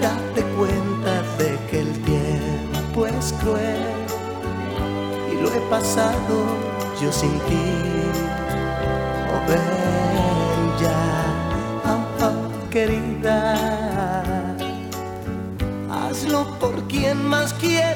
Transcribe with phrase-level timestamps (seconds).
[0.00, 3.80] Date cuenta de que el tiempo es cruel
[5.32, 6.44] y lo he pasado
[7.00, 7.72] yo sin ti.
[9.32, 11.00] Oh, ven ya,
[12.20, 13.54] oh, querida,
[15.90, 17.95] hazlo por quien más quiere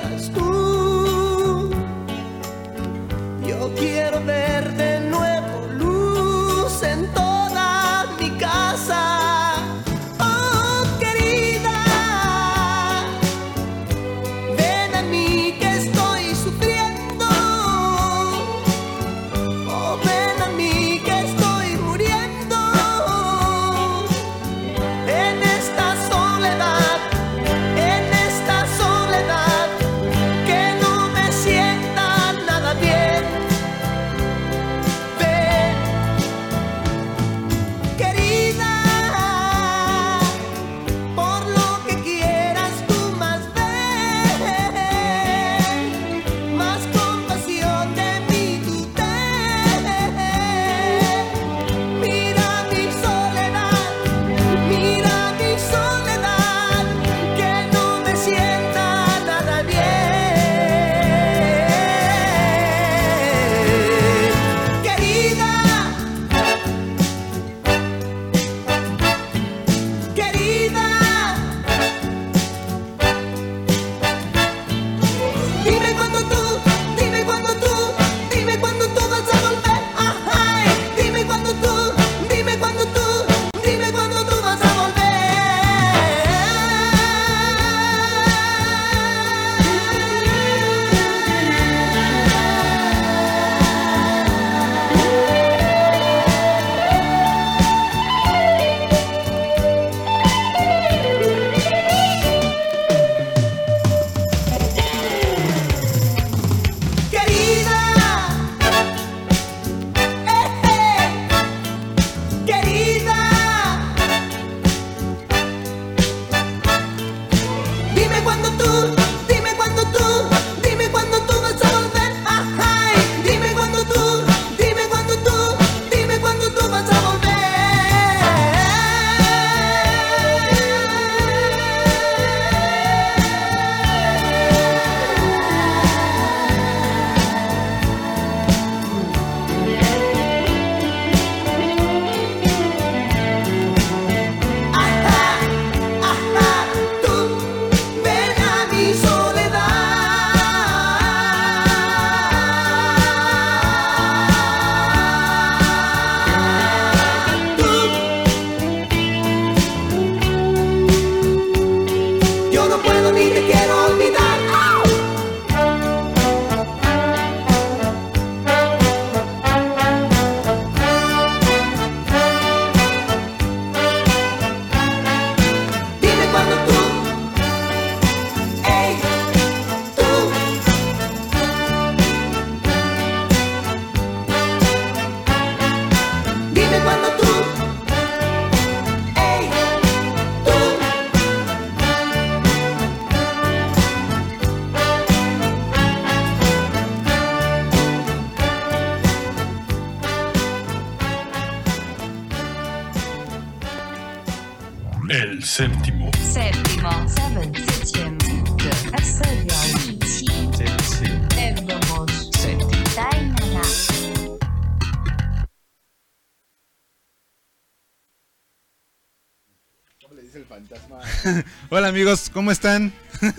[221.91, 222.93] amigos, ¿cómo están?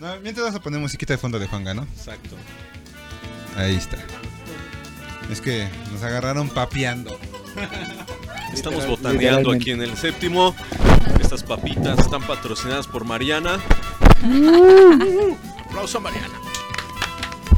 [0.00, 1.82] No, mientras vas a poner musiquita de fondo de Juanga, ¿no?
[1.82, 2.34] Exacto.
[3.54, 3.98] Ahí está.
[5.30, 7.20] Es que nos agarraron papeando.
[8.54, 10.56] Estamos botaneando aquí en el séptimo.
[11.20, 13.60] Estas papitas están patrocinadas por Mariana.
[15.66, 16.40] Aplauso a Mariana.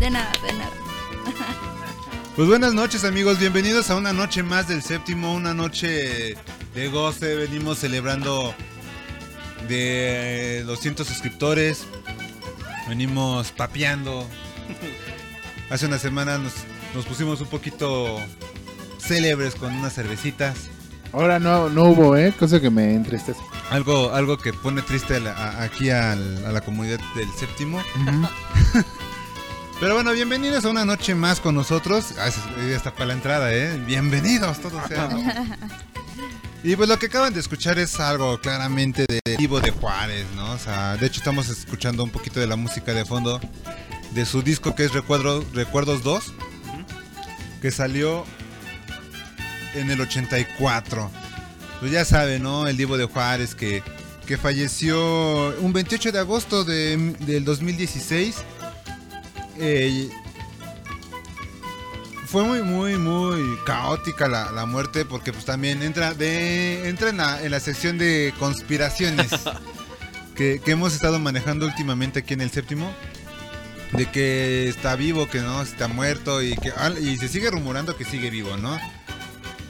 [0.01, 0.73] De nada, de nada.
[2.35, 6.35] Pues buenas noches amigos, bienvenidos a una noche más del séptimo, una noche
[6.75, 8.55] de goce, venimos celebrando
[9.69, 11.85] de 200 suscriptores,
[12.89, 14.27] venimos papeando.
[15.71, 16.53] Hace una semana nos,
[16.95, 18.19] nos pusimos un poquito
[18.99, 20.57] célebres con unas cervecitas,
[21.15, 22.33] Ahora no, no hubo, ¿eh?
[22.39, 23.39] Cosa que me entristece.
[23.71, 27.83] algo, algo que pone triste a la- a- aquí al- a la comunidad del séptimo.
[29.81, 32.15] Pero bueno, bienvenidos a una noche más con nosotros.
[32.19, 33.79] Ah, ya está para la entrada, ¿eh?
[33.87, 35.11] Bienvenidos todos sean.
[36.65, 40.53] Y pues lo que acaban de escuchar es algo claramente de Ivo de Juárez, ¿no?
[40.53, 43.41] O sea, de hecho estamos escuchando un poquito de la música de fondo
[44.13, 46.33] de su disco que es Recuerdo, Recuerdos 2,
[47.61, 48.25] que salió
[49.75, 51.11] en el 84.
[51.81, 52.69] Pues ya saben, ¿no?
[52.69, 53.83] El Divo de Juárez que,
[54.27, 58.37] que falleció un 28 de agosto de- del 2016.
[59.59, 60.11] Eh,
[62.33, 67.19] fue muy, muy, muy caótica la, la muerte porque pues también entra, de, entra en,
[67.19, 69.31] la, en la sección de conspiraciones
[70.35, 72.91] que, que hemos estado manejando últimamente aquí en el séptimo.
[73.93, 77.95] De que está vivo, que no, está muerto y que ah, y se sigue rumorando
[77.95, 78.81] que sigue vivo, ¿no?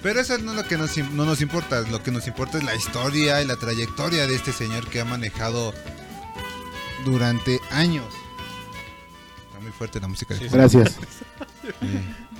[0.01, 2.63] Pero eso no es lo que nos, no nos importa, lo que nos importa es
[2.63, 5.75] la historia y la trayectoria de este señor que ha manejado
[7.05, 8.07] durante años.
[9.49, 10.37] Está muy fuerte la música.
[10.37, 10.95] de Gracias.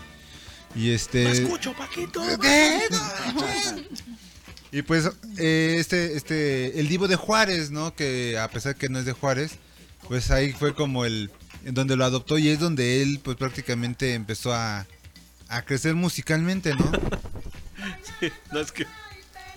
[0.75, 1.31] y este.
[1.31, 2.23] escucho, Paquito.
[4.71, 7.95] Y pues eh, este, este, el Divo de Juárez, ¿no?
[7.95, 9.59] Que a pesar que no es de Juárez,
[10.09, 11.31] pues ahí fue como el,
[11.65, 14.87] en donde lo adoptó y es donde él pues prácticamente empezó a,
[15.49, 16.91] a crecer musicalmente, ¿no?
[18.53, 18.87] No, es que.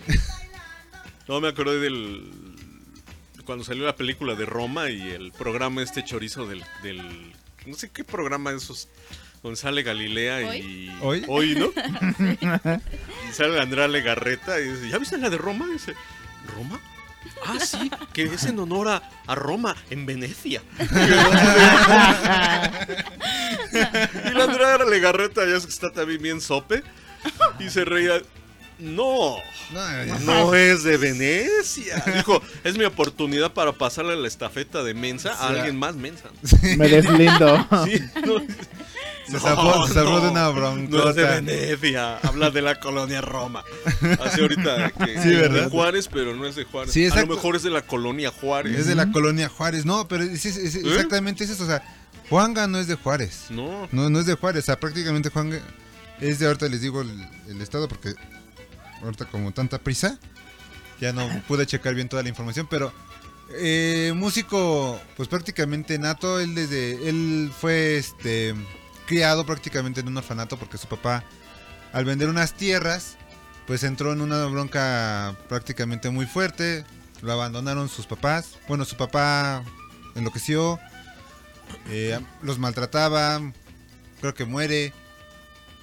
[1.28, 2.30] No me acordé del.
[3.44, 6.64] Cuando salió la película de Roma y el programa este chorizo del.
[6.82, 7.32] del
[7.66, 8.88] no sé qué programa esos.
[9.54, 10.96] Sale Galilea y.
[11.00, 11.24] ¿Hoy?
[11.28, 11.66] Hoy, ¿no?
[13.28, 15.66] y sale Andrea Legarreta y dice: ¿Ya viste la de Roma?
[15.68, 15.94] Y dice:
[16.56, 16.80] ¿Roma?
[17.44, 20.62] Ah, sí, que es en honor a, a Roma, en Venecia.
[20.78, 20.84] y
[24.32, 26.82] la Andrea Legarreta ya es que está también bien sope.
[27.58, 28.20] Y se reía.
[28.78, 29.36] No,
[30.24, 32.02] No, es de Venecia.
[32.14, 36.28] Dijo, es mi oportunidad para pasarle la estafeta de mensa a alguien más mensa.
[36.76, 37.66] Me deslindo.
[37.86, 38.40] Sí, no,
[39.28, 41.04] Se zafó- se zafó de una broncota.
[41.04, 43.64] No es de Venecia, habla de la colonia Roma.
[44.24, 45.64] Así ahorita que Sí, ¿verdad?
[45.64, 46.92] de Juárez, pero no es de Juárez.
[46.92, 47.30] Sí, a exacto.
[47.30, 48.78] lo mejor es de la colonia Juárez.
[48.78, 49.84] Es de la colonia Juárez.
[49.84, 50.82] No, pero es- es- es- ¿Eh?
[50.84, 51.64] exactamente es eso.
[51.64, 51.82] O sea,
[52.30, 53.46] Juanga no es de Juárez.
[53.50, 54.62] No, No, no es de Juárez.
[54.62, 55.60] O sea, prácticamente Juanga
[56.20, 57.10] es de ahorita les digo el,
[57.48, 58.14] el estado porque
[59.02, 60.18] ahorita como tanta prisa
[61.00, 62.92] ya no pude checar bien toda la información, pero
[63.50, 68.54] eh, músico pues prácticamente nato, él desde él fue este
[69.06, 71.22] criado prácticamente en un orfanato porque su papá
[71.92, 73.16] al vender unas tierras
[73.66, 76.84] pues entró en una bronca prácticamente muy fuerte,
[77.22, 79.62] lo abandonaron sus papás, bueno su papá
[80.14, 80.80] enloqueció,
[81.88, 83.40] eh, los maltrataba,
[84.20, 84.92] creo que muere,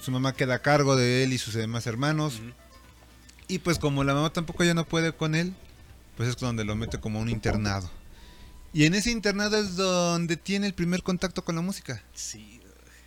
[0.01, 2.41] su mamá queda a cargo de él y sus demás hermanos.
[3.53, 5.53] Y pues como la mamá tampoco ya no puede con él,
[6.17, 7.88] pues es donde lo mete como un internado.
[8.74, 12.01] Y en ese internado es donde tiene el primer contacto con la música.
[12.15, 12.60] sí.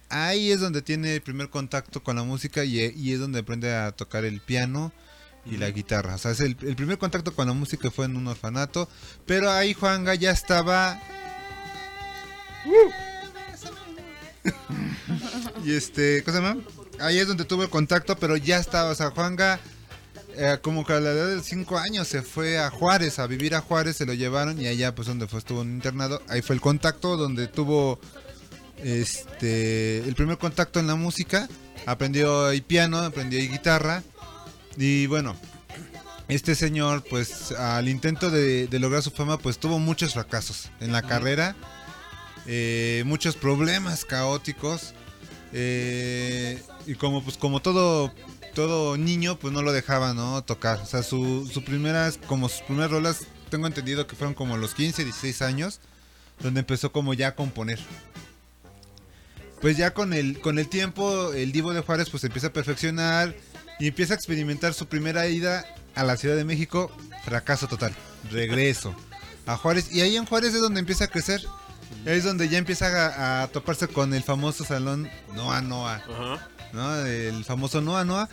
[0.08, 3.74] Ahí es donde tiene el primer contacto con la música y, y es donde aprende
[3.74, 4.92] a tocar el piano
[5.44, 6.14] y la guitarra.
[6.14, 8.88] O sea, es el, el primer contacto con la música fue en un orfanato.
[9.26, 11.02] Pero ahí Juanga ya estaba...
[15.64, 16.60] y este, ¿cómo se llama?
[17.00, 19.58] Ahí es donde tuvo el contacto, pero ya estaba, o sea, Juanga...
[20.36, 23.54] eh, como que a la edad de 5 años se fue a Juárez, a vivir
[23.54, 26.42] a Juárez, se lo llevaron y allá pues donde fue estuvo en un internado, ahí
[26.42, 27.98] fue el contacto donde tuvo
[28.82, 31.48] este el primer contacto en la música,
[31.86, 34.02] aprendió ahí piano, aprendió ahí guitarra
[34.76, 35.34] y bueno,
[36.28, 40.92] este señor pues al intento de, de lograr su fama pues tuvo muchos fracasos en
[40.92, 41.56] la carrera,
[42.46, 44.94] eh, muchos problemas caóticos
[45.52, 48.12] eh, y como pues como todo
[48.56, 52.62] todo niño pues no lo dejaba no tocar, o sea su, su primeras como sus
[52.62, 55.78] primeras rolas tengo entendido que fueron como los 15, 16 años
[56.40, 57.78] donde empezó como ya a componer.
[59.60, 63.36] Pues ya con el, con el tiempo, el Divo de Juárez pues empieza a perfeccionar
[63.78, 66.90] y empieza a experimentar su primera ida a la Ciudad de México,
[67.24, 67.94] fracaso total.
[68.30, 68.96] Regreso
[69.44, 69.92] a Juárez.
[69.92, 71.42] Y ahí en Juárez es donde empieza a crecer.
[72.06, 75.96] Es donde ya empieza a, a toparse con el famoso salón Noa Noa.
[75.96, 76.48] Ajá.
[76.72, 76.96] ¿no?
[77.04, 78.28] El famoso Noa Noa.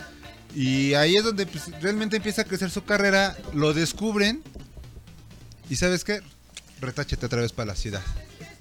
[0.54, 3.36] Y ahí es donde pues, realmente empieza a crecer su carrera.
[3.52, 4.42] Lo descubren.
[5.68, 6.20] Y sabes qué?
[6.80, 8.02] Retáchete otra vez para la ciudad.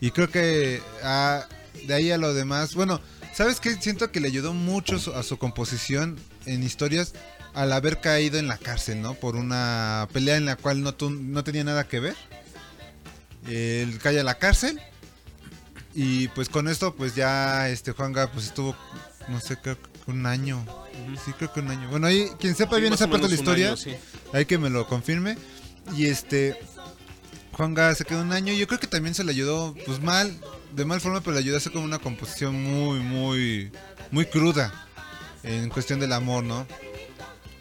[0.02, 1.46] Y creo que ah,
[1.86, 2.74] de ahí a lo demás.
[2.74, 3.00] Bueno,
[3.36, 3.76] ¿sabes qué?
[3.76, 7.14] Siento que le ayudó mucho su- a su composición en historias
[7.54, 9.14] al haber caído en la cárcel, ¿no?
[9.14, 12.16] Por una pelea en la cual no, no tenía nada que ver.
[13.48, 14.82] Él cae a la cárcel.
[15.94, 18.76] Y pues con esto, pues ya este Juanga pues estuvo,
[19.28, 20.66] no sé, creo que un año.
[21.24, 21.90] Sí, creo que un año.
[21.90, 23.96] Bueno, ahí, quien sepa Sí, bien esa parte de la historia, año, sí.
[24.32, 25.38] hay que me lo confirme.
[25.96, 26.58] Y este,
[27.52, 28.54] Juanga se quedó un año.
[28.54, 30.36] Yo creo que también se le ayudó, pues mal,
[30.76, 33.72] de mal forma, pero le ayudó a hacer como una composición muy, muy,
[34.12, 34.88] muy cruda
[35.44, 36.66] en cuestión del amor, ¿no?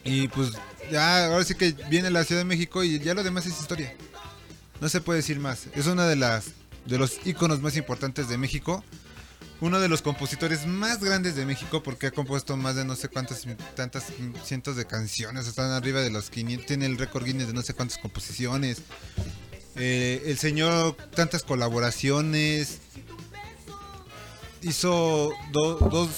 [0.04, 0.52] Y pues
[0.90, 3.94] ya, ahora sí que viene la Ciudad de México y ya lo demás es historia.
[4.80, 5.68] No se puede decir más.
[5.74, 6.46] Es una de las
[6.86, 8.84] de los íconos más importantes de México.
[9.60, 13.08] Uno de los compositores más grandes de México porque ha compuesto más de no sé
[13.08, 13.46] cuántas
[13.76, 14.06] tantas
[14.44, 17.72] cientos de canciones, están arriba de los 500, tiene el récord Guinness de no sé
[17.72, 18.82] cuántas composiciones.
[19.76, 22.78] Eh, el señor tantas colaboraciones.
[24.62, 25.32] Hizo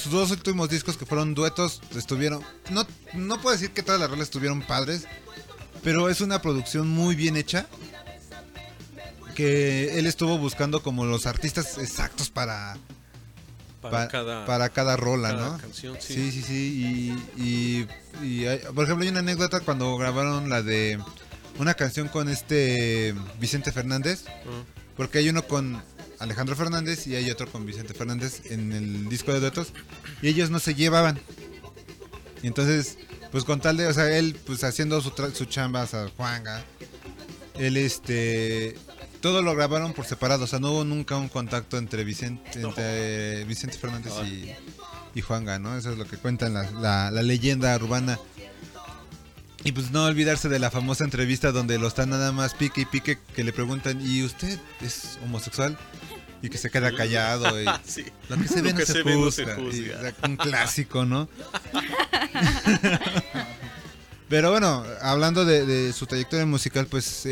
[0.02, 4.10] sus dos últimos discos que fueron duetos, estuvieron no no puedo decir que todas las
[4.10, 5.06] rolas estuvieron padres,
[5.82, 7.66] pero es una producción muy bien hecha
[9.34, 12.76] que él estuvo buscando como los artistas exactos para
[13.80, 15.58] Para pa- cada, para cada rola, cada ¿no?
[15.58, 16.14] canción, sí.
[16.14, 17.14] Sí, sí, sí.
[17.36, 17.88] Y, y-
[18.26, 20.98] y hay- por ejemplo, hay una anécdota cuando grabaron la de
[21.58, 24.24] una canción con este Vicente Fernández,
[24.96, 25.82] porque hay uno con
[26.18, 29.72] Alejandro Fernández y hay otro con Vicente Fernández en el disco de duetos,
[30.22, 31.20] y ellos no se llevaban.
[32.42, 32.96] Y entonces,
[33.32, 36.08] pues con tal de, o sea, él pues haciendo su, tra- su chamba, o sea,
[36.16, 36.64] Juanga,
[37.58, 38.76] él este
[39.24, 43.42] todo lo grabaron por separado, o sea, no hubo nunca un contacto entre Vicente, entre
[43.44, 44.52] Vicente Fernández y,
[45.18, 45.78] y Juanga, ¿no?
[45.78, 48.18] Eso es lo que cuenta la, la, la leyenda urbana.
[49.64, 52.84] Y pues no olvidarse de la famosa entrevista donde lo están nada más pique y
[52.84, 55.78] pique que le preguntan, ¿y usted es homosexual?
[56.42, 57.58] Y que se queda callado.
[57.62, 58.04] Y, Sí.
[58.28, 59.56] lo que se ve, Lo no, que se se ve no se juzga.
[59.56, 59.76] juzga.
[59.78, 61.30] Y, o sea, un clásico, ¿no?
[64.34, 67.30] Pero bueno, hablando de, de su trayectoria musical, pues eh,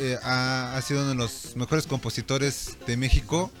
[0.00, 3.52] eh, ha, ha sido uno de los mejores compositores de México.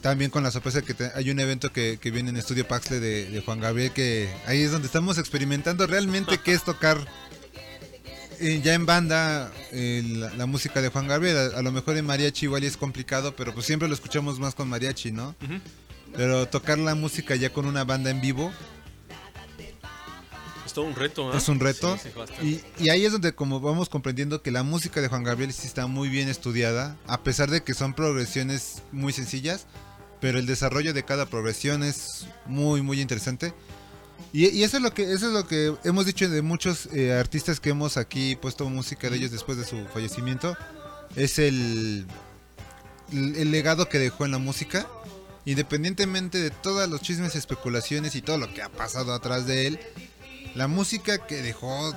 [0.00, 3.00] También con la sorpresa que te- hay un evento que, que viene en Estudio Paxle
[3.00, 6.96] de, de Juan Gabriel, que ahí es donde estamos experimentando realmente qué es tocar
[8.40, 11.36] eh, ya en banda eh, la, la música de Juan Gabriel.
[11.36, 14.38] A, a lo mejor en mariachi igual y es complicado, pero pues siempre lo escuchamos
[14.40, 15.36] más con mariachi, ¿no?
[16.16, 18.50] Pero tocar la música ya con una banda en vivo
[20.72, 21.36] Es todo un reto, ¿ah?
[21.36, 21.98] es un reto.
[21.98, 22.08] Sí,
[22.40, 25.52] sí, y, y ahí es donde como vamos comprendiendo que la música de Juan Gabriel
[25.52, 29.66] sí está muy bien estudiada, a pesar de que son progresiones muy sencillas,
[30.22, 33.52] pero el desarrollo de cada progresión es muy muy interesante.
[34.32, 37.12] Y, y eso es lo que eso es lo que hemos dicho de muchos eh,
[37.12, 40.56] artistas que hemos aquí puesto música de ellos después de su fallecimiento,
[41.16, 42.06] es el,
[43.12, 44.86] el, el legado que dejó en la música.
[45.44, 49.80] Independientemente de todos los chismes, especulaciones y todo lo que ha pasado atrás de él,
[50.54, 51.94] la música que dejó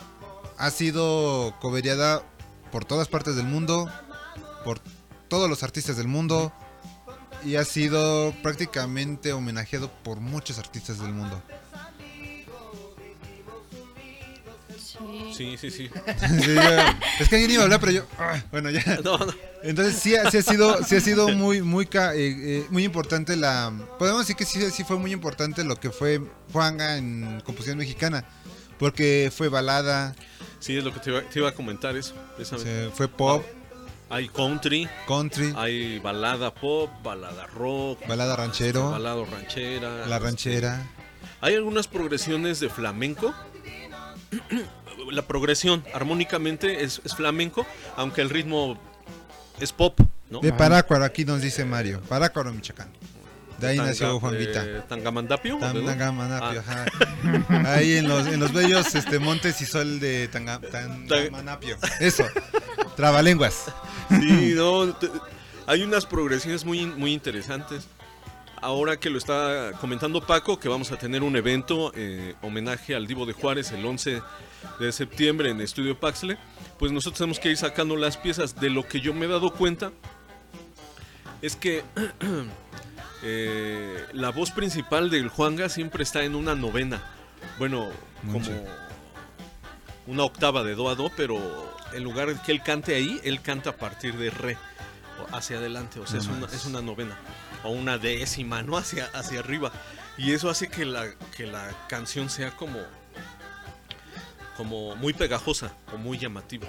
[0.58, 2.24] ha sido cobereada
[2.72, 3.90] por todas partes del mundo,
[4.64, 4.80] por
[5.28, 6.52] todos los artistas del mundo
[7.44, 11.42] y ha sido prácticamente homenajeado por muchos artistas del mundo.
[15.38, 15.58] Sí.
[15.60, 15.90] Sí, sí,
[17.20, 18.82] es que alguien iba a hablar, pero yo, ah, bueno, ya.
[19.04, 19.34] No, no.
[19.64, 22.86] Entonces sí, ha- sí ha sido, sí ha sido muy, muy, ca- eh, eh, muy
[22.86, 26.22] importante la, podemos decir que sí, sí fue muy importante lo que fue
[26.54, 28.24] Juanga en composición mexicana,
[28.80, 30.16] porque fue balada,
[30.60, 32.16] Sí, es lo que te iba, te iba a comentar eso.
[32.36, 32.90] precisamente.
[32.96, 33.44] fue pop,
[34.10, 40.06] Hay country, country, hay balada pop, balada rock, balada ranchero, balada ranchera.
[40.08, 40.88] la ranchera.
[41.42, 43.34] Hay algunas progresiones de flamenco.
[45.12, 47.66] La progresión armónicamente es, es flamenco,
[47.96, 48.80] aunque el ritmo
[49.60, 50.00] es pop,
[50.32, 50.40] ¿no?
[50.40, 52.90] De Parácuaro, aquí nos dice Mario, Parácuaro, Michoacán.
[53.60, 54.88] De ahí Tanga- nació Juan eh, Vita.
[54.88, 55.56] Tangamandapio.
[55.58, 55.84] ¿o de dónde?
[55.86, 56.86] Tangamanapio, Ah.
[57.54, 57.74] ajá.
[57.76, 61.78] Ahí en los, en los bellos este, montes y sol de Tanga- Tangamanapio.
[62.00, 62.26] Eso,
[62.96, 63.66] trabalenguas.
[64.10, 65.10] Sí, no, te-
[65.68, 67.88] hay unas progresiones muy, muy interesantes.
[68.62, 73.06] Ahora que lo está comentando Paco, que vamos a tener un evento, eh, homenaje al
[73.06, 74.22] Divo de Juárez el 11
[74.80, 76.38] de septiembre en Estudio Paxle,
[76.80, 78.56] pues nosotros tenemos que ir sacando las piezas.
[78.60, 79.92] De lo que yo me he dado cuenta
[81.42, 81.84] es que
[83.28, 87.02] eh, la voz principal del Juanga siempre está en una novena.
[87.58, 87.90] Bueno,
[88.32, 88.48] como
[90.06, 91.40] una octava de do a do, pero
[91.94, 94.58] en lugar de que él cante ahí, él canta a partir de re,
[95.32, 97.18] hacia adelante, o sea, No es, una, es una novena,
[97.64, 98.78] o una décima, ¿no?
[98.78, 99.72] Hacia, hacia arriba.
[100.20, 102.80] Y eso hace que la, que la canción sea como,
[104.56, 106.68] como muy pegajosa o muy llamativa.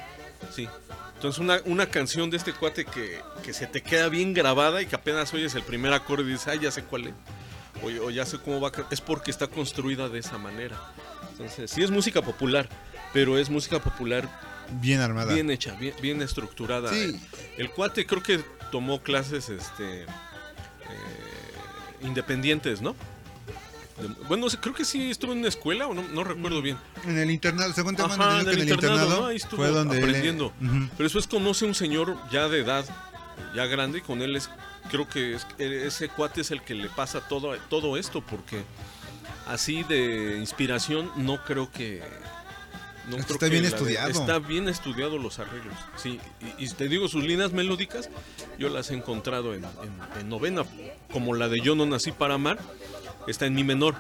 [0.55, 0.69] Sí.
[1.15, 4.87] Entonces una, una canción de este cuate que, que se te queda bien grabada y
[4.87, 7.15] que apenas oyes el primer acorde y dices, ah, ya sé cuál es.
[7.83, 8.73] O, o ya sé cómo va a...
[8.73, 8.87] ca-".
[8.91, 10.79] Es porque está construida de esa manera.
[11.33, 12.69] Entonces, sí es música popular,
[13.13, 14.29] pero es música popular
[14.81, 15.33] Bien armada.
[15.33, 16.91] bien hecha, bien, bien estructurada.
[16.91, 17.21] Sí.
[17.57, 20.07] El, el cuate creo que tomó clases este eh,
[22.03, 22.95] independientes, ¿no?
[23.99, 26.77] De- bueno, creo que sí estuvo en una escuela o no, no recuerdo bien.
[27.05, 29.27] En el internado, según tengo Ajá, entendido que en el internado, ¿no?
[29.29, 30.47] Ahí estuvo fue donde él- aprendiendo.
[30.47, 30.89] Ujú.
[30.97, 32.85] Pero después conoce un señor ya de edad,
[33.55, 34.51] ya grande, y con él es,
[34.91, 38.65] creo que es- ese cuate es el que le pasa todo, todo esto, porque
[39.47, 42.03] así de inspiración no creo que...
[43.09, 44.11] No creo está que bien de- estudiado.
[44.11, 46.19] está bien estudiado los arreglos, sí.
[46.59, 48.11] Y, y te digo, sus líneas melódicas,
[48.59, 50.65] yo las he encontrado en, en- en novena,
[51.13, 52.59] como la de Yo no nací para amar,
[53.27, 53.95] está en mi menor.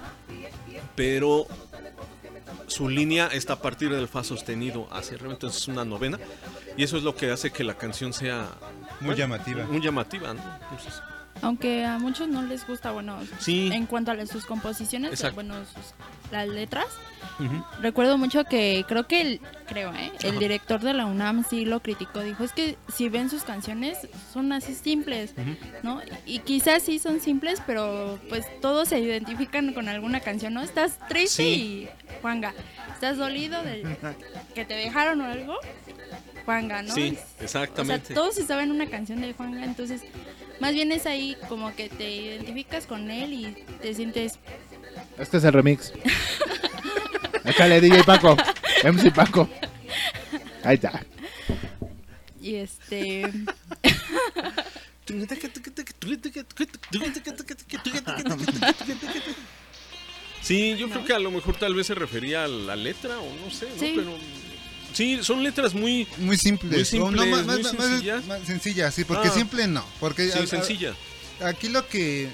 [0.94, 1.46] Pero
[2.66, 6.18] su línea está a partir del fa sostenido hacia arriba, entonces es una novena.
[6.76, 8.48] Y eso es lo que hace que la canción sea
[9.00, 9.64] Muy llamativa.
[9.66, 10.42] Muy llamativa, ¿no?
[10.70, 11.00] Entonces,
[11.42, 13.68] Aunque a muchos no les gusta, bueno, Sí.
[13.72, 15.34] en cuanto a sus composiciones, Exacto.
[15.34, 15.92] bueno, sus,
[16.30, 16.86] las letras,
[17.80, 20.10] recuerdo mucho que creo que el, creo, ¿eh?
[20.22, 23.98] el director de la UNAM sí lo criticó, dijo, es que si ven sus canciones
[24.32, 25.32] son así simples,
[25.82, 26.00] ¿no?
[26.24, 30.62] Y quizás sí son simples, pero pues todos se identifican con alguna canción, ¿no?
[30.62, 31.42] Estás triste Sí.
[31.52, 31.88] y
[32.22, 32.54] Juanga,
[32.94, 33.96] estás dolido de
[34.54, 35.56] que te dejaron o algo,
[36.44, 36.94] Juanga, ¿no?
[36.94, 38.14] Sí, O sea, exactamente.
[38.14, 40.02] todos se saben una canción de Juanga, entonces
[40.60, 44.38] más bien es ahí como que te identificas con él y te sientes
[45.18, 45.92] Este es el remix.
[47.44, 48.36] Échale DJ Paco.
[48.84, 49.48] MC Paco.
[50.64, 51.04] Ahí está.
[52.40, 53.30] y este
[60.42, 63.34] Sí, yo creo que a lo mejor tal vez se refería a la letra o
[63.44, 63.80] no sé, ¿no?
[63.80, 63.92] Sí.
[63.96, 64.16] Pero
[64.92, 66.70] sí, son letras muy Muy simple.
[66.70, 68.20] Muy simples, más, muy más- más- sencilla.
[68.28, 69.32] más sencilla, sí, porque Ah.
[69.32, 69.84] simple no.
[69.98, 70.94] Porque sí, a- a- sencilla.
[71.44, 72.28] aquí lo que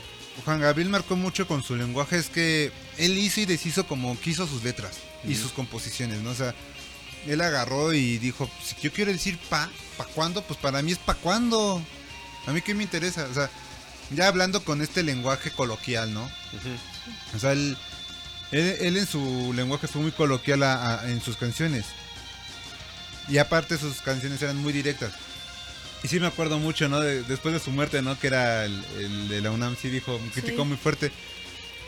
[0.44, 4.46] Juan Gabriel marcó mucho con su lenguaje es que él hizo y deshizo como quiso
[4.46, 4.92] sus letras
[5.24, 6.30] y sus composiciones, ¿no?
[6.30, 6.54] O sea,
[7.26, 10.98] él agarró y dijo, si yo quiero decir pa, pa cuándo, pues para mí es
[10.98, 11.80] pa cuándo.
[12.46, 13.48] A mí qué me interesa, o sea,
[14.10, 16.28] ya hablando con este lenguaje coloquial, ¿no?
[17.36, 17.76] O sea, él,
[18.50, 21.84] él, él en su lenguaje fue muy coloquial a- a- en sus canciones.
[23.28, 25.12] Y aparte sus canciones eran muy directas.
[26.02, 27.00] Y sí me acuerdo mucho, ¿no?
[27.00, 28.18] De- después de su muerte, ¿no?
[28.18, 30.68] Que era el, el de la UNAM, sí dijo, criticó Sí.
[30.68, 31.12] muy fuerte.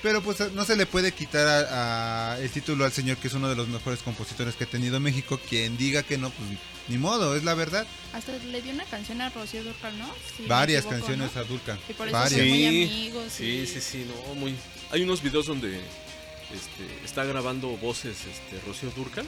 [0.02, 3.34] Pero pues no se le puede quitar a- a el título al señor, que es
[3.34, 5.40] uno de los mejores compositores que ha tenido México.
[5.48, 6.50] Quien diga que no, pues
[6.88, 7.86] ni modo, es la verdad.
[8.12, 10.14] hasta le dio una canción a Rocío Dúrcal, ¿no?
[10.36, 11.40] Si Varias equivoco, canciones ¿no?
[11.40, 11.78] a Dulca.
[11.88, 12.38] Y por eso Varias.
[12.40, 13.32] son muy Sí, amigos.
[13.34, 14.54] Sí, y- sí, sí, no, muy.
[14.92, 19.26] Hay unos videos donde este, está grabando voces este, Rocío Durcal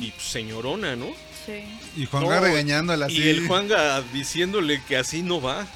[0.00, 1.06] Y pues, señorona, ¿no?
[1.46, 1.62] sí.
[1.96, 3.18] Y Juan No, regañándola así.
[3.18, 5.66] Y el Juanga diciéndole que así no va.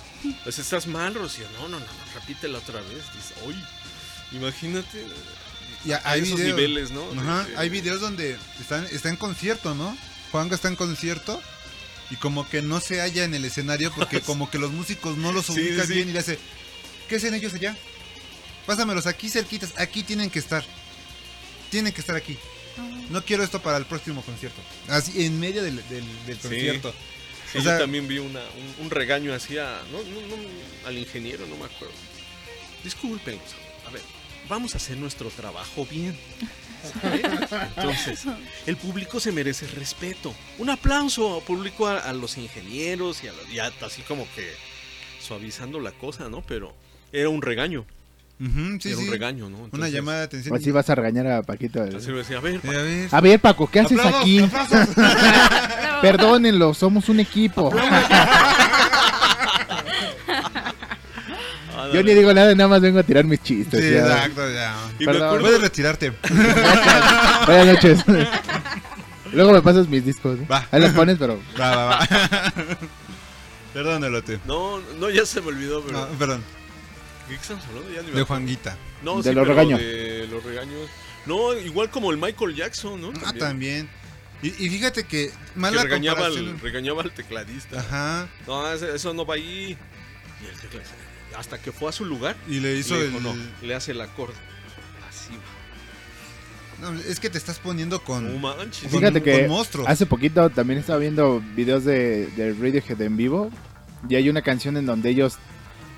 [0.43, 1.45] Pues estás mal, Rocío.
[1.59, 3.03] No, no, no, no, repítela otra vez.
[3.15, 3.59] Dice, oye,
[4.33, 5.05] imagínate
[5.85, 6.57] Y a hay esos videos.
[6.57, 7.05] niveles, ¿no?
[7.21, 9.97] Ajá, De- de- hay videos donde están, está en concierto, ¿no?
[10.33, 11.41] Juanga está en concierto
[12.11, 15.33] y como que no se halla en el escenario porque como que los músicos no
[15.33, 15.95] los ubican sí, sí.
[15.95, 16.39] bien y le hace,
[17.09, 17.77] ¿qué hacen ellos allá?
[18.67, 20.65] Pásamelos aquí cerquitas, aquí tienen que estar.
[21.71, 22.39] Tienen que estar aquí.
[23.11, 24.61] No quiero esto para el próximo concierto.
[24.89, 26.43] Así, en medio del, del- del Sí.
[26.49, 26.95] concierto.
[27.53, 29.65] Sí, o sea- yo también vi una, un, un regaño hacia.
[29.93, 31.95] No, no, no, al ingeniero, no me acuerdo.
[32.83, 33.43] Discúlpenos.
[33.87, 34.03] A ver,
[34.49, 36.19] vamos a hacer nuestro trabajo bien.
[37.77, 38.25] Entonces,
[38.67, 40.35] el público se merece respeto.
[40.59, 44.53] Un aplauso público a, a los ingenieros y, a los- y a- así como que
[45.21, 46.43] suavizando la cosa, ¿no?
[46.43, 46.75] Pero
[47.13, 47.87] era un regaño.
[48.39, 49.05] Sí, era sí.
[49.05, 49.69] un regaño, ¿no?
[49.73, 50.57] Una llamada de atención.
[50.57, 51.83] Así vas a regañar a Paquito.
[51.83, 53.09] Así me decía, a ver, Eh, a ver.
[53.13, 54.41] A ver, Paco, ¿qué haces Aplausos, aquí?
[54.43, 54.89] aplausos.
[56.03, 57.73] Perdónenlo, somos un equipo.
[61.77, 63.81] ah, Yo ni digo nada, nada más vengo a tirar mis chistes.
[63.81, 64.01] Sí, ya.
[64.01, 64.75] exacto, ya.
[64.99, 65.41] Y me Perdón.
[65.41, 66.13] Puedes retirarte.
[67.47, 68.05] Buenas noches.
[69.33, 70.39] Luego me pasas mis discos.
[70.39, 70.47] ¿eh?
[70.51, 70.67] Va.
[70.71, 72.09] Ahí los pones, pero Va, va, va.
[73.75, 74.39] Perdón, Elote.
[74.47, 76.01] No, no, ya se me olvidó, pero.
[76.01, 76.43] No, perdón.
[77.29, 77.91] ¿Qué estamos hablando?
[77.93, 78.23] Ya ni me De.
[78.25, 78.77] Juanguita.
[79.03, 79.81] No, De sí, los regaños.
[79.81, 80.89] De los regaños.
[81.27, 83.13] No, igual como el Michael Jackson, ¿no?
[83.25, 83.89] Ah, también.
[84.43, 86.61] Y, y fíjate que Que mala regañaba, al, comparación.
[86.61, 87.81] regañaba al tecladista.
[87.81, 88.29] Ajá.
[88.47, 89.77] No, eso no va ahí.
[90.43, 90.95] Y el tecladista,
[91.39, 93.13] hasta que fue a su lugar, Y le hizo le el.
[93.13, 94.35] dijo, no, le hace el acorde.
[95.09, 96.91] Así va.
[96.93, 98.91] No, es que te estás poniendo con, manches.
[98.91, 99.89] con- Fíjate que con monstruos.
[99.89, 103.51] hace poquito también estaba viendo videos de, de Radiohead en vivo
[104.09, 105.39] y hay una canción en donde ellos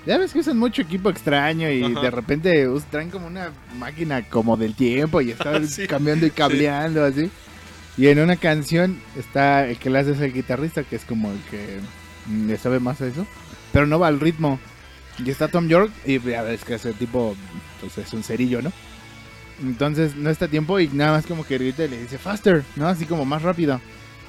[0.07, 1.99] ya ves que usan mucho equipo extraño y Ajá.
[1.99, 7.03] de repente traen como una máquina como del tiempo y están Sí, cambiando y cableando
[7.03, 7.29] así.
[7.97, 11.31] Y en una canción está el que le hace es el guitarrista que es como
[11.31, 11.79] el que
[12.27, 13.27] mm, le sabe más a eso,
[13.73, 14.59] pero no va al ritmo.
[15.23, 17.35] Y está Tom York y ya ves que ese tipo
[17.81, 18.71] pues es un cerillo, ¿no?
[19.61, 22.63] Entonces no está a tiempo y nada más como que grita y le dice faster,
[22.77, 22.87] ¿no?
[22.87, 23.81] Así como más rápido.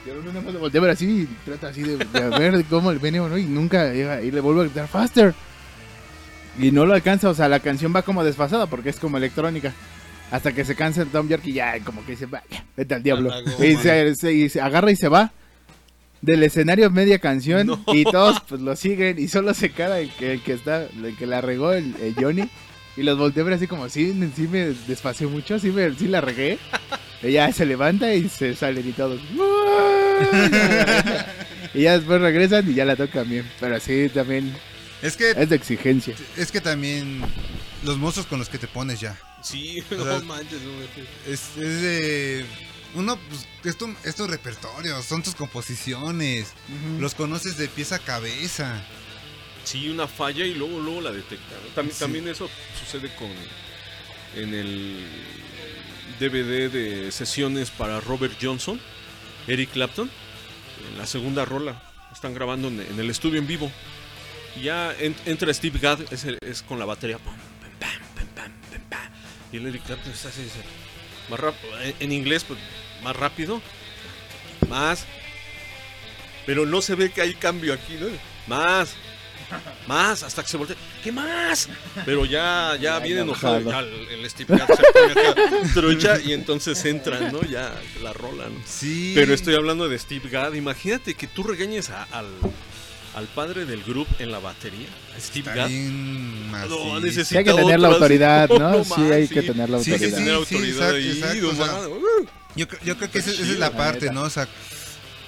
[0.07, 2.65] Y uno nada más lo voltea a ver así y trata así de, de ver
[2.65, 3.37] cómo le viene, ¿no?
[3.37, 5.35] Y nunca llega y le vuelve a gritar faster.
[6.59, 9.73] Y no lo alcanza, o sea, la canción va como desfasada porque es como electrónica.
[10.31, 13.03] Hasta que se cansa el Tom York y ya como que dice, vaya, vete al
[13.03, 13.31] diablo.
[13.31, 13.65] Goma.
[13.67, 15.33] Y se, se- y se agarra y se va
[16.21, 17.85] del escenario media canción No.
[17.95, 21.17] y todos pues lo siguen y solo se queda el que, el que está, el
[21.17, 22.49] que la regó, el, el Johnny.
[22.97, 26.59] Y los volteé así como, sí, sí me desfació mucho, sí, me, sí la regué.
[27.23, 29.21] Ya se levanta y se salen y todos.
[31.75, 33.45] y ya después regresan y ya la tocan bien.
[33.61, 34.53] Pero sí, también
[35.03, 36.15] Es que, es de exigencia.
[36.37, 37.23] es que también
[37.85, 39.19] los monstruos con los que te pones ya.
[39.43, 40.61] Sí, O no sea, manches.
[40.63, 41.07] no manches.
[41.27, 42.47] Es, es de...
[42.95, 46.49] Uno, pues, esto, estos repertorios, son tus composiciones.
[46.99, 48.83] Los conoces de pieza a cabeza.
[49.63, 51.59] Sí, una falla y luego luego la detectan.
[51.75, 52.01] También, Sí.
[52.01, 52.49] también eso
[52.83, 53.29] sucede con
[54.35, 55.05] en el
[56.19, 58.81] DVD de sesiones para Robert Johnson,
[59.47, 60.11] Eric Clapton,
[60.91, 61.83] en la segunda rola.
[62.13, 63.71] Están grabando en, en el estudio en vivo.
[64.57, 67.19] Y ya en- entra Steve Gadd, es, es con la batería.
[67.19, 67.35] pam,
[67.79, 67.93] pam,
[68.35, 68.53] pam.
[69.53, 70.61] Y el Eric Clapton está así, dice,
[71.31, 71.81] más rápido.
[71.81, 72.59] En, en inglés, pues,
[73.03, 73.63] más rápido.
[74.69, 75.07] Más.
[76.47, 78.07] Pero no se ve que hay cambio aquí, ¿no?
[78.47, 78.95] Más.
[79.87, 80.77] Más, hasta que se voltea.
[81.03, 81.71] ¿Qué más?
[82.05, 83.61] Pero ya, ya viene enojado.
[83.71, 85.35] Ya el, el Steve Gadd se pone acá
[85.73, 87.41] trucha y entonces entran, ¿no?
[87.43, 88.61] Ya la rola, ¿no?
[88.67, 89.13] Sí.
[89.15, 90.53] Pero estoy hablando de Steve Gadd.
[90.55, 92.27] Imagínate que tú regañes a- al,
[93.19, 94.87] al padre del grupo en la batería,
[95.19, 95.71] Steve Gadd.
[95.71, 98.59] No, necesita Sí hay que tener la autoridad, ¿no?
[98.79, 100.39] No Sí hay que tener la Sí, Hay que sí, autoridad.
[100.39, 101.49] tener sí, autoridad exacto, ahí.
[101.49, 101.89] exacto, o sea.
[101.89, 102.27] Uh.
[102.57, 104.23] Yo, cre- yo creo que esa, esa es la parte, ¿no?
[104.23, 104.49] O sea,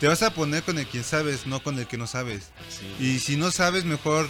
[0.01, 2.51] te vas a poner con el que sabes, no con el que no sabes.
[2.99, 3.05] Sí.
[3.05, 4.29] Y si no sabes, mejor,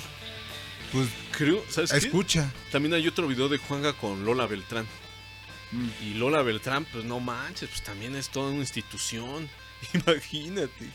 [0.93, 1.99] pues, Creo, ¿sabes qué?
[1.99, 2.51] escucha.
[2.73, 4.87] También hay otro video de Juanga con Lola Beltrán.
[5.73, 5.89] Mm.
[6.05, 9.49] Y Lola Beltrán, pues no manches, pues también es toda una institución.
[9.95, 10.91] Imagínate.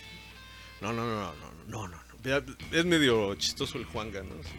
[0.82, 1.34] No, no, no, no,
[1.70, 2.05] no, no, no.
[2.72, 4.36] Es medio chistoso el Juanga, ¿no?
[4.40, 4.56] Así,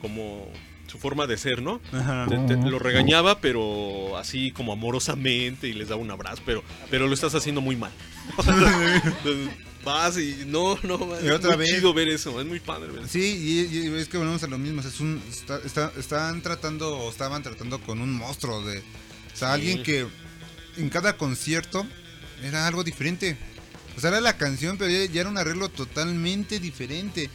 [0.00, 0.50] Como
[0.86, 1.80] su forma de ser, ¿no?
[1.92, 2.26] Ajá.
[2.28, 7.06] Te- te- lo regañaba, pero así como amorosamente y les daba un abrazo, pero, pero
[7.06, 7.92] lo estás haciendo muy mal.
[8.38, 9.48] Entonces,
[9.82, 11.70] Vas y no, no, Y es otra muy vez.
[11.70, 13.08] chido ver eso, es muy padre ver eso.
[13.08, 14.82] Sí, y, y es que volvemos a lo mismo.
[14.82, 18.80] Es un, está- está- están tratando, o estaban tratando con un monstruo de.
[18.80, 18.82] O
[19.36, 19.54] sea, Sí.
[19.54, 20.06] alguien que
[20.76, 21.86] en cada concierto
[22.42, 23.38] era algo diferente.
[24.00, 27.28] O sea, era la canción, pero ya, ya era un arreglo totalmente diferente.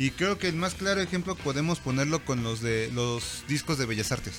[0.00, 3.86] Y creo que el más claro ejemplo podemos ponerlo con los de los discos de
[3.86, 4.34] Bellas Artes.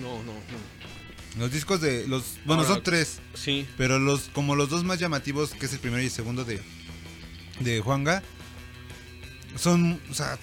[0.00, 1.40] No, no, no.
[1.40, 4.98] Los discos de los, bueno, Ahora- son tres, Sí, pero los como los dos más
[4.98, 6.58] llamativos, que es el primero y el segundo de
[7.60, 8.22] de Juanga,
[9.58, 10.38] son, o sea,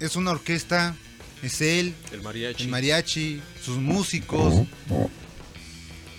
[0.00, 0.96] es una orquesta,
[1.42, 2.62] es él, el mariachi.
[2.64, 4.66] el mariachi, sus músicos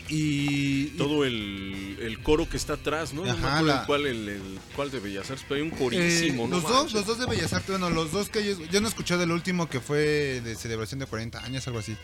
[0.08, 3.26] y todo el, el coro que está atrás, ¿no?
[3.26, 6.48] no Ajá, la- cuál, el, el- cuál de Bellas Artes, pero hay un eh, corísimo,
[6.48, 6.56] ¿no?
[6.60, 8.90] los dos, los dos de Bellas Artes, bueno, los dos que yo, yo no he
[8.90, 11.98] escuchado el último que fue de celebración de 40 años, algo así.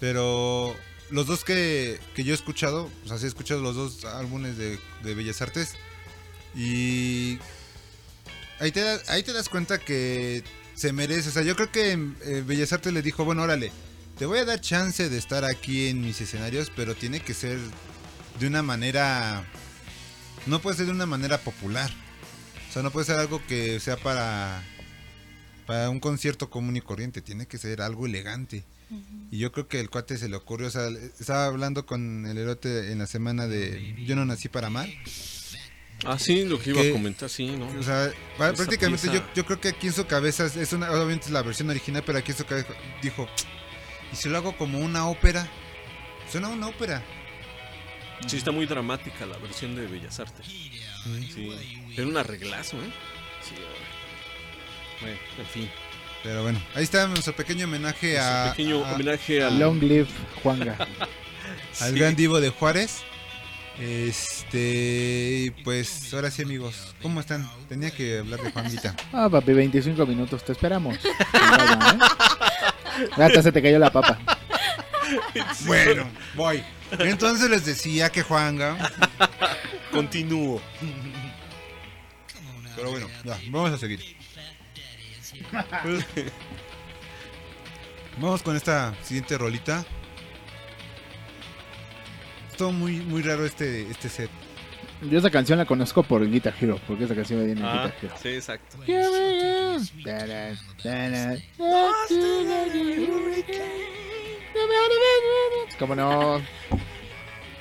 [0.00, 0.74] Pero
[1.10, 4.56] los dos que, que yo he escuchado, o sea, sí he escuchado los dos álbumes
[4.58, 5.74] de, de Bellas Artes.
[6.54, 7.38] Y
[8.58, 10.42] ahí te, ahí te das cuenta que
[10.74, 11.28] se merece.
[11.28, 13.72] O sea, yo creo que eh, Bellas Artes le dijo, bueno, órale,
[14.22, 17.58] te voy a dar chance de estar aquí en mis escenarios, pero tiene que ser
[18.38, 19.44] de una manera...
[20.46, 21.90] No puede ser de una manera popular.
[22.70, 24.62] O sea, no puede ser algo que sea para,
[25.66, 27.20] para un concierto común y corriente.
[27.20, 28.62] Tiene que ser algo elegante.
[29.32, 30.68] Y yo creo que el cuate se le ocurrió.
[30.68, 30.86] O sea,
[31.18, 34.88] estaba hablando con el erote en la semana de Yo no nací para amar.
[36.04, 37.66] Ah, sí, lo que iba que- a comentar, sí, ¿no?
[37.76, 41.32] O sea, prácticamente yo, yo creo que aquí en su cabeza es una, obviamente es
[41.32, 42.68] la versión original, pero aquí en su cabeza
[43.02, 43.28] dijo,
[44.12, 45.46] ¿y si lo hago como una ópera?
[46.30, 47.02] Suena a una ópera.
[48.26, 50.46] Sí, está muy dramática la versión de Bellas Artes.
[50.46, 50.70] Sí,
[51.96, 52.92] era un arreglazo, ¿eh?
[53.42, 53.54] Sí,
[55.00, 55.70] bueno, en fin.
[56.22, 60.06] Pero bueno, ahí está nuestro pequeño homenaje Nuestro a, pequeño a- homenaje al, Long live
[60.42, 60.76] Juanga.
[61.80, 61.98] al Sí.
[61.98, 63.02] gran divo de Juárez.
[63.80, 67.50] Este, pues ahora sí amigos, ¿cómo están?
[67.68, 68.94] Tenía que hablar de Juanguita.
[69.12, 70.96] Ah, papi, 25 minutos, te esperamos.
[71.32, 71.98] Vaya, ¿eh?
[73.12, 74.18] Hasta se te cayó la papa.
[75.66, 76.62] Bueno, voy.
[76.98, 78.76] Entonces les decía que Juanga.
[79.90, 80.60] Continúo.
[82.76, 84.16] Pero bueno, ya, vamos a seguir.
[88.18, 89.84] Vamos con esta siguiente rolita.
[92.56, 94.30] Todo muy, muy raro este, este set.
[95.10, 97.94] Yo esa canción la conozco por Guitar Hero, porque esa canción viene en Ah, Guitar
[98.02, 98.14] Hero.
[98.22, 98.76] sí, exacto.
[105.78, 106.40] ¿Cómo no?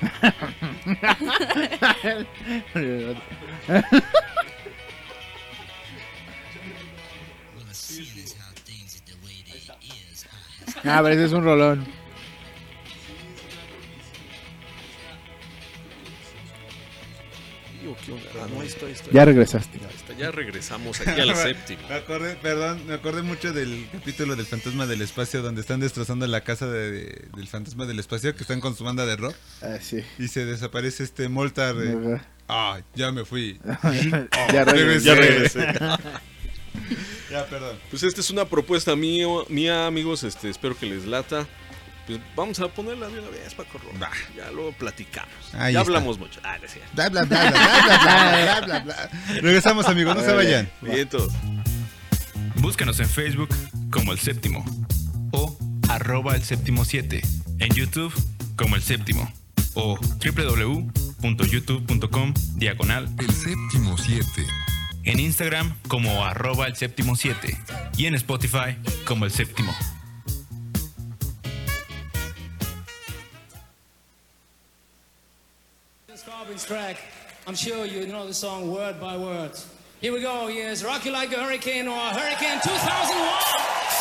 [10.84, 11.86] Ah, pero ese es un rolón.
[17.92, 18.30] Digo, ¿qué onda?
[18.44, 19.12] Ah, no, ahí está, ahí está.
[19.12, 19.78] Ya regresaste.
[19.80, 21.82] Ahí está, Ya regresamos aquí al séptimo.
[21.90, 26.26] Me acordé, perdón, me acordé mucho del capítulo del fantasma del espacio donde están destrozando
[26.28, 29.78] la casa de- del fantasma del espacio que están con su banda de rock Ah,
[29.82, 30.04] sí.
[30.20, 31.76] y se desaparece este Moltar.
[31.84, 33.60] eh, ah, ya me fui.
[34.54, 35.06] ya regresé.
[35.06, 35.68] Ya regresé.
[37.30, 37.78] Ya, perdón.
[37.90, 40.24] Pues esta es una propuesta mío, mía, amigos.
[40.24, 41.48] Este, espero que les lata.
[42.08, 43.98] Pues, vamos a ponerla de una vez, Paco Roca.
[44.00, 44.10] Bah.
[44.36, 45.32] Ya luego platicamos.
[45.72, 46.40] Ya hablamos mucho.
[46.44, 46.82] Ah, decía.
[49.42, 50.16] Regresamos, amigos.
[50.16, 50.68] No se vayan.
[50.82, 51.32] Bien, todos.
[52.56, 53.50] Búscanos en Facebook
[53.92, 54.66] como El Séptimo
[55.32, 55.58] o
[55.90, 57.22] arroba El Séptimo 7.
[57.60, 58.14] En YouTube
[58.56, 59.32] como El Séptimo
[59.74, 64.46] o www.youtube.com diagonal El Séptimo 7.
[65.04, 67.58] En Instagram como arroba El Séptimo 7
[67.98, 69.74] y en Spotify como El Séptimo.
[76.52, 76.98] Carbon's track,
[77.48, 79.52] I'm sure you know the song word by word.
[80.02, 80.48] Here we go.
[80.48, 84.01] Here's Rock You Like a Hurricane or Hurricane 2001.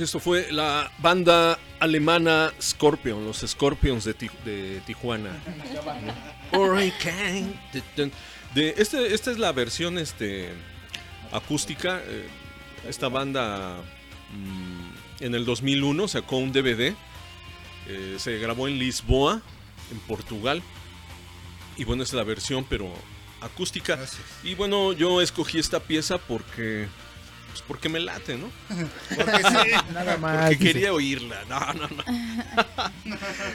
[0.00, 5.30] Esto fue la banda alemana Scorpion, los Scorpions de, Ti- de Tijuana.
[8.54, 10.50] De- este, esta es la versión este,
[11.32, 12.00] acústica.
[12.06, 12.28] eh,
[12.88, 13.76] esta banda
[14.32, 16.94] mm, en el 2001 sacó un DVD.
[17.88, 19.40] eh, se grabó en Lisboa,
[19.90, 20.62] en Portugal.
[21.76, 22.92] Y bueno, esta es la versión, pero
[23.40, 23.96] acústica.
[23.96, 24.22] Gracias.
[24.44, 26.86] Y bueno, yo escogí esta pieza porque...
[27.54, 28.50] Pues porque me late, ¿no?
[29.14, 29.70] Porque sí.
[29.94, 30.48] Nada más.
[30.48, 31.44] Porque quería oírla.
[31.48, 32.04] No, no, no.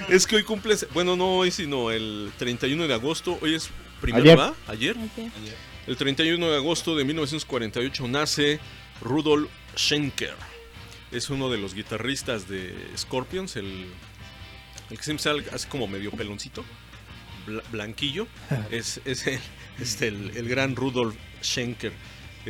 [0.09, 0.77] es que hoy cumple.
[0.93, 3.37] Bueno, no hoy, sino el 31 de agosto.
[3.41, 3.69] Hoy es
[3.99, 4.39] primero, Ayer.
[4.39, 4.53] ¿va?
[4.67, 4.95] Ayer.
[5.85, 8.61] El 31 de agosto de 1948 nace
[9.01, 10.35] Rudolf Schenker.
[11.11, 13.85] Es uno de los guitarristas de Scorpions, el,
[14.91, 16.63] el que siempre sale así como medio peloncito,
[17.45, 18.27] bla- blanquillo.
[18.71, 19.39] es es el,
[19.81, 21.91] este, el, el gran Rudolf Schenker.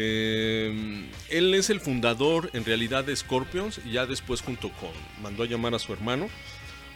[0.01, 4.91] Eh, él es el fundador en realidad de Scorpions y ya después junto con
[5.21, 6.29] mandó a llamar a su hermano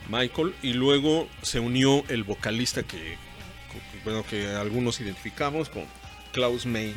[0.08, 3.18] Michael y luego se unió el vocalista que
[4.06, 5.86] bueno que algunos identificamos con
[6.32, 6.96] Klaus Main.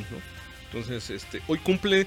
[0.67, 2.07] Entonces, este, hoy cumple,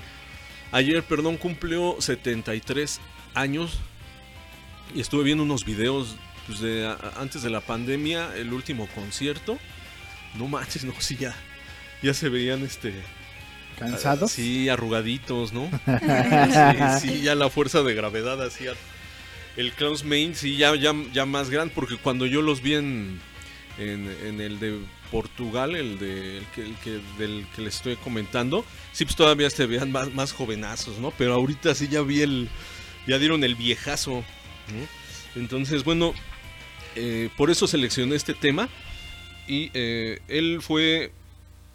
[0.71, 3.01] ayer, perdón, cumplió 73
[3.33, 3.79] años
[4.95, 6.15] y estuve viendo unos videos
[6.47, 9.57] pues, de antes de la pandemia, el último concierto.
[10.35, 11.35] No manches, no, sí, ya,
[12.01, 12.93] ya se veían, este,
[13.79, 14.31] ¿Cansados?
[14.31, 15.69] sí, arrugaditos, ¿no?
[17.01, 18.73] sí, sí, ya la fuerza de gravedad hacía.
[19.57, 23.19] El Klaus Main, sí, ya, ya, ya más grande, porque cuando yo los vi en,
[23.77, 24.79] en, en el de
[25.11, 28.63] Portugal, el, de, el que, el que- del que les estoy comentando,
[28.93, 31.11] sí, pues todavía se veían más, más jovenazos, ¿no?
[31.17, 32.47] Pero ahorita sí ya vi el,
[33.07, 34.23] ya dieron el viejazo,
[34.71, 35.41] ¿no?
[35.41, 36.13] Entonces, bueno,
[36.95, 38.69] eh, por eso seleccioné este tema
[39.47, 41.11] y eh, él fue,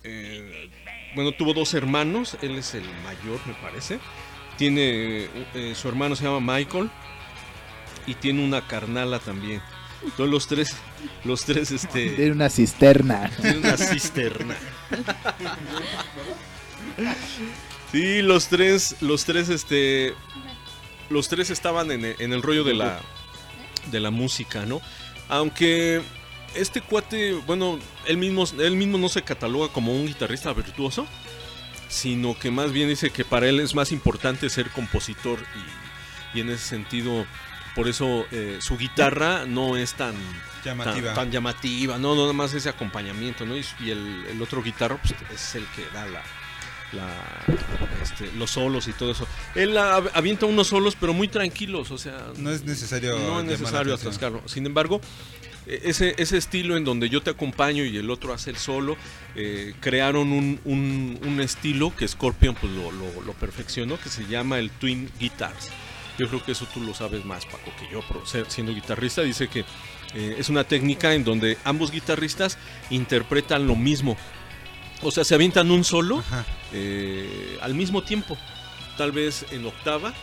[0.05, 0.71] eh,
[1.15, 3.99] bueno, tuvo dos hermanos, él es el mayor, me parece.
[4.57, 6.91] Tiene, eh, su hermano se llama Michael
[8.07, 9.61] y tiene una carnala también.
[10.17, 10.77] Todos los tres,
[11.25, 13.31] los tres, este, Tiene una cisterna.
[13.41, 14.55] tiene una cisterna.
[17.91, 20.15] Sí, los tres, los tres, este,
[21.11, 23.01] los tres estaban en el, en el rollo de la,
[23.91, 24.81] de la música, ¿no?
[25.29, 26.03] Aunque
[26.55, 31.07] este cuate, bueno, él mismo, él mismo no se cataloga como un guitarrista virtuoso,
[31.89, 35.39] sino que más bien dice que para él es más importante ser compositor
[36.35, 37.27] y, y en ese sentido,
[37.75, 40.15] por eso eh, su guitarra no es tan
[40.65, 41.09] Llamativa.
[41.09, 43.55] Tan, tan llamativa, no, no, nada más ese acompañamiento, ¿no?
[43.57, 46.23] Y, y el, el otro guitarro pues, es el que da la,
[46.93, 47.45] la-
[48.03, 49.27] este, los solos y todo eso.
[49.55, 53.19] Él av- avienta unos solos, pero muy tranquilos, o sea, No es necesario.
[53.19, 54.43] no es necesario atascarlo.
[54.47, 55.03] Sin embargo,
[55.67, 58.97] ese, ese estilo en donde yo te acompaño y el otro hace el solo,
[59.35, 64.27] eh, crearon un, un- un estilo que Scorpion pues, lo, lo- lo perfeccionó, que se
[64.27, 65.71] llama el Twin Guitars.
[66.19, 68.03] Yo creo que eso tú lo sabes más, Paco, que yo,
[68.49, 69.65] siendo guitarrista, dice que
[70.15, 72.57] eh, es una técnica en donde ambos guitarristas
[72.91, 74.17] interpretan lo mismo.
[75.03, 76.23] O sea, se avientan un solo
[76.73, 78.39] eh, al mismo tiempo,
[78.97, 80.15] tal vez en octava,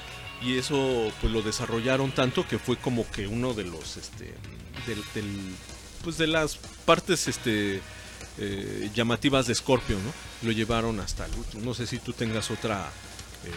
[0.41, 4.33] y eso pues lo desarrollaron tanto que fue como que uno de los, este,
[4.85, 5.55] del, del-
[6.03, 7.81] pues de las partes, este,
[8.37, 10.11] eh, llamativas de Scorpio, ¿no?
[10.47, 11.63] Lo llevaron hasta el último.
[11.63, 12.89] No sé si tú tengas otra,
[13.45, 13.51] eh,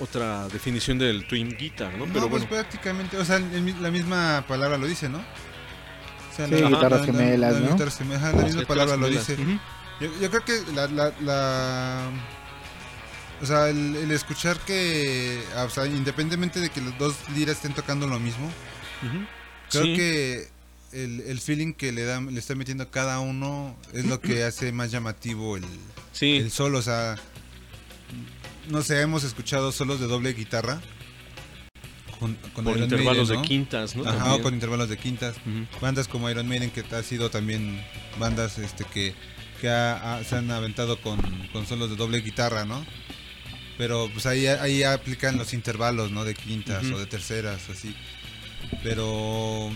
[0.00, 2.06] otra definición del twin guitar, ¿no?
[2.06, 5.18] No, Pero pues bueno, prácticamente, o sea, el la misma palabra lo dice, ¿no?
[5.18, 7.70] O sea, Sí, guitarras gemelas, ¿no?
[7.72, 9.36] guitarras gemelas, la misma palabra lo dice.
[10.00, 12.10] Yo, yo creo que la, la, la-
[13.40, 17.56] o sea, el, el escuchar que, ah, o sea, independientemente de que los dos liras
[17.56, 18.50] estén tocando lo mismo.
[19.70, 19.94] Creo Sí.
[19.94, 20.48] que
[20.92, 24.42] el, el feeling que le da, le está metiendo a cada uno es lo que
[24.44, 25.64] hace más llamativo el,
[26.12, 27.16] Sí, el solo, o sea,
[28.68, 30.80] no sé, hemos escuchado solos de doble guitarra
[32.18, 33.42] con, con por Iron intervalos Maiden, ¿no?
[33.42, 34.08] de quintas, ¿no?
[34.08, 35.36] Ajá, o con intervalos de quintas.
[35.80, 37.80] Bandas como Iron Maiden, que ha sido también
[38.18, 39.14] bandas este que,
[39.60, 41.20] que ha- ha- se han aventado con,
[41.52, 42.84] con solos de doble guitarra, ¿no?
[43.76, 46.24] Pero pues ahí, ahí aplican los intervalos, ¿no?
[46.24, 47.94] De quintas o de terceras, así.
[48.82, 49.70] Pero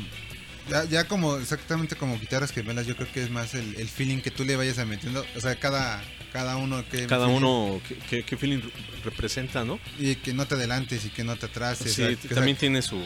[0.70, 4.18] ya, ya como exactamente como guitarras gemelas, yo creo que es más el, el feeling
[4.18, 5.24] que tú le vayas a metiendo.
[5.37, 6.03] O sea, cada,
[6.33, 7.07] cada uno que...
[7.07, 8.61] Cada feeling- uno, ¿qué, feeling
[9.05, 9.78] representa, no?
[9.99, 11.93] Y que no te adelantes y que no te atrases.
[11.93, 13.01] Sí, o sea, que- también o tiene su...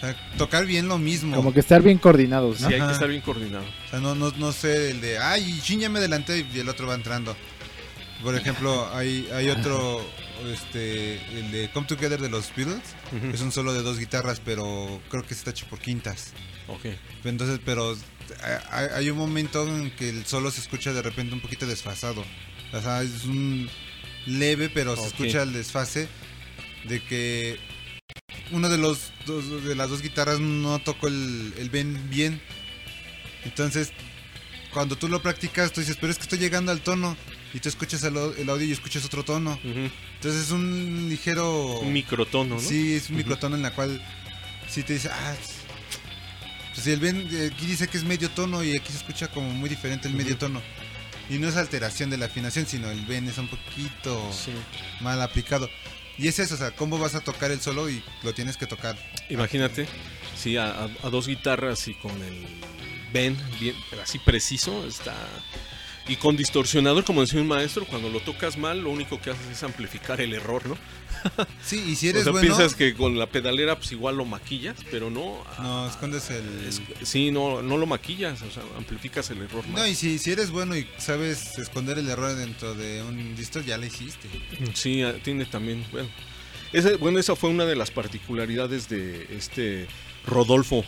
[0.00, 1.34] sea, tocar bien lo mismo.
[1.36, 2.68] Como que estar bien coordinados, ¿no?
[2.68, 2.92] Sí, hay que Ajá.
[2.94, 3.64] estar bien coordinado.
[3.86, 6.68] O sea, no, no, no sé, el de, ay, chin, ya me adelanté y el
[6.68, 7.36] otro va entrando.
[8.22, 10.04] Por ejemplo, hay, hay otro,
[10.46, 12.82] este, el de Come Together de los Beatles.
[13.16, 13.26] Ujú.
[13.34, 16.32] Es un solo de dos guitarras, pero creo que está hecho por quintas.
[16.68, 16.86] Ok.
[17.24, 17.96] Entonces, pero
[18.70, 22.24] hay, hay un momento en que el solo se escucha de repente un poquito desfasado.
[22.72, 23.68] O sea, es un
[24.26, 26.08] leve, pero se escucha el desfase
[26.84, 27.58] de que
[28.52, 32.40] uno de los dos- de las dos guitarras no tocó el, el Ben bien.
[33.44, 33.90] Entonces,
[34.72, 37.16] cuando tú lo practicas, tú dices, pero es que estoy llegando al tono.
[37.54, 39.58] Y tú escuchas el, au- el audio y escuchas otro tono.
[39.62, 41.80] Entonces es un ligero...
[41.80, 42.60] Un microtono, ¿no?
[42.60, 44.00] Sí, es un microtono en la cual
[44.68, 45.34] sí te dice, ah,
[46.74, 49.50] pues el Ben eh, aquí dice que es medio tono y aquí se escucha como
[49.50, 50.62] muy diferente el medio tono.
[51.28, 54.52] Y no es alteración de la afinación, sino el Ben es un poquito Sí.
[55.02, 55.68] mal aplicado.
[56.18, 58.66] Y es eso, o sea, cómo vas a tocar el solo y lo tienes que
[58.66, 58.96] tocar.
[59.28, 59.86] Imagínate,
[60.36, 62.46] sí, a, a- a dos guitarras y con el
[63.12, 65.14] Ben bien, así preciso, está...
[66.08, 69.46] Y con distorsionador, como decía un maestro, cuando lo tocas mal, lo único que haces
[69.46, 70.76] es amplificar el error, ¿no?
[71.64, 74.24] Sí, y si eres o sea, bueno, piensas que con la pedalera pues igual lo
[74.24, 75.44] maquillas, pero no.
[75.60, 76.66] no, ah, escondes el...
[76.66, 79.64] es- sí, no, no lo maquillas, o sea, amplificas el error.
[79.68, 79.88] No, más.
[79.88, 83.78] y si, si eres bueno y sabes esconder el error dentro de un distor, ya
[83.78, 84.28] lo hiciste.
[84.74, 86.08] Sí, ah, tiene también, bueno.
[86.72, 89.86] Esa, bueno, esa fue una de las particularidades de este
[90.26, 90.84] Rodolfo.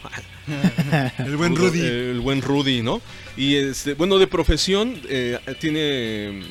[1.18, 1.80] El buen Rudy.
[1.80, 3.00] El buen Rudy, ¿no?
[3.36, 6.42] Y este, bueno, de profesión, eh, tiene.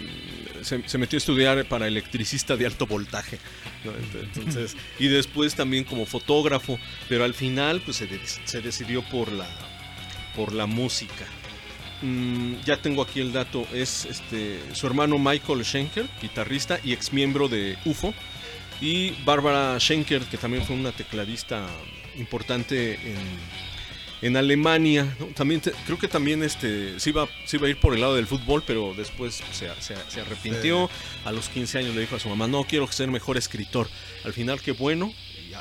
[0.64, 3.38] Se, se metió a estudiar para electricista de alto voltaje.
[3.84, 3.92] ¿no?
[3.92, 6.80] Ent- Entonces, y después también como fotógrafo,
[7.10, 9.48] pero al final, pues se, de- se decidió por la,
[10.36, 11.26] por la música.
[12.02, 17.12] Mm, ya tengo aquí el dato, es este su hermano Michael Schenker, guitarrista y ex
[17.14, 18.14] miembro de UFO,
[18.82, 21.66] y Bárbara Schenker, que también fue una tecladista
[22.18, 23.18] importante en,
[24.22, 25.16] en Alemania.
[25.20, 25.28] ¿no?
[25.28, 28.16] También te- creo que también este se iba, se iba a ir por el lado
[28.16, 30.90] del fútbol, pero después se, se- se arrepintió.
[31.26, 33.88] A los 15 años le dijo a su mamá, no quiero ser mejor escritor.
[34.24, 35.12] Al final, qué bueno,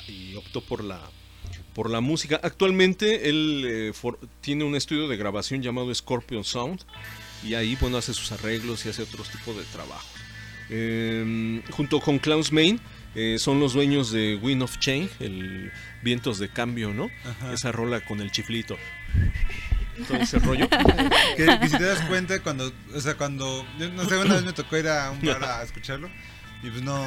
[0.09, 1.01] y, y optó por la,
[1.75, 2.41] por la música.
[2.43, 6.81] Actualmente él eh, for- tiene un estudio de grabación llamado Scorpion Sound
[7.45, 10.07] y ahí bueno hace sus arreglos y hace otros tipos de trabajo.
[10.71, 12.81] Eh, junto con Klaus Main
[13.15, 15.71] eh, son los dueños de Wind of Change, el
[16.03, 17.11] Vientos de Cambio, ¿no?
[17.53, 18.77] Esa rola con el chiflito.
[20.09, 20.69] Todo ese rollo.
[21.37, 24.45] Que, que si te das cuenta cuando, o sea, cuando, yo no sé, una vez
[24.45, 26.11] me tocó ir a un bar a escucharlo
[26.63, 27.05] y pues no,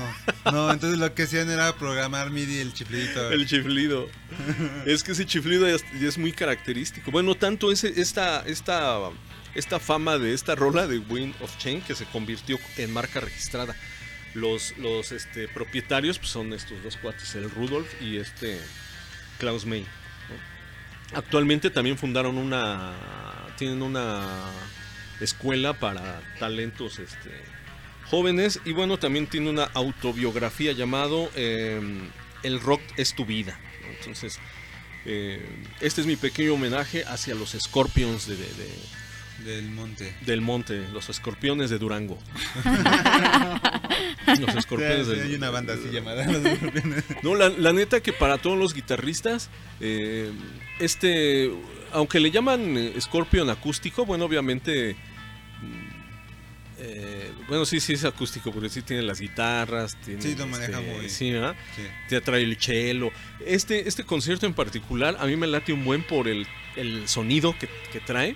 [0.51, 3.31] no, entonces lo que hacían era programar MIDI el chiflidito.
[3.31, 4.09] El chiflido.
[4.85, 7.09] es que ese chiflido ya es, ya es muy característico.
[7.09, 9.11] Bueno, tanto ese, esta, esta,
[9.53, 13.77] esta fama de esta rola de Wind of Change que se convirtió en marca registrada.
[14.35, 14.73] Los,
[15.11, 18.59] este, propietarios pues, son estos dos cuates, el Rudolf y este
[19.39, 19.85] Klaus May.
[21.13, 22.93] Actualmente también fundaron una.
[23.57, 24.51] Tienen una
[25.21, 27.31] escuela para talentos este,
[28.05, 31.79] jóvenes y bueno, también tiene una autobiografía llamado eh,
[32.43, 33.57] El rock es tu vida.
[33.97, 34.39] Entonces,
[35.05, 35.47] eh,
[35.79, 39.04] este es mi pequeño homenaje hacia los Scorpions de, de- de-
[39.43, 40.13] Del monte.
[40.25, 42.17] del monte, los escorpiones de Durango.
[44.39, 47.03] los escorpiones Sí, de hay una banda así llamada Los Escorpiones.
[47.23, 50.31] no, la, la neta que para todos los guitarristas, eh,
[50.79, 51.51] este,
[51.91, 54.95] aunque le llaman eh, Scorpion acústico, bueno, obviamente,
[55.61, 55.89] mm,
[56.79, 60.79] eh, bueno, sí, sí es acústico, porque sí tiene las guitarras, tiene, Sí, lo maneja
[60.81, 61.55] este, muy- sí, ¿verdad?
[61.75, 61.83] Sí.
[62.09, 63.11] te trae el cello.
[63.45, 67.55] Este, este concierto en particular, a mí me late un buen por el, el sonido
[67.57, 68.35] que, que trae,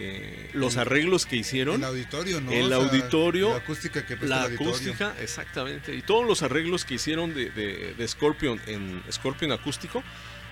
[0.00, 1.76] eh, los El- arreglos que hicieron.
[1.76, 2.50] El auditorio, ¿no?
[2.52, 5.94] El O sea, auditorio, La acústica que La el acústica, exactamente.
[5.94, 10.02] Y todos los arreglos que hicieron de, de- de Scorpion en Scorpion acústico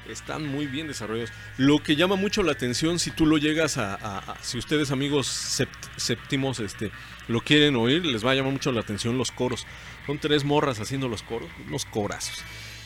[0.09, 1.31] están muy bien desarrollados.
[1.59, 4.91] Lo que llama mucho la atención, si tú lo llegas a, a- a- si ustedes
[4.91, 5.69] amigos sept-
[5.99, 6.91] séptimos este,
[7.29, 9.67] lo quieren oír, les va a llamar mucho la atención los coros.
[10.07, 12.39] Son tres morras haciendo los coros, unos corazos.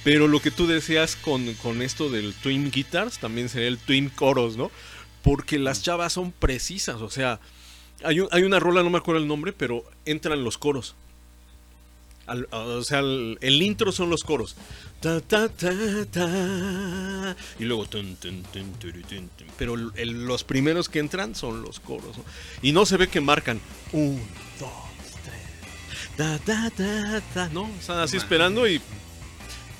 [0.02, 4.08] Pero lo que tú decías con, con esto del Twin Guitars, también sería el Twin
[4.08, 4.72] Coros, ¿no?
[5.22, 7.38] Porque las chavas son precisas, o sea,
[8.04, 10.94] hay, un- hay una rola, no me acuerdo el nombre, pero entran los coros.
[12.26, 14.56] Al- o sea, el, el intro son los coros.
[15.00, 15.70] Ta, ta, ta,
[16.10, 17.36] ta.
[17.58, 17.86] y luego...
[17.86, 18.16] tun,
[19.58, 22.16] pero el- los primeros que entran son los coros.
[22.18, 22.24] ¿no?
[22.62, 23.60] Y no se ve que marcan.
[23.92, 24.20] Un,
[24.60, 24.70] dos,
[25.24, 26.16] tres.
[26.16, 27.48] Ta, ta, ta, ta.
[27.52, 28.80] No, están así esperando y...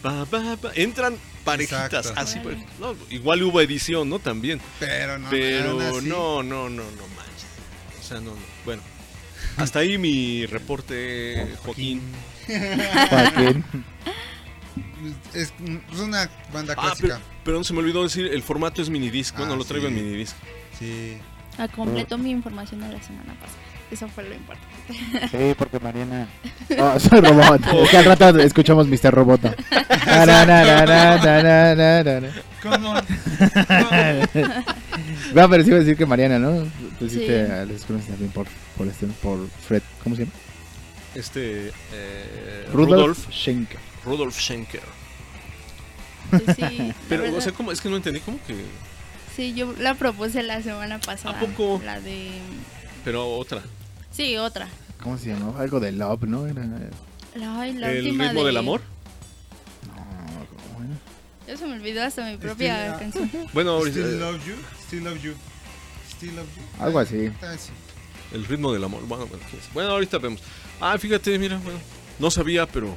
[0.03, 0.73] pa, pa, pa.
[0.75, 1.93] entran parejitas.
[2.07, 2.21] Exacto.
[2.21, 4.19] Así, pues, no, igual hubo edición, ¿no?
[4.19, 4.61] También.
[4.81, 7.47] Pero no, Pero no, no, no, no manches.
[8.01, 8.37] O sea, no, no.
[8.65, 8.83] Bueno,
[9.57, 12.01] hasta ahí mi reporte, Joaquín.
[13.11, 13.65] Joaquín.
[15.35, 15.53] Es,
[16.01, 17.09] una banda Ah, clásica.
[17.17, 19.37] pero, pero se me olvidó decir, el formato es minidisc.
[19.37, 19.95] Bueno, Ah, lo traigo sí.
[19.95, 20.37] en minidisc.
[20.79, 21.17] Sí.
[21.59, 23.59] Ah, completó mi información de la semana pasada.
[23.93, 25.29] Eso fue lo importante.
[25.31, 26.27] Sí, porque Mariana.
[26.79, 27.61] Oh, soy robot.
[27.85, 29.11] Es que al rato escuchamos Mr.
[29.13, 29.55] Roboto.
[32.63, 32.95] ¿Cómo?
[35.37, 36.67] Va, pero sí iba a decir que Mariana, ¿no?
[36.99, 37.53] Tú hiciste Sí.
[37.53, 38.47] a los también por,
[38.79, 39.83] por, este, por Fred.
[40.03, 40.33] ¿Cómo se llama?
[41.15, 41.69] Este.
[41.93, 43.31] eh, Rudolf, Rudolf.
[43.31, 43.79] Schenker.
[44.05, 44.81] Rudolf Schenker.
[46.57, 47.73] Sí, la Pero, o sea, ¿cómo?
[47.73, 48.55] Es que no entendí, ¿cómo que...?
[49.37, 51.37] sí, yo la propuse la semana pasada.
[51.37, 51.81] ¿A poco?
[51.85, 52.31] La de...
[53.05, 53.63] Pero otra.
[54.13, 54.69] Sí, otra.
[55.03, 55.61] ¿Cómo se llamaba?
[55.61, 56.47] Algo de Love, ¿no?
[56.47, 56.65] Era...
[57.35, 58.81] La, ay, la ¿El ritmo de- del amor?
[59.87, 59.95] No,
[60.47, 60.97] ¿cómo era?
[61.47, 63.31] Ya se me olvidó hasta mi propia Still- canción.
[63.53, 64.55] Bueno, ahorita, Still love you,
[64.87, 65.33] still love you,
[66.17, 66.63] still love you.
[66.85, 67.33] Algo así.
[67.43, 67.71] Ah, sí.
[68.33, 69.03] el ritmo del amor.
[69.07, 69.45] Bueno, bueno,
[69.75, 70.41] bueno, ahorita vemos.
[70.81, 71.79] Ah, fíjate, mira, bueno.
[72.19, 72.95] No sabía, pero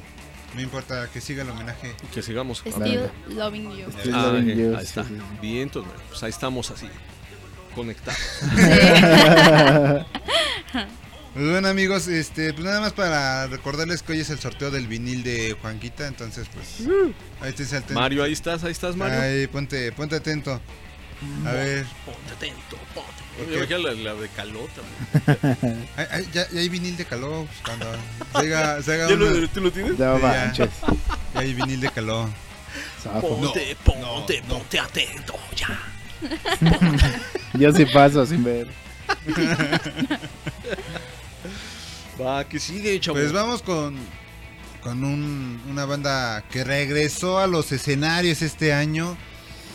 [0.54, 1.94] No importa que siga el homenaje.
[2.14, 2.58] que sigamos.
[2.58, 3.90] Still Loving You.
[3.98, 5.04] Still Ah, Loving eh, You, ahí sí, está.
[5.04, 5.22] sí, sí.
[5.40, 6.86] Bien, entonces, pues ahí estamos así,
[7.74, 8.20] conectados.
[11.36, 14.86] Pues bueno amigos, este, pues nada más para recordarles que hoy es el sorteo del
[14.86, 16.88] vinil de Juanquita, entonces pues
[17.42, 17.92] ahí estés atento.
[17.92, 19.20] Mario, ahí estás, ahí estás, Mario.
[19.20, 20.58] Ahí, ponte, ponte atento.
[21.44, 23.52] A ver, Ponte atento, ponte.
[23.52, 24.80] Yo veía la, la de calota.
[25.26, 25.76] güey.
[25.98, 27.86] ay, ay, ya, ya hay vinil de caló, pues, cuando
[28.32, 29.98] se haga, se haga ¿Ya una- lo, ¿Tú lo tienes?
[29.98, 30.52] No ya.
[30.54, 30.68] ya
[31.34, 32.30] hay vinil de caló.
[33.20, 35.78] Ponte, ponte, ponte atento, ya.
[37.58, 38.68] Yo sí paso sin ver.
[42.20, 43.16] Va, que sigue, chavo.
[43.18, 43.96] Pues vamos con,
[44.82, 49.16] con un- una banda que regresó a los escenarios este año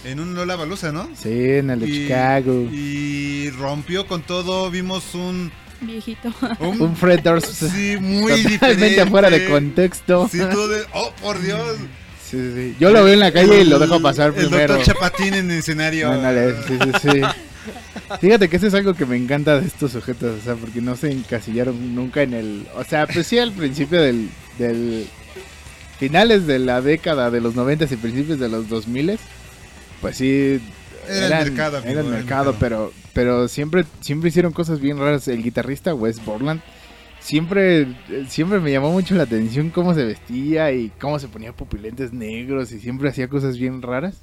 [0.03, 1.07] en un Lola Balusa, ¿no?
[1.15, 2.67] Sí, en el de Y- Chicago.
[2.71, 5.51] Y rompió con todo, vimos un...
[5.81, 6.31] Viejito.
[6.59, 9.01] Un, Un Fred Durst sí, muy totalmente diferente.
[9.01, 10.27] afuera de contexto.
[10.31, 11.77] Sí, tú de- oh, por Dios.
[12.29, 12.75] Sí, sí, sí.
[12.79, 14.75] Yo lo veo en la calle y lo dejo pasar el primero.
[14.75, 16.11] doctor Chapatín en el escenario.
[16.11, 17.21] Ándale, sí, sí, sí.
[18.19, 20.95] Fíjate que eso es algo que me encanta de estos sujetos, o sea, porque no
[20.95, 22.67] se encasillaron nunca en el...
[22.75, 24.29] O sea, pues sí al principio del...
[24.57, 25.07] del
[25.99, 29.19] finales de la década de los 90 y principios de los 2000
[30.01, 30.59] pues sí...
[31.07, 32.55] Era el mercado, amigo, Era el era el mercado, mercado.
[32.59, 35.27] pero, pero siempre, siempre hicieron cosas bien raras.
[35.27, 36.61] El guitarrista Wes Borland
[37.21, 37.95] siempre,
[38.27, 42.71] siempre me llamó mucho la atención cómo se vestía y cómo se ponía pupilentes negros
[42.71, 44.21] y siempre hacía cosas bien raras.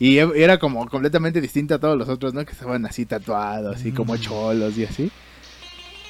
[0.00, 2.44] Y e- era como completamente distinto a todos los otros, ¿no?
[2.44, 5.10] Que estaban así tatuados, así como cholos y así.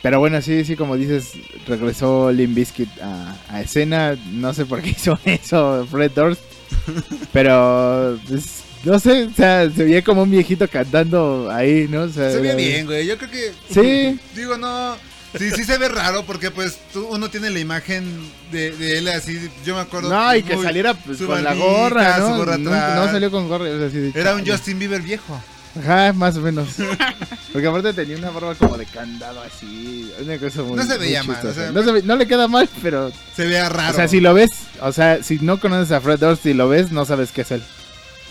[0.03, 1.33] Pero bueno, sí, sí, como dices,
[1.67, 4.17] regresó Limp Bizkit a, a escena.
[4.33, 6.43] No sé por qué hizo eso Fred Durst.
[7.33, 12.03] Pero, pues, no sé, o sea, se veía como un viejito cantando ahí, ¿no?
[12.03, 13.07] O sea, Se ve era- bien, güey.
[13.07, 13.53] Yo creo que.
[13.71, 14.21] Sí.
[14.37, 14.97] Digo, no.
[15.37, 18.05] Sí, sí se ve raro porque, pues, tú- uno tiene la imagen
[18.51, 19.51] de, de él así.
[19.65, 20.09] Yo me acuerdo.
[20.09, 22.29] No, y que saliera pues, con la gorra, ¿no?
[22.31, 22.97] su gorra no, atrás.
[22.97, 23.65] no salió con gorra.
[23.65, 24.47] o sea, Era un.
[24.47, 25.41] Justin Bieber viejo.
[25.79, 26.69] Ajá, más o menos.
[27.53, 30.11] Porque aparte tenía una barba como de candado así.
[30.21, 30.77] Una cosa muy.
[30.77, 33.13] No se veía mal, o sea, no, se ve- no le queda mal, pero.
[33.37, 33.93] Se veía raro.
[33.93, 34.51] O sea, si lo ves,
[34.81, 37.51] o sea, si no conoces a Fred Durst y lo ves, no sabes qué es
[37.53, 37.63] él.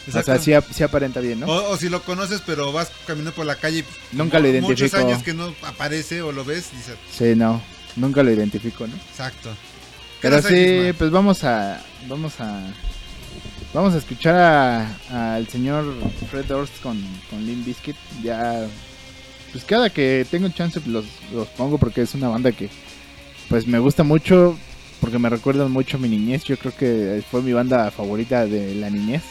[0.07, 0.31] Exacto.
[0.31, 1.47] O sea, sí, ap- sí aparenta bien, ¿no?
[1.47, 3.79] o, o si lo conoces, pero vas caminando por la calle.
[4.11, 4.97] y Nunca lo Muchos identifico.
[4.97, 7.61] años que no aparece o lo ves, dices, Sí, no.
[7.95, 8.95] Nunca lo identifico, ¿no?
[8.95, 9.49] exacto.
[10.21, 11.81] Pero sí, pues vamos a.
[12.07, 12.61] Vamos a.
[13.73, 15.93] Vamos a escuchar a- al señor
[16.31, 16.99] Fred Durst con,
[17.29, 17.95] con Limp Bizkit.
[18.23, 18.65] Ya.
[19.51, 22.69] Pues cada que tengo chance pues, los, los pongo porque es una banda que.
[23.49, 24.57] Pues me gusta mucho.
[25.01, 26.43] Porque me recuerdan mucho a mi niñez.
[26.45, 29.21] Yo creo que fue mi banda favorita de la niñez.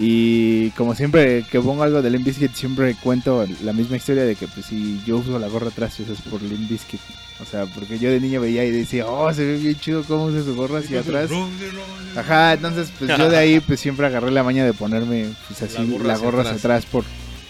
[0.00, 4.36] Y como siempre que pongo algo de Limp Bizkit, siempre cuento la misma historia de
[4.36, 7.00] que pues si yo uso la gorra atrás, eso es por Limp Bizkit.
[7.40, 10.26] O sea, porque yo de niño veía y decía, oh, se ve bien chido cómo
[10.26, 11.30] usa su gorra hacia atrás.
[12.16, 15.78] Ajá, entonces pues yo de ahí pues siempre agarré la maña de ponerme pues así
[15.78, 16.84] La gorra la hacia gorra hacia atrás.
[16.84, 17.04] atrás por,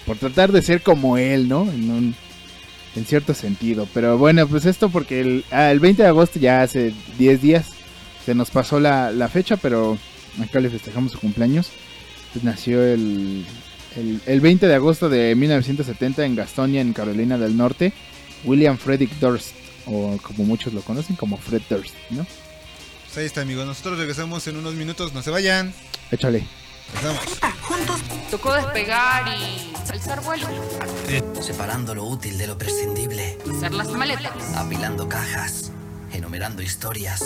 [0.06, 1.70] por tratar de ser como él, ¿no?
[1.70, 2.14] En un
[2.96, 3.86] en cierto sentido.
[3.92, 7.66] Pero bueno, pues esto porque el, ah, el 20 de agosto ya hace 10 días
[8.24, 9.96] se nos pasó la, la fecha, pero
[10.42, 11.70] acá le festejamos su cumpleaños.
[12.32, 13.46] Pues nació el,
[13.96, 17.92] el, el 20 de agosto de 1970 en Gastonia, en Carolina del Norte,
[18.44, 19.52] William Frederick Durst,
[19.86, 22.26] o como muchos lo conocen, como Fred Durst, ¿no?
[23.06, 23.66] Pues ahí está, amigos.
[23.66, 25.14] Nosotros regresamos en unos minutos.
[25.14, 25.72] No se vayan.
[26.10, 26.46] Échale.
[26.94, 27.40] Regresamos.
[28.30, 30.46] Tocó despegar y alzar vuelo,
[31.40, 34.54] Separando lo útil de lo prescindible, hacer las maletas.
[34.56, 35.72] apilando cajas,
[36.12, 37.24] enumerando historias.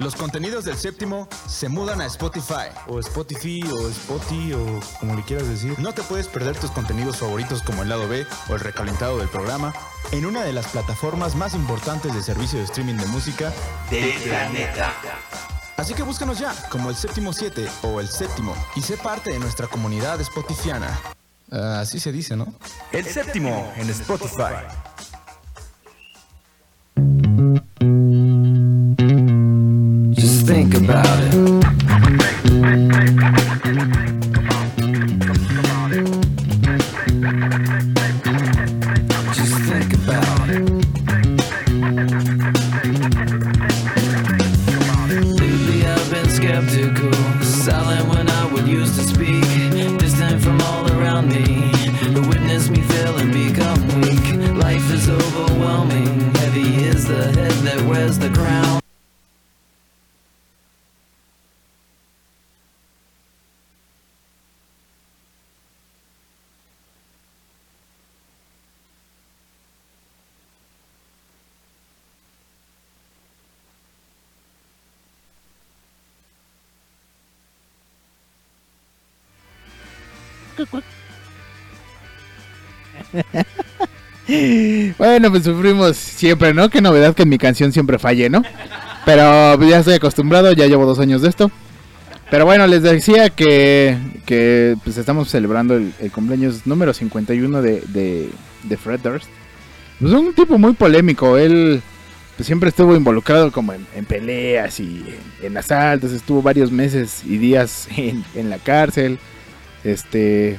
[0.00, 2.70] Los contenidos del séptimo se mudan a Spotify.
[2.88, 5.78] O Spotify, o Spotify, o como le quieras decir.
[5.78, 9.28] No te puedes perder tus contenidos favoritos como el lado B o el recalentado del
[9.28, 9.74] programa
[10.10, 13.52] en una de las plataformas más importantes de servicio de streaming de música
[13.90, 14.94] Del planeta.
[15.76, 19.38] Así que búscanos ya como el séptimo 7 o el séptimo y sé parte de
[19.38, 20.98] nuestra comunidad spotifiana.
[21.52, 22.54] Ah, así se dice, ¿no?
[22.90, 24.64] El séptimo en Spotify.
[30.90, 31.30] About it.
[85.00, 86.68] Bueno, pues sufrimos siempre, ¿no?
[86.68, 88.42] Qué novedad que en mi canción siempre falle, ¿no?
[89.06, 91.50] Pero ya estoy acostumbrado, ya llevo dos años de esto.
[92.30, 93.96] Pero bueno, les decía que,
[94.26, 98.28] que pues estamos celebrando el, cumpleaños número 51 de, de,
[98.64, 99.30] de Fred Durst.
[100.00, 101.80] Pues un tipo muy polémico, él
[102.36, 105.02] pues, siempre estuvo involucrado como en, en peleas y
[105.40, 109.18] en, en asaltos, estuvo varios meses y días en, en la cárcel.
[109.82, 110.58] Este,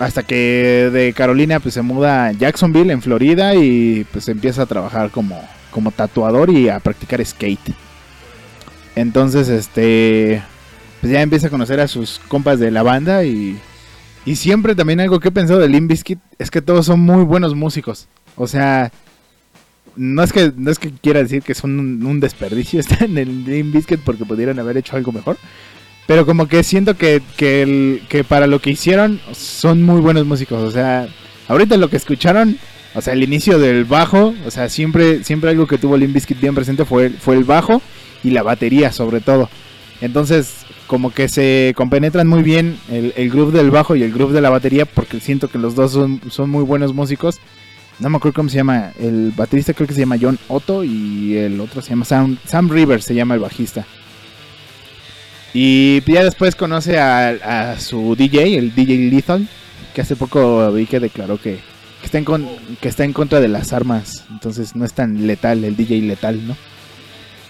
[0.00, 4.66] hasta que de Carolina pues se muda a Jacksonville en Florida y pues empieza a
[4.66, 5.40] trabajar como,
[5.70, 7.74] como tatuador y a practicar skate.
[8.96, 10.42] Entonces este
[11.00, 13.58] pues ya empieza a conocer a sus compas de la banda y,
[14.24, 17.54] y siempre también algo que he pensado de Limp es que todos son muy buenos
[17.54, 18.08] músicos.
[18.36, 18.90] O sea,
[19.96, 23.18] no es que no es que quiera decir que son un, un desperdicio estar en
[23.18, 25.36] el Limp Bizkit porque pudieran haber hecho algo mejor.
[26.10, 30.60] Pero como que siento que, que, para lo que hicieron son muy buenos músicos.
[30.60, 31.06] O sea,
[31.46, 32.58] ahorita lo que escucharon,
[32.96, 36.40] o sea, el inicio del bajo, o sea, siempre, siempre algo que tuvo Limp Bizkit
[36.40, 37.80] bien presente fue, fue el bajo
[38.24, 39.48] y la batería sobre todo.
[40.00, 44.32] Entonces, como que se compenetran muy bien el, el groove del bajo y el groove
[44.32, 47.38] de la batería porque siento que los dos son, son muy buenos músicos.
[48.00, 48.90] No me acuerdo cómo se llama.
[48.98, 52.68] El baterista creo que se llama John Otto y el otro se llama Sam, Sam
[52.68, 53.86] Rivers, se llama el bajista.
[55.52, 59.48] Y ya después conoce a, a su DJ, el DJ Lethal,
[59.94, 61.54] que hace poco vi que declaró que,
[62.00, 62.48] que está en con-
[62.80, 64.24] que está en contra de las armas.
[64.30, 66.56] Entonces no es tan letal el DJ letal, ¿no?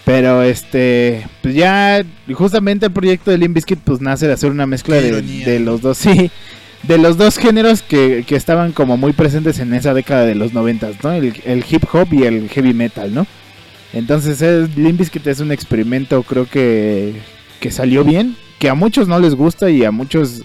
[0.03, 4.65] Pero este, pues ya justamente el proyecto de Limp Bizkit pues nace de hacer una
[4.65, 6.31] mezcla de, de los dos, sí,
[6.81, 10.53] de los dos géneros que, que estaban como muy presentes en esa década de los
[10.53, 11.11] noventas, ¿no?
[11.13, 13.27] El, el hip hop y el heavy metal, ¿no?
[13.93, 17.13] Entonces es, Limp Bizkit es un experimento creo que,
[17.61, 20.41] que salió bien, que a muchos no les gusta y a muchos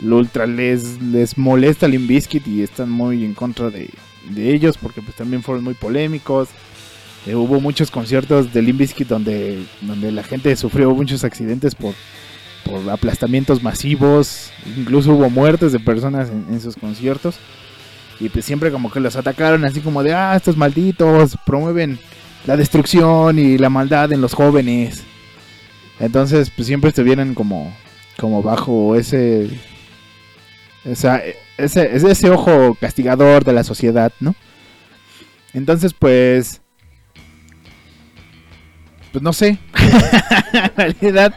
[0.00, 3.88] lo ultra les, les molesta Limp Bizkit y están muy en contra de,
[4.28, 6.50] de ellos porque pues también fueron muy polémicos.
[7.26, 11.94] Eh, hubo muchos conciertos de Limp Bizkit donde, donde la gente sufrió muchos accidentes por,
[12.62, 17.36] por aplastamientos masivos, incluso hubo muertes de personas en, en conciertos.
[18.20, 21.98] Y pues siempre como que los atacaron así como de, ah, estos malditos promueven
[22.46, 25.04] la destrucción y la maldad en los jóvenes.
[26.00, 27.72] Entonces pues siempre estuvieron como,
[28.18, 29.50] como bajo ese,
[30.84, 31.22] esa,
[31.58, 34.34] ese, ese, ojo castigador de la sociedad, ¿no?
[35.52, 36.62] Entonces pues
[39.12, 39.58] pues no sé.
[40.52, 41.34] en realidad,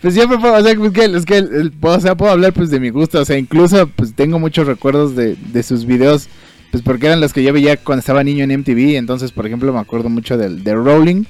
[0.00, 2.68] pues siempre puedo, o sea, pues que, es que puedo, o sea, puedo hablar pues
[2.68, 6.28] de mi gusto, o sea, incluso pues tengo muchos recuerdos de, de sus videos,
[6.70, 9.72] pues porque eran los que yo veía cuando estaba niño en MTV, entonces por ejemplo
[9.72, 11.24] me acuerdo mucho del de Rolling,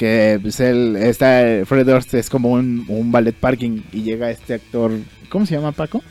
[0.00, 4.54] que pues él está, Fred Durst es como un, un ballet parking y llega este
[4.54, 4.92] actor,
[5.28, 6.02] ¿cómo se llama Paco?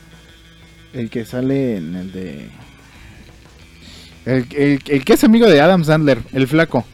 [0.92, 2.48] El que sale en el de...
[4.26, 4.46] El,
[4.86, 6.84] el- que es amigo de Adam Sandler, el flaco.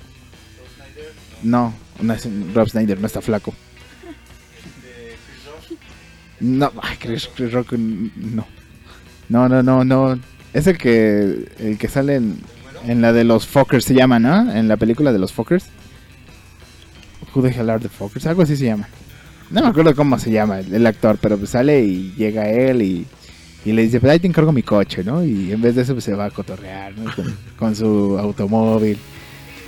[1.42, 3.52] No, no es Rob Snyder, no está flaco.
[6.40, 8.46] No, Chris, Chris Rock, no.
[9.28, 10.18] No, no, no, no.
[10.54, 12.14] Es el que, el que sale
[12.86, 14.50] en, la de los Fockers, se llama, ¿no?
[14.50, 15.66] En la película de los Fockers.
[17.36, 18.26] Who the hell are the Fockers?
[18.26, 18.88] Algo así se llama.
[19.50, 22.80] No me acuerdo cómo se llama el, el actor, pero pues sale y llega él
[22.80, 23.06] y,
[23.66, 25.22] y le dice, pues ahí te encargo mi coche, ¿no?
[25.22, 27.14] Y en vez de eso pues se va a cotorrear, ¿no?
[27.14, 28.96] Con, con su automóvil.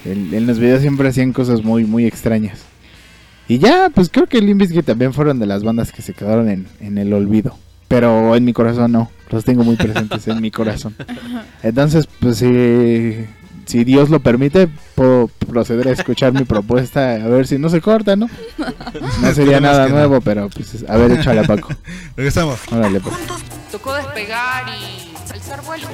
[0.07, 2.64] En, en los videos siempre hacían cosas muy, muy extrañas.
[3.49, 6.49] Y ya, pues creo que Limp Bizkit también fueron de las bandas que se quedaron
[6.49, 7.55] en, en el olvido.
[7.87, 10.95] Pero en mi corazón no, los tengo muy presentes en mi corazón.
[11.62, 13.14] Entonces, pues si,
[13.69, 17.83] si Dios lo permite, puedo proceder a escuchar mi propuesta, a ver si no se
[17.83, 18.27] corta, ¿no?
[19.21, 19.95] No sería Esperemos nada no.
[19.95, 21.69] nuevo, pero pues a ver, échala Paco.
[22.16, 22.59] Regresamos.
[22.73, 23.14] Órale, pues.
[23.71, 25.87] Tocó despegar y alzar vuelo.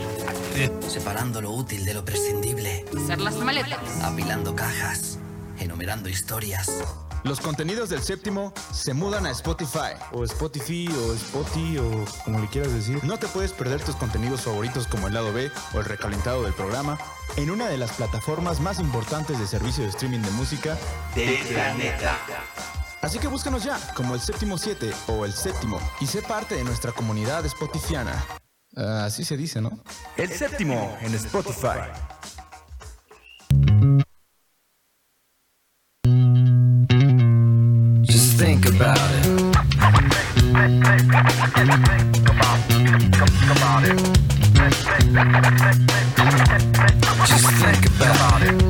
[0.87, 2.85] Separando lo útil de lo prescindible.
[2.97, 3.81] Hacer las maletas.
[4.03, 5.19] Apilando cajas.
[5.59, 6.71] Enumerando historias.
[7.25, 9.97] Los contenidos del séptimo se mudan a Spotify.
[10.13, 13.03] O Spotify, o Spotify, o como le quieras decir.
[13.03, 16.53] No te puedes perder tus contenidos favoritos como el lado B o el recalentado del
[16.53, 16.99] programa
[17.37, 20.77] en una de las plataformas más importantes de servicio de streaming de música
[21.15, 22.19] del planeta.
[23.01, 26.65] Así que búscanos ya como el séptimo 7 o el séptimo y sé parte de
[26.65, 28.23] nuestra comunidad spotifiana.
[28.77, 29.71] Ah, así se dice, ¿no?
[30.19, 31.89] El séptimo en Spotify.
[38.77, 39.25] About it.
[47.27, 48.63] Just think about it.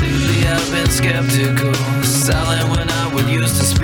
[0.00, 1.74] Lately I've been skeptical,
[2.04, 3.81] silent when I would used to speak,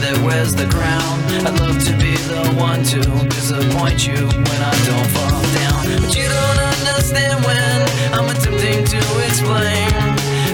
[0.00, 1.16] that wears the crown.
[1.46, 6.12] I'd love to be the one to disappoint you when I don't fall down, but
[6.14, 7.78] you don't understand when
[8.12, 9.90] I'm attempting to explain.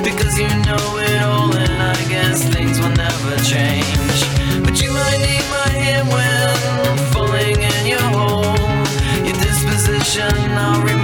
[0.02, 4.18] Because you know it all, and I guess things will never change.
[4.64, 8.56] But you might need my hand when falling in your hole.
[9.26, 11.01] Your disposition, I'll remember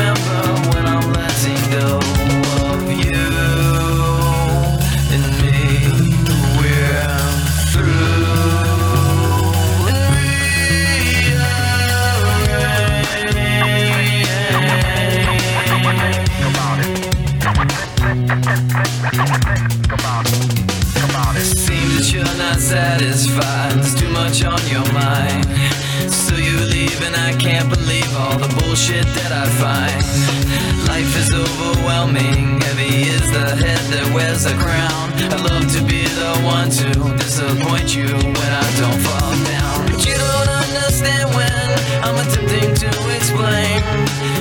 [28.78, 30.02] bullshit that I find.
[30.86, 32.60] Life is overwhelming.
[32.60, 35.06] Heavy is the head that wears a crown.
[35.34, 36.86] I'd love to be the one to
[37.18, 39.78] disappoint you when I don't fall down.
[39.90, 41.68] But you don't understand when
[42.06, 43.82] I'm attempting to explain.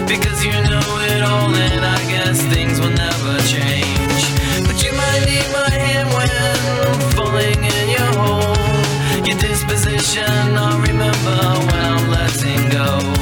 [0.05, 4.21] Because you know it all, and I guess things will never change.
[4.69, 6.29] But you might need my hand when
[7.17, 8.53] falling in your hole.
[9.25, 10.29] Your disposition,
[10.61, 13.16] I'll remember when I'm letting go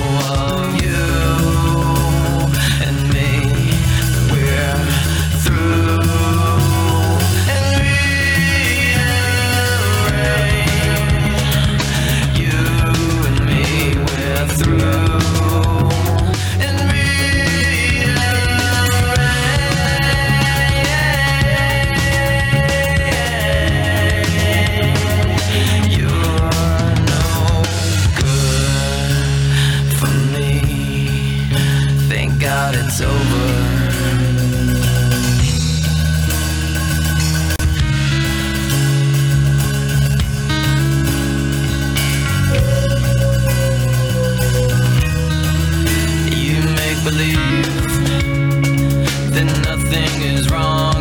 [49.96, 50.95] everything is wrong.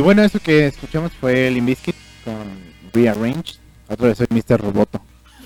[0.00, 1.94] Y bueno, eso que escuchamos fue el Inviskit
[2.24, 2.34] con
[2.94, 3.56] Rearrange.
[3.86, 4.58] Otra vez soy Mr.
[4.58, 4.98] Roboto.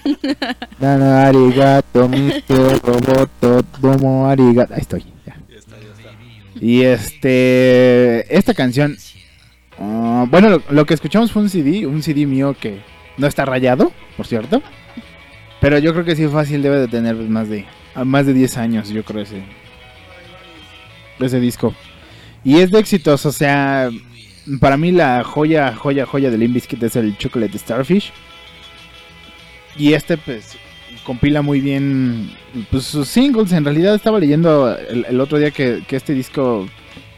[0.78, 2.80] Dana arigato, Mr.
[2.84, 4.74] Roboto, domo arigato.
[4.74, 5.04] Ahí estoy.
[5.26, 5.36] ya.
[6.60, 8.32] Y este.
[8.32, 8.96] Esta canción.
[9.80, 11.84] ah, bueno, lo, lo que escuchamos fue un CD.
[11.84, 12.80] Un CD mío que
[13.18, 14.62] no está rayado, por cierto.
[15.60, 17.66] Pero yo creo que sí fácil debe de tener más de.
[17.96, 19.42] a más de 10 años, yo creo, ese.
[21.18, 21.74] Ese disco.
[22.44, 23.90] Y es de éxitos, o sea.
[24.60, 28.12] Para mí la joya, joya, joya del Limbiskit es el Chocolate Starfish.
[29.76, 30.56] Y este, pues,
[31.04, 32.30] compila muy bien
[32.70, 33.52] pues, sus singles.
[33.52, 36.68] En realidad estaba leyendo el, el otro día que, que este disco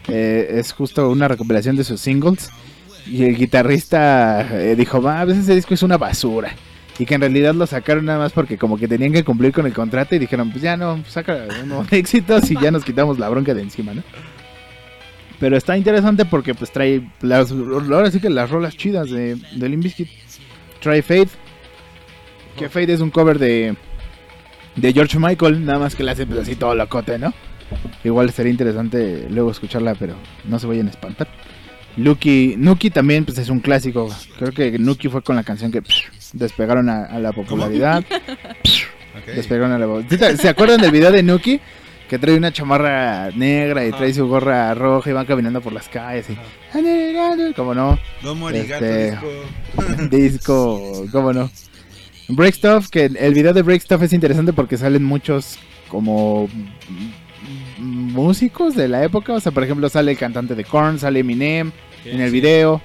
[0.07, 2.49] eh, es justo una recopilación de sus singles.
[3.05, 6.53] Y el guitarrista eh, dijo, va, a veces ese disco es una basura.
[6.99, 9.65] Y que en realidad lo sacaron nada más porque como que tenían que cumplir con
[9.65, 13.29] el contrato y dijeron, pues ya no, saca unos éxitos y ya nos quitamos la
[13.29, 14.03] bronca de encima, ¿no?
[15.39, 19.69] Pero está interesante porque pues trae las, ahora sí que las rolas chidas de, de
[19.69, 20.07] Limp Bizkit.
[20.81, 21.29] Trae Faith,
[22.57, 23.75] que Faith es un cover de,
[24.75, 27.33] de George Michael, nada más que le hace pues, así todo locote, ¿no?
[28.03, 30.15] Igual sería interesante luego escucharla, pero
[30.45, 31.27] no se vayan a espantar.
[31.97, 34.07] Lucky, Nuki también pues es un clásico.
[34.37, 38.03] Creo que Nuki fue con la canción que psh, despegaron a, a la popularidad.
[39.35, 41.59] Despegaron a la ¿Sí te- ¿Se acuerdan del video de Nuki?
[42.09, 45.89] Que trae una chamarra negra y trae su gorra roja y van caminando por las
[45.89, 46.29] calles.
[46.29, 47.53] Y...
[47.53, 47.99] ¿Cómo no?
[48.21, 49.17] Domo arigato, Este,
[50.09, 51.49] disco, ¿cómo no?
[52.29, 56.49] Break Stuff, que el video de Break Stuff es interesante porque salen muchos como
[57.77, 59.33] músicos de la época.
[59.33, 61.71] O sea, por ejemplo, sale el cantante de Korn, sale Eminem
[62.05, 62.33] en el sí.
[62.33, 62.81] video.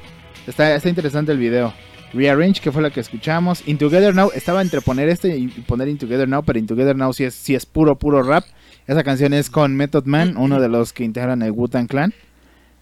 [0.47, 1.73] Está, está interesante el video.
[2.13, 3.67] Rearrange, que fue la que escuchamos.
[3.67, 6.97] In Together Now, estaba entre poner este y poner In Together Now, pero In Together
[6.97, 8.45] Now sí es, sí es puro, puro rap.
[8.87, 12.13] Esa canción es con Method Man, uno de los que integran el Wu-Tang Clan.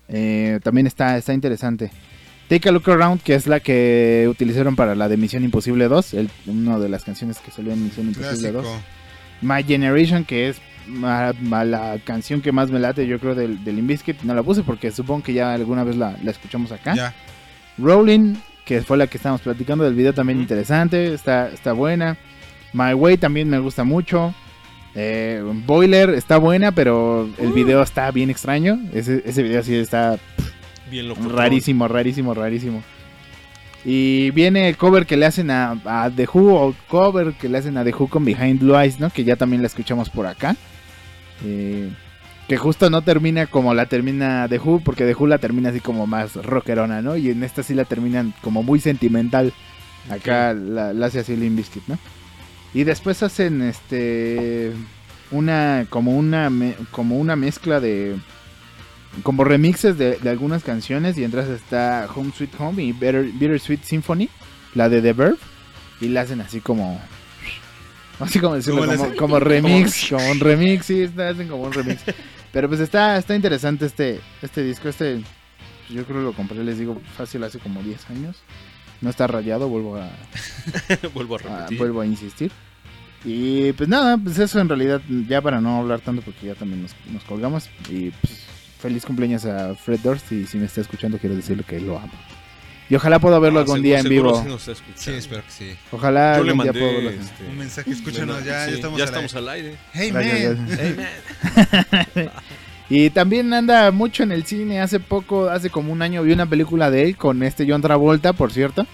[0.08, 1.90] Eh, también está, está interesante.
[2.48, 6.14] Take a Look Around, que es la que utilizaron para la de Misión Imposible 2,
[6.14, 8.62] el, una de las canciones que salió en Misión Imposible 2.
[8.62, 8.82] Clásico.
[9.42, 13.62] My Generation, que es ma- ma- la canción que más me late, yo creo, del,
[13.62, 13.80] del.
[14.24, 16.94] No la puse porque supongo que ya alguna vez la, la escuchamos acá.
[16.94, 17.14] Ya.
[17.78, 18.34] Rolling,
[18.64, 22.16] que fue la que estábamos platicando del video, también interesante, está, está buena.
[22.72, 24.34] My Way también me gusta mucho.
[24.94, 28.80] Eh, Boiler está buena, pero el video está bien extraño.
[28.92, 30.18] Ese, ese video sí está
[30.90, 31.28] Bien loco.
[31.28, 32.82] rarísimo, rarísimo, rarísimo.
[33.84, 37.58] Y viene el cover que le hacen a, a The Who, o cover que le
[37.58, 39.10] hacen a The Who con Behind Blue Eyes, ¿no?
[39.10, 40.54] Que ya también la escuchamos por acá.
[41.44, 41.88] Eh,
[42.46, 45.80] que justo no termina como la termina The Who, porque The Who la termina así
[45.80, 47.16] como más rockerona, ¿no?
[47.16, 49.52] Y en esta sí la terminan como muy sentimental.
[50.10, 51.96] Acá la, la hace así Limp Bizkit, ¿no?
[52.74, 54.72] Y después hacen este
[55.30, 58.16] una como una me- como una mezcla de
[59.24, 63.82] como remixes de, de algunas canciones y entras está Home Sweet Home y Better, Bittersweet
[63.82, 64.28] Symphony,
[64.74, 65.38] la de The Verb
[66.00, 67.00] y la hacen así como
[68.20, 71.64] así como decirlo, ¿Cómo la como, como remix, como un remix, sí, está- hacen como
[71.64, 72.02] un remix.
[72.52, 75.22] Pero pues está está interesante este este disco, este
[75.88, 78.36] yo creo que lo compré, les digo, fácil hace como 10 años.
[79.00, 80.10] No está rayado, vuelvo a
[81.14, 81.78] Vuelvo a repetir.
[81.78, 82.52] vuelvo a insistir.
[83.24, 86.82] Y pues nada, pues eso en realidad, ya para no hablar tanto porque ya también
[86.82, 87.68] nos, nos colgamos.
[87.88, 88.46] Y pues
[88.80, 92.12] feliz cumpleaños a Fred Durst y si me está escuchando quiero decirle que lo amo.
[92.88, 94.42] Y ojalá pueda verlo Ah, algún seguro- día en vivo.
[94.42, 95.00] sí nos está escuchando.
[95.02, 95.70] Sí, espero que sí.
[95.92, 97.10] Ojalá Yo le algún día mandé pueda verlo.
[97.22, 99.38] este, Un mensaje, escúchanos, ya, sí, ya estamos, ya al, estamos aire.
[99.38, 99.78] al aire.
[99.92, 100.68] Hey, Gracias, man.
[100.78, 100.94] Hey,
[102.16, 102.30] man.
[102.90, 104.80] Y también anda mucho en el cine.
[104.80, 108.32] Hace poco, hace como un año, vi una película de él con este John Travolta,
[108.32, 108.84] por cierto,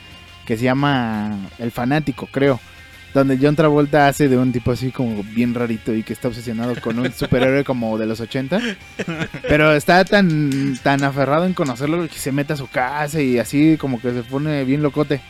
[0.45, 2.61] que se llama El Fanático, creo.
[3.15, 6.79] Donde John Travolta hace de un tipo así como bien rarito y que está obsesionado
[6.83, 8.61] con un superhéroe como de los 80.
[9.49, 13.79] Pero está tan, tan aferrado en conocerlo que se mete a su casa y así
[13.79, 15.23] como que se pone bien locote.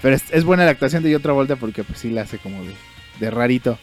[0.00, 2.74] Pero es, buena la actuación de John Travolta porque pues sí la hace como de,
[3.18, 3.76] de rarito.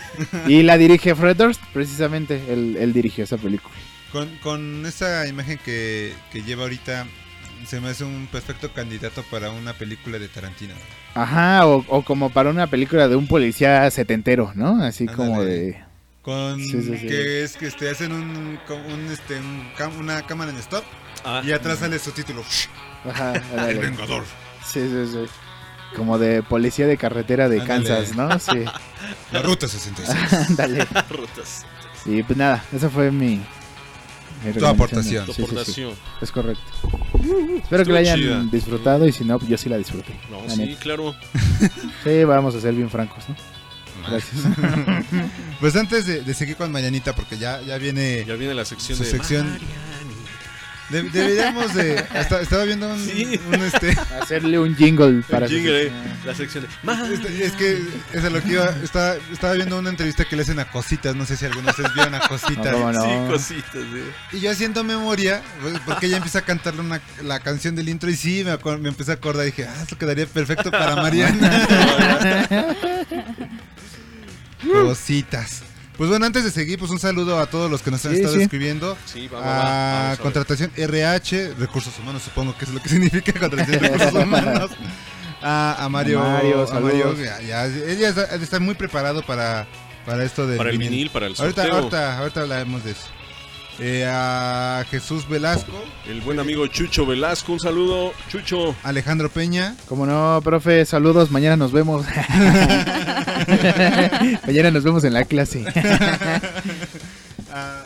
[0.46, 2.40] Y la dirige Fred Durst, precisamente.
[2.48, 3.74] Él, él dirigió esa película.
[4.12, 7.06] Con, con esa imagen que, que lleva ahorita,
[7.66, 10.74] se me hace un perfecto candidato para una película de Tarantino.
[11.14, 14.82] Ajá, o, o como para una película de un policía setentero, ¿no?
[14.82, 15.82] Así como de...
[16.22, 17.06] Con Sí, sí, sí.
[17.06, 18.58] que es que este, hacen un,
[19.12, 20.84] este, un cam- una cámara en stop
[21.24, 21.40] Ah.
[21.44, 22.42] y atrás sale su título.
[23.08, 23.32] Ajá,
[23.68, 23.78] El.
[23.78, 24.24] Vengador.
[24.64, 25.24] Sí, sí, sí.
[25.94, 27.86] Como de policía de carretera de Ándale.
[27.86, 28.38] Kansas, ¿no?
[28.38, 28.64] Sí.
[29.32, 30.32] La ruta 66.
[30.50, 30.86] Ándale.
[31.08, 31.64] Rutas.
[32.04, 33.36] Y pues nada, esa fue mi...
[34.44, 34.74] mi recomendación.
[34.74, 35.26] aportación.
[35.26, 35.52] Tu Sí, sí, sí.
[35.52, 35.94] aportación.
[36.20, 36.62] Es correcto.
[37.62, 38.44] Espero que la hayan chida.
[38.50, 40.14] disfrutado y si no, pues yo sí la disfruté.
[40.30, 40.80] No, la sí, neta.
[40.80, 41.14] claro.
[42.04, 43.36] Sí, vamos a ser bien francos, ¿no?
[44.08, 44.42] Gracias.
[45.60, 48.98] Pues antes de, de seguir con Mañanita, porque ya, ya viene Ya viene la sección
[48.98, 49.58] su de sección.
[50.90, 51.98] De- deberíamos de.
[52.14, 53.90] hasta- estaba viendo un, un, este.
[54.20, 55.92] Hacerle un jingle para Jingle, eh,
[56.24, 57.42] la sección de.
[57.44, 57.82] Es que
[58.12, 58.66] es a lo que iba.
[58.84, 61.16] Estaba, estaba viendo una entrevista que le hacen a cositas.
[61.16, 62.64] No sé si algunos de ustedes vieron a cositas.
[62.66, 63.02] No, cómo no.
[63.02, 64.36] Sí, cositas, sí.
[64.36, 68.08] Y yo haciendo memoria, pues, porque ella empieza a cantarle una, la canción del intro
[68.08, 71.66] y sí, me, me empecé a acordar y dije, ah, esto quedaría perfecto para Mariana.
[74.72, 75.62] Cositas.
[75.96, 78.18] Pues bueno, antes de seguir, pues un saludo a todos los que nos han Sí,
[78.18, 78.42] estado sí.
[78.42, 78.96] escribiendo.
[79.06, 80.02] Sí, va, va, va.
[80.02, 84.12] Vamos a contratación RH, recursos humanos, supongo que es lo que significa contratación de recursos
[84.24, 84.70] humanos.
[85.42, 87.18] A, a Mario, A Mario, a Mario, saludos.
[87.18, 89.66] ya, ya, ella está, está muy preparado para,
[90.04, 91.76] para esto del Para el vinil, para el ahorita, sorteo.
[91.78, 93.06] ahorita, ahorita hablaremos de eso.
[93.78, 95.70] Eh, a Jesús Velasco,
[96.08, 98.74] El buen amigo Chucho Velasco, un saludo, Chucho.
[98.82, 102.06] Alejandro Peña, Como no, profe, saludos, mañana nos vemos.
[104.46, 105.66] mañana nos vemos en la clase.
[107.52, 107.82] a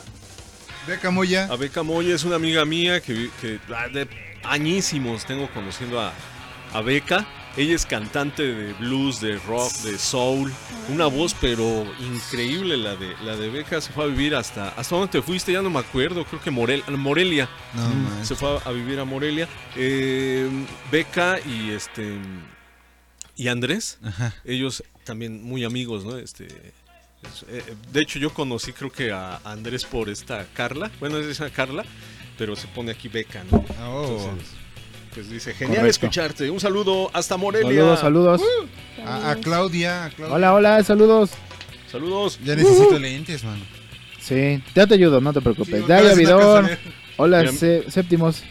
[0.87, 4.07] Beca Moya, A Beca Moya es una amiga mía que, que ah, de
[4.45, 6.13] añísimos tengo conociendo a,
[6.73, 7.27] a Beca.
[7.57, 10.53] Ella es cantante de blues, de rock, de soul.
[10.89, 13.81] Una voz pero increíble la de la de Beca.
[13.81, 14.69] Se fue a vivir hasta...
[14.71, 15.53] ¿Hasta dónde te fuiste?
[15.53, 16.25] Ya no me acuerdo.
[16.25, 17.49] Creo que Morel, Morelia.
[17.75, 19.49] No, se fue a, vivir a Morelia.
[19.77, 20.49] Eh,
[20.93, 22.19] Beca y este...
[23.37, 23.99] Y Andrés.
[24.05, 24.35] Ajá.
[24.45, 26.19] Ellos también muy amigos, ¿no?
[26.19, 26.47] Este...
[26.47, 30.91] es- eh, de hecho, yo conocí creo que a Andrés por esta Carla.
[31.01, 31.85] Bueno, es esa Carla,
[32.39, 33.65] pero se pone aquí Beca, ¿no?
[33.83, 34.05] Oh.
[34.29, 34.55] Entonces,
[35.15, 36.07] pues dice, genial Correcto.
[36.07, 36.51] escucharte.
[36.51, 37.69] Un saludo hasta Morelia.
[37.97, 38.43] Saludos, saludos.
[39.05, 40.35] a, a Claudia, a Claudia.
[40.37, 41.31] Hola, hola, saludos.
[41.91, 42.39] Saludos.
[42.45, 43.63] Ya necesito lentes, mano.
[44.21, 45.81] Sí, ya te ayudo, no te preocupes.
[45.81, 46.79] Sí, Dai, Avidor.
[47.17, 47.53] Hola, Mira,
[47.91, 48.43] séptimos.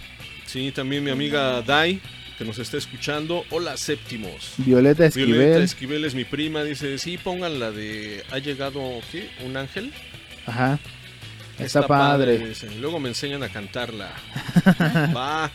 [0.45, 2.01] Sí, también mi amiga Dai,
[2.37, 3.45] que nos está escuchando.
[3.51, 4.53] Hola, séptimos.
[4.57, 5.31] Violeta Esquivel.
[5.33, 6.63] Violeta Esquivel es mi prima.
[6.63, 8.23] Dice, sí, pongan la de...
[8.31, 8.81] ¿Ha llegado
[9.11, 9.29] qué?
[9.45, 9.93] ¿Un ángel?
[10.45, 10.79] Ajá.
[11.59, 12.53] Está, padre.
[12.79, 14.09] Luego me enseñan a cantarla.
[15.15, 15.51] Va.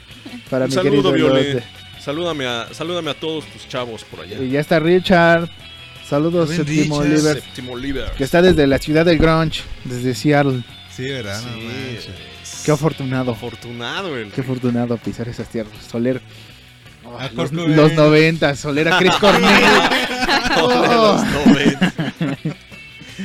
[0.51, 1.13] Para Un mi saludo.
[1.13, 1.65] Violeta.
[2.01, 4.39] Salúdame a, salúdame a todos tus chavos por allá.
[4.43, 5.49] Y ya está Richard.
[6.07, 6.97] Saludos, séptimo.
[6.97, 8.11] Oliver.
[8.17, 10.63] Que está desde la ciudad del Grunge, desde Seattle.
[10.95, 11.41] Sí, ¿verdad?
[11.43, 12.09] No Sí, manches.
[12.43, 13.33] es- Qué afortunado.
[13.33, 15.73] afortunado el Qué afortunado pisar esas tierras.
[15.91, 16.21] Soler.
[17.35, 17.93] Los Los.
[17.95, 19.63] 90, Soler a Chris Cornell.
[20.57, 22.04] Los 90.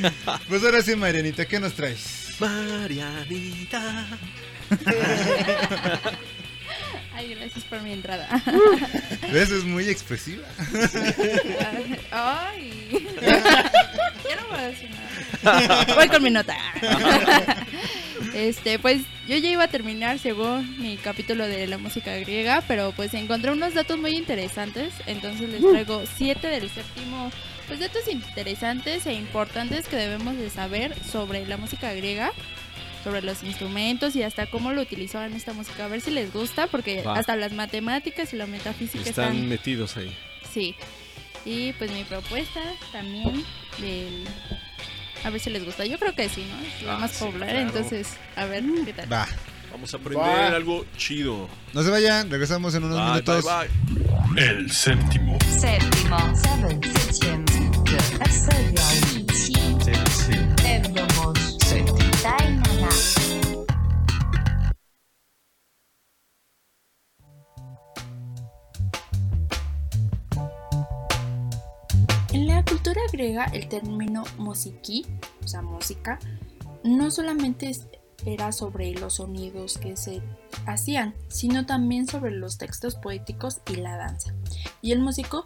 [0.48, 2.34] Pues ahora sí, Marianita, ¿qué nos traes?
[2.38, 4.06] Marianita.
[7.14, 8.28] Ay, gracias por mi entrada.
[9.32, 9.50] ¿Ves?
[9.50, 10.46] Es muy expresiva.
[12.10, 13.08] Ay.
[14.30, 14.88] Ya no voy a decir
[15.42, 15.94] nada.
[15.94, 16.56] Voy con mi nota.
[18.34, 22.92] Este, pues yo ya iba a terminar según mi capítulo de la música griega, pero
[22.92, 27.30] pues encontré unos datos muy interesantes, entonces les traigo siete del séptimo,
[27.70, 32.32] pues datos interesantes e importantes que debemos de saber sobre la música griega,
[33.04, 36.66] sobre los instrumentos y hasta cómo lo utilizaban esta música, a ver si les gusta,
[36.66, 37.14] porque Va.
[37.18, 40.14] hasta las matemáticas y la metafísica Están están metidos ahí.
[40.52, 40.74] Sí.
[41.44, 42.60] Y pues mi propuesta
[42.92, 43.44] también
[43.78, 44.24] del...
[45.24, 45.84] A ver si les gusta.
[45.86, 46.60] Yo creo que sí, ¿no?
[46.66, 47.66] Es la Ah, más sí, popular, claro.
[47.66, 49.12] entonces, a ver qué tal.
[49.12, 49.28] Va.
[49.70, 51.48] Vamos a aprender algo chido.
[51.72, 53.44] No se vayan, regresamos en unos Bye, minutos.
[53.44, 54.44] bye, bye.
[54.44, 55.38] El séptimo.
[55.58, 56.18] Séptimo.
[56.36, 57.49] Seven.
[72.32, 75.04] En la cultura griega, el término musiki,
[75.44, 76.18] o sea, música,
[76.84, 77.72] no solamente
[78.24, 80.22] era sobre los sonidos que se
[80.66, 84.34] hacían, sino también sobre los textos poéticos y la danza.
[84.80, 85.44] Y el músico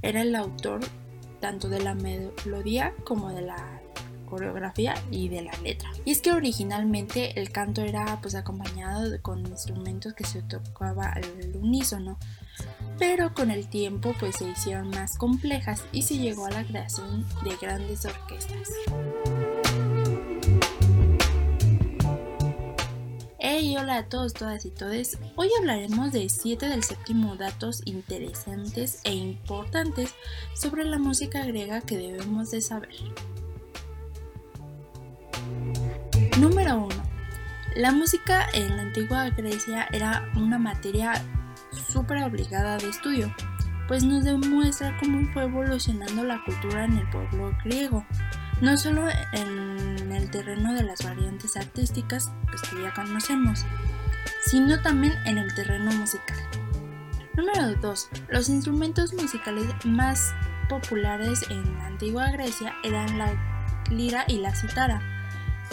[0.00, 0.80] era el autor
[1.42, 3.82] tanto de la melodía como de la
[4.26, 5.90] coreografía y de la letra.
[6.06, 11.24] Y es que originalmente el canto era pues acompañado con instrumentos que se tocaba al
[11.60, 12.16] unísono,
[12.98, 17.26] pero con el tiempo pues se hicieron más complejas y se llegó a la creación
[17.44, 18.68] de grandes orquestas.
[23.44, 25.18] Hey, hola a todos, todas y todes.
[25.34, 30.14] Hoy hablaremos de 7 del séptimo datos interesantes e importantes
[30.54, 32.94] sobre la música griega que debemos de saber.
[36.38, 36.88] Número 1.
[37.74, 41.14] La música en la antigua Grecia era una materia
[41.72, 43.34] súper obligada de estudio,
[43.88, 48.06] pues nos demuestra cómo fue evolucionando la cultura en el pueblo griego,
[48.62, 53.66] no solo en el terreno de las variantes artísticas pues, que ya conocemos,
[54.46, 56.38] sino también en el terreno musical.
[57.36, 58.08] Número 2.
[58.28, 60.32] Los instrumentos musicales más
[60.68, 63.34] populares en la antigua Grecia eran la
[63.90, 65.02] lira y la cítara.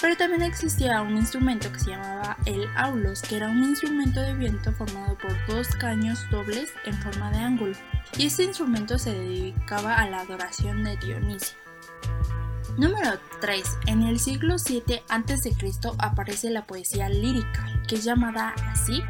[0.01, 4.33] Pero también existía un instrumento que se llamaba el aulos, que era un instrumento de
[4.33, 7.75] viento formado por dos caños dobles en forma de ángulo.
[8.17, 11.59] Y este instrumento se dedicaba a la adoración de Dionisio.
[12.79, 13.77] Número 3.
[13.87, 15.53] En el siglo 7 a.C.
[15.97, 19.03] aparece la poesía lírica, que es llamada así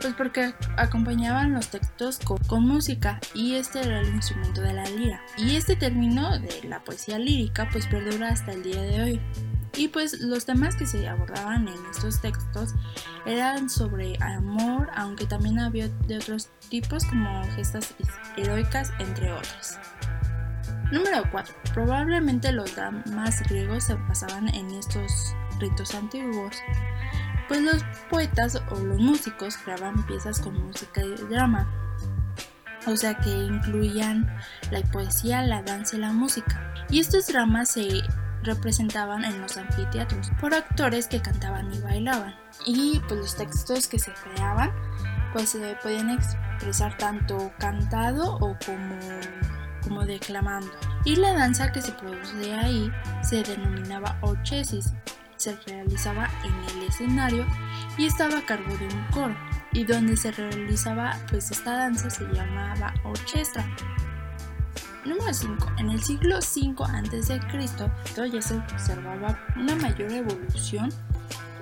[0.00, 4.82] pues porque acompañaban los textos con, con, música y este era el instrumento de la
[4.90, 5.22] lira.
[5.38, 9.20] Y este término de la poesía lírica pues perdura hasta el día de hoy.
[9.76, 12.74] Y pues los temas que se abordaban en estos textos
[13.24, 17.94] eran sobre amor, aunque también había de otros tipos como gestas
[18.36, 19.78] heroicas, entre otros.
[20.92, 21.54] Número 4.
[21.74, 26.56] Probablemente los dramas griegos se basaban en estos ritos antiguos
[27.48, 31.68] pues los poetas o los músicos creaban piezas con música y drama,
[32.86, 34.26] o sea que incluían
[34.70, 36.72] la poesía, la danza y la música.
[36.88, 38.02] Y estos dramas se
[38.42, 42.34] representaban en los anfiteatros por actores que cantaban y bailaban.
[42.64, 44.72] Y pues los textos que se creaban
[45.32, 48.98] pues se podían expresar tanto cantado o como,
[49.82, 50.70] como declamando.
[51.04, 52.90] Y la danza que se producía ahí
[53.22, 54.92] se denominaba orchesis
[55.42, 57.44] se realizaba en el escenario
[57.98, 59.36] y estaba a cargo de un coro
[59.72, 63.66] y donde se realizaba pues esta danza se llamaba orquesta.
[65.04, 65.72] Número 5.
[65.78, 67.40] En el siglo V a.C.
[68.32, 70.90] ya se observaba una mayor evolución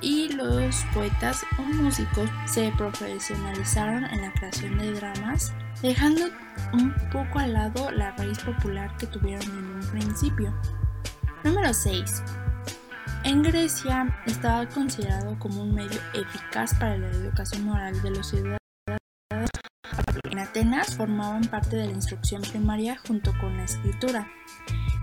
[0.01, 5.53] y los poetas o músicos se profesionalizaron en la creación de dramas,
[5.83, 6.27] dejando
[6.73, 10.55] un poco al lado la raíz popular que tuvieron en un principio.
[11.45, 12.23] Número 6.
[13.25, 18.61] En Grecia estaba considerado como un medio eficaz para la educación moral de los ciudadanos.
[20.31, 24.27] En Atenas formaban parte de la instrucción primaria junto con la escritura.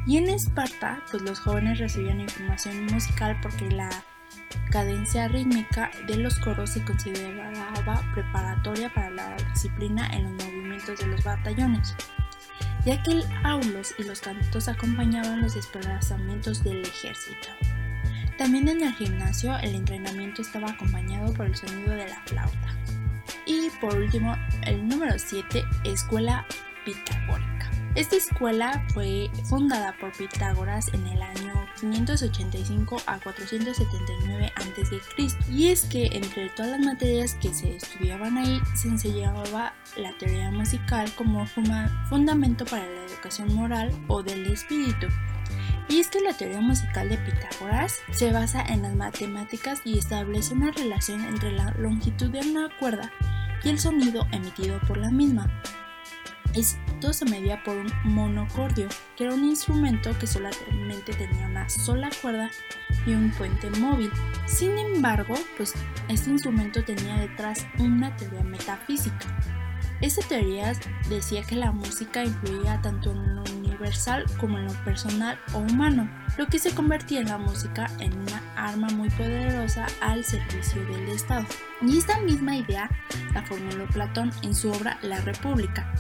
[0.08, 3.90] Y en Esparta, pues los jóvenes recibían información musical porque la
[4.72, 11.08] cadencia rítmica de los coros se consideraba preparatoria para la disciplina en los movimientos de
[11.08, 11.96] los batallones,
[12.86, 17.50] ya que el aulos y los cantos acompañaban los desplazamientos del ejército.
[18.38, 22.76] También en el gimnasio el entrenamiento estaba acompañado por el sonido de la flauta.
[23.48, 26.46] Y por último, el número 7, Escuela
[26.86, 27.57] Pitagórica.
[27.98, 35.02] Esta escuela fue fundada por Pitágoras en el año 585 a 479 a.C.
[35.52, 40.52] Y es que entre todas las materias que se estudiaban ahí se enseñaba la teoría
[40.52, 41.44] musical como
[42.08, 45.08] fundamento para la educación moral o del espíritu.
[45.90, 50.54] Y es que la teoría musical de Pitágoras se basa en las matemáticas y establece
[50.54, 53.12] una relación entre la longitud de una cuerda
[53.64, 55.50] y el sonido emitido por la misma.
[56.54, 62.10] Esto se medía por un monocordio, que era un instrumento que solamente tenía una sola
[62.22, 62.50] cuerda
[63.06, 64.12] y un puente móvil.
[64.48, 65.74] Sin embargo, pues
[66.08, 69.38] este instrumento tenía detrás una teoría metafísica.
[70.02, 70.74] Esta teoría
[71.10, 76.10] decía que la música influía tanto en lo universal como en lo personal o humano,
[76.38, 81.10] lo que se convertía en la música en una arma muy poderosa al servicio del
[81.10, 81.46] Estado.
[81.82, 82.90] Y esta misma idea
[83.34, 85.92] la formuló Platón en su obra La República,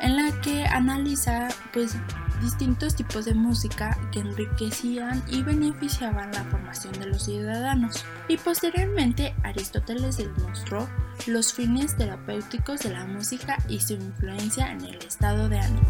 [0.00, 1.96] en la que analiza pues
[2.40, 8.04] distintos tipos de música que enriquecían y beneficiaban la formación de los ciudadanos.
[8.28, 10.88] Y posteriormente Aristóteles demostró
[11.26, 15.88] los fines terapéuticos de la música y su influencia en el estado de ánimo.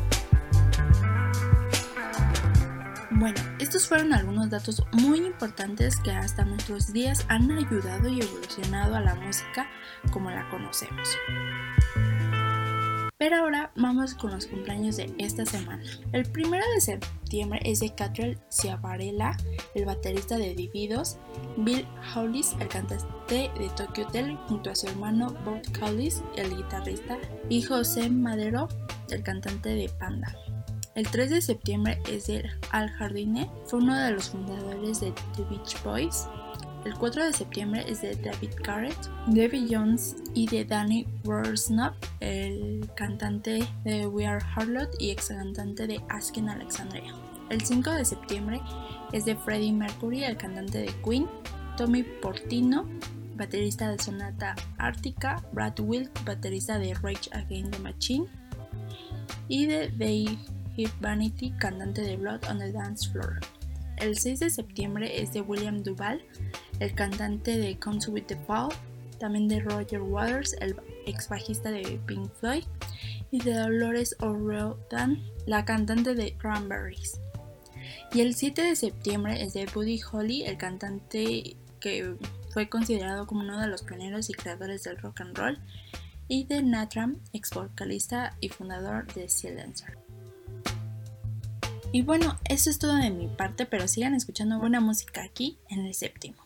[3.19, 8.95] Bueno, estos fueron algunos datos muy importantes que hasta nuestros días han ayudado y evolucionado
[8.95, 9.67] a la música
[10.13, 11.17] como la conocemos.
[13.19, 15.83] Pero ahora vamos con los cumpleaños de esta semana.
[16.13, 19.39] El primero de septiembre es de Catriel Ciavarella,
[19.75, 21.17] el baterista de Dividos,
[21.57, 27.17] Bill Hollis, el cantante de Tokyo Hotel, junto a su hermano Bob Hollis, el guitarrista,
[27.49, 28.69] y José Madero,
[29.09, 30.37] el cantante de Panda.
[30.95, 35.43] El 3 de septiembre es de Al Jardine, fue uno de los fundadores de The
[35.45, 36.27] Beach Boys.
[36.87, 38.97] El 4 de septiembre es de David Garrett,
[39.27, 45.89] Debbie Jones y de Danny Worsnop, el cantante de We Are Harlot y ex cantante
[45.89, 47.13] de Asking Alexandria.
[47.51, 48.61] El 5 de septiembre
[49.13, 51.27] es de Freddie Mercury, el cantante de Queen,
[51.77, 52.89] Tommy Portino,
[53.35, 58.29] baterista de Sonata Ártica, Brad Wilk, baterista de Rage Against the Machine,
[59.49, 60.39] y de Dave
[61.01, 63.41] Vanity, cantante de Blood on the Dance Floor.
[63.97, 66.23] El 6 de septiembre es de William Duval,
[66.81, 68.69] el cantante de Comes with the Fall,
[69.19, 72.65] también de Roger Waters, el ex bajista de Pink Floyd,
[73.31, 77.21] y de Dolores O'Riordan, la cantante de Cranberries.
[78.13, 82.17] Y el 7 de septiembre es de Buddy Holly, el cantante que
[82.51, 85.59] fue considerado como uno de los pioneros y creadores del rock and roll,
[86.29, 90.06] y de Natram, ex vocalista y fundador de Silencer.
[91.97, 95.87] Y bueno, eso es todo de mi parte, pero sigan escuchando buena música aquí en
[95.87, 96.46] el séptimo.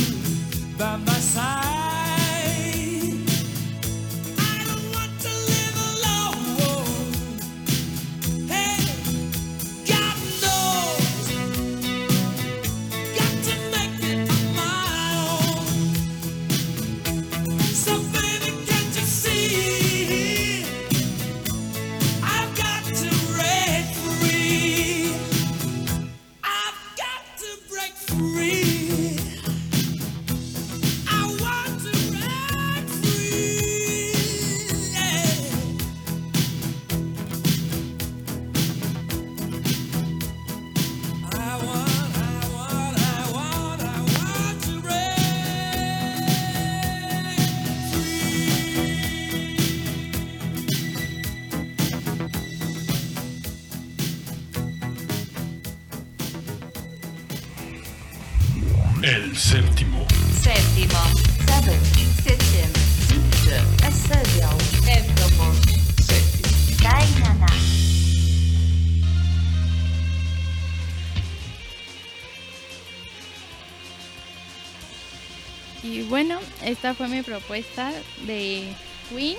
[76.81, 77.91] Esta fue mi propuesta
[78.25, 78.73] de
[79.07, 79.37] Queen,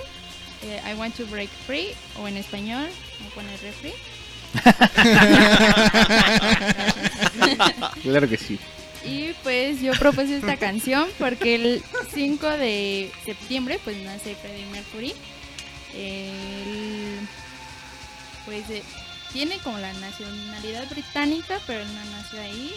[0.61, 2.87] eh, I Want to Break Free, o en español,
[3.19, 3.91] voy a poner refri.
[8.01, 8.57] claro que sí.
[9.03, 11.83] Y pues yo propuse esta canción porque el
[12.13, 15.13] 5 de septiembre pues nace Freddie Mercury.
[15.93, 17.27] El,
[18.45, 18.83] pues eh,
[19.33, 22.73] tiene como la nacionalidad británica, pero él no nació ahí,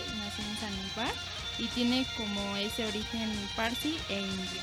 [1.68, 4.62] tiene como ese origen parsi e indio.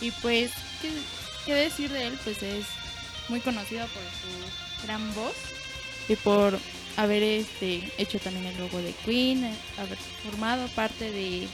[0.00, 0.50] Y pues,
[1.44, 2.18] ¿qué, decir de él?
[2.24, 2.66] Pues es
[3.28, 5.34] muy conocido por su gran voz
[6.08, 6.58] y por
[6.96, 9.44] haber este hecho también el logo de Queen,
[9.78, 11.48] haber formado parte de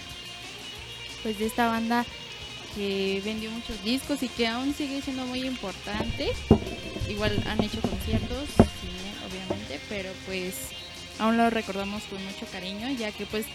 [1.23, 2.05] pues de esta banda
[2.75, 6.33] que vendió muchos discos y que aún sigue siendo muy importante.
[7.09, 10.55] Igual han hecho conciertos, él, obviamente, pero pues
[11.19, 13.47] aún lo recordamos con mucho cariño, ya que pues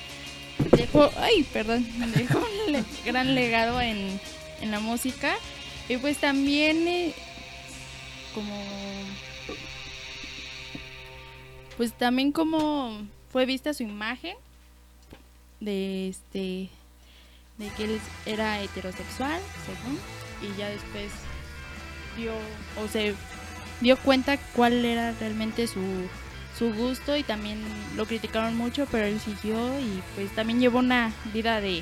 [1.17, 1.85] ay, perdón,
[2.15, 4.19] dejó un gran legado en,
[4.61, 5.35] en la música.
[5.89, 7.13] Y pues también eh,
[8.33, 8.55] como
[11.77, 13.01] pues también como
[13.31, 14.35] fue vista su imagen
[15.59, 16.69] de este
[17.57, 19.99] de que él era heterosexual según
[20.41, 21.11] y ya después
[22.17, 22.33] dio
[22.81, 23.15] o se
[23.81, 25.81] dio cuenta cuál era realmente su
[26.61, 27.57] su gusto y también
[27.97, 31.81] lo criticaron mucho pero él siguió y pues también llevó una vida de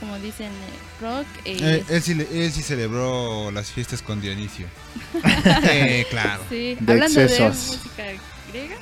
[0.00, 4.20] como dicen eh, rock eh, Eh, él, sí, le- él sí celebró las fiestas con
[4.22, 4.66] Dionisio.
[5.70, 6.42] Eh, claro.
[6.48, 7.70] sí De hablando excesos.
[7.70, 8.02] de música
[8.50, 8.74] griega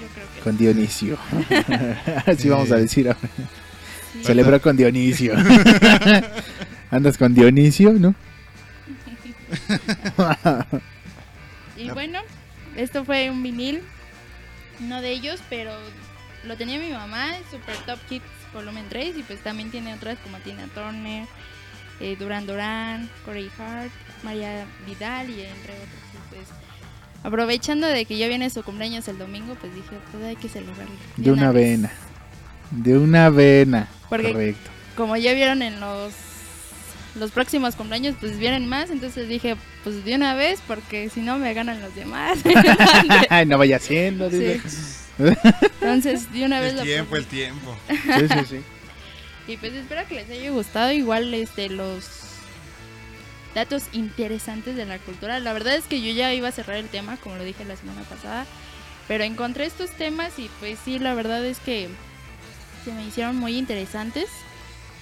[0.00, 1.16] yo creo que Con Dionisio.
[2.26, 3.20] Así vamos a decir ahora.
[4.12, 4.24] Sí.
[4.24, 5.34] Celebró con Dionisio.
[6.90, 8.14] Andas con Dionisio, ¿no?
[11.76, 12.18] Y bueno,
[12.76, 13.82] esto fue un vinil,
[14.82, 15.72] uno de ellos, pero
[16.44, 20.38] lo tenía mi mamá, Super Top Kids Volumen 3, y pues también tiene otras como
[20.38, 21.26] Tina Turner,
[22.00, 23.92] eh, Duran Duran, Corey Hart,
[24.22, 25.88] María Vidal y entre otros.
[26.14, 26.48] Y pues
[27.22, 30.94] aprovechando de que ya viene su cumpleaños el domingo, pues dije, pues hay que celebrarlo.
[31.16, 31.92] De una vena.
[32.70, 33.88] De una vena.
[34.08, 34.70] Porque Correcto.
[34.96, 36.12] como ya vieron en los
[37.14, 41.38] los próximos cumpleaños, pues vienen más, entonces dije, pues de una vez, porque si no
[41.38, 42.38] me ganan los demás.
[43.28, 44.60] Ay, no vaya haciendo, dice.
[45.80, 47.76] Entonces, de una vez El lo tiempo, el tiempo.
[47.88, 48.60] Sí, sí, sí.
[49.48, 52.08] Y pues espero que les haya gustado igual este los
[53.54, 55.40] datos interesantes de la cultura.
[55.40, 57.76] La verdad es que yo ya iba a cerrar el tema, como lo dije la
[57.76, 58.46] semana pasada,
[59.08, 61.88] pero encontré estos temas y pues sí, la verdad es que
[62.84, 64.28] se me hicieron muy interesantes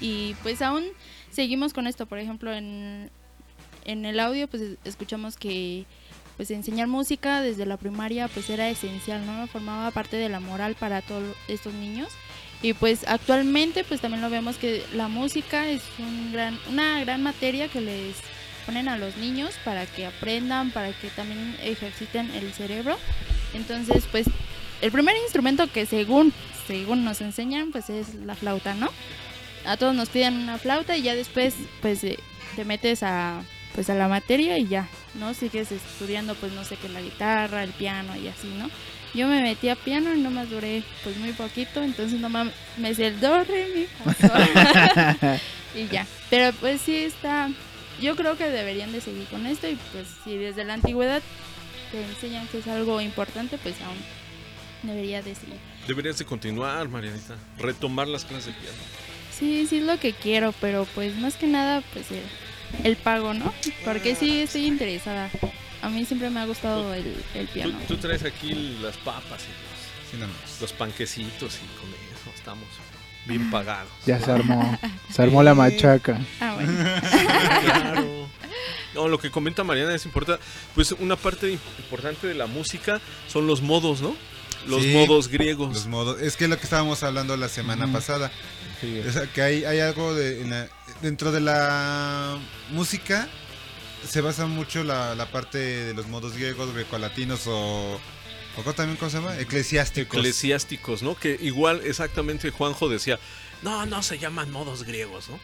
[0.01, 0.85] y pues aún
[1.31, 3.11] seguimos con esto, por ejemplo, en
[3.85, 5.85] en el audio pues escuchamos que
[6.37, 9.47] pues enseñar música desde la primaria pues era esencial, ¿no?
[9.47, 12.09] Formaba parte de la moral para todos estos niños.
[12.63, 17.23] Y pues actualmente pues también lo vemos que la música es un gran, una gran
[17.23, 18.17] materia que les
[18.67, 22.97] ponen a los niños para que aprendan, para que también ejerciten el cerebro.
[23.55, 24.27] Entonces pues
[24.81, 26.33] el primer instrumento que según,
[26.67, 28.89] según nos enseñan pues es la flauta, ¿no?
[29.65, 32.19] A todos nos piden una flauta y ya después pues eh,
[32.57, 33.43] te metes a
[33.75, 35.33] pues a la materia y ya, ¿no?
[35.35, 38.69] Sigues estudiando pues no sé qué la guitarra, el piano y así, ¿no?
[39.15, 43.09] Yo me metí a piano y nomás duré pues muy poquito, entonces nomás me sé
[43.09, 43.87] el do, re, mi,
[45.81, 46.07] y ya.
[46.31, 47.51] Pero pues sí está,
[48.01, 51.23] yo creo que deberían de seguir con esto y pues si desde la antigüedad
[51.91, 53.99] te enseñan que es algo importante, pues aún
[54.83, 55.59] debería de seguir.
[55.89, 57.37] Deberías de continuar, Marianita.
[57.59, 58.79] Retomar las clases de piano.
[59.41, 62.23] Sí, sí es lo que quiero, pero pues más que nada pues el,
[62.85, 63.53] el pago, ¿no?
[63.85, 65.31] Porque sí estoy interesada.
[65.83, 67.77] A mí siempre me ha gustado el, el piano.
[67.89, 69.43] tú traes aquí las papas
[70.13, 72.69] y los, los panquecitos y con eso estamos
[73.27, 73.91] bien pagados.
[74.07, 74.79] Ya se armó.
[75.11, 76.21] Se armó la machaca.
[76.41, 76.73] Ah, bueno.
[77.65, 78.29] claro.
[78.95, 80.43] No, lo que comenta Mariana es importante.
[80.75, 84.15] Pues una parte importante de la música son los modos, ¿no?
[84.67, 85.73] Los Sí, modos griegos.
[85.75, 86.21] Los modos.
[86.21, 88.31] Es que es lo que estábamos hablando la semana pasada.
[89.09, 90.69] O sea, que hay, hay algo de, en la-
[91.03, 92.39] dentro de la
[92.71, 93.29] música.
[94.09, 98.01] Se basa mucho la, la parte de los modos griegos, grecolatinos o.
[98.67, 99.39] ¿O también cómo se llama?
[99.39, 100.19] Eclesiásticos.
[100.19, 101.15] Eclesiásticos, ¿no?
[101.15, 103.19] Que igual exactamente Juanjo decía,
[103.63, 105.39] no, no se llaman modos griegos, ¿no?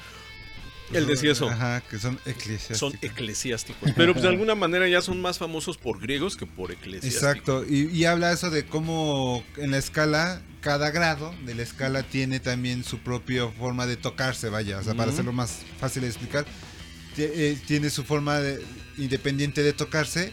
[0.92, 1.48] Él decía eso.
[1.48, 2.78] Ajá, que son eclesiásticos.
[2.78, 3.90] Son eclesiásticos.
[3.96, 7.16] Pero pues, de alguna manera ya son más famosos por griegos que por eclesiásticos.
[7.28, 12.02] Exacto, y, y habla eso de cómo en la escala, cada grado de la escala
[12.04, 16.08] tiene también su propia forma de tocarse, vaya, o sea, para hacerlo más fácil de
[16.08, 16.46] explicar,
[17.18, 18.62] eh, tiene su forma de-
[18.98, 20.32] independiente de tocarse,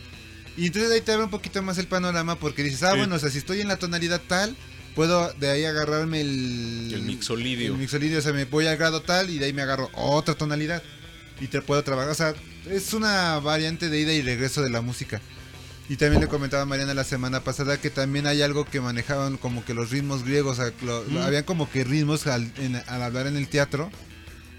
[0.58, 2.98] y entonces ahí te abre un poquito más el panorama porque dices, ah, Sí.
[3.00, 4.56] bueno, o sea, si estoy en la tonalidad tal,
[4.96, 6.92] puedo de ahí agarrarme el...
[6.94, 7.74] El mixolidio.
[7.74, 10.36] El mixolidio, o sea, me voy al grado tal y de ahí me agarro otra
[10.36, 10.82] tonalidad
[11.42, 12.34] y te puedo trabajar, o sea,
[12.70, 15.22] es una variante de ida y regreso de la música.
[15.90, 19.36] Y también le comentaba a Mariana la semana pasada que también hay algo que manejaban
[19.38, 21.18] como que los ritmos griegos, o sea, lo- Mm.
[21.18, 23.92] habían como que ritmos al, en- al hablar en el teatro,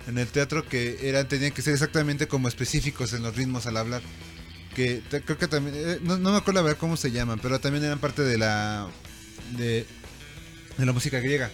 [0.07, 3.79] en el teatro que eran tenían que ser exactamente como específicos en los ritmos al
[3.79, 4.03] hablar.
[4.75, 7.39] Que te- creo que también, eh, no, no me acuerdo la verdad cómo se llaman,
[7.41, 8.89] pero también eran parte de la
[9.57, 9.87] de,
[10.79, 11.51] de la música griega.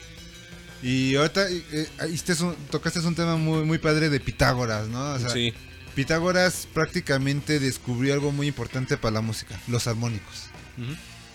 [0.82, 5.12] Y ahorita eh, este es un- tocaste un tema muy, muy padre de Pitágoras, ¿no?
[5.12, 5.52] O sea, Sí.
[5.94, 10.46] Pitágoras prácticamente descubrió algo muy importante para la música, los armónicos.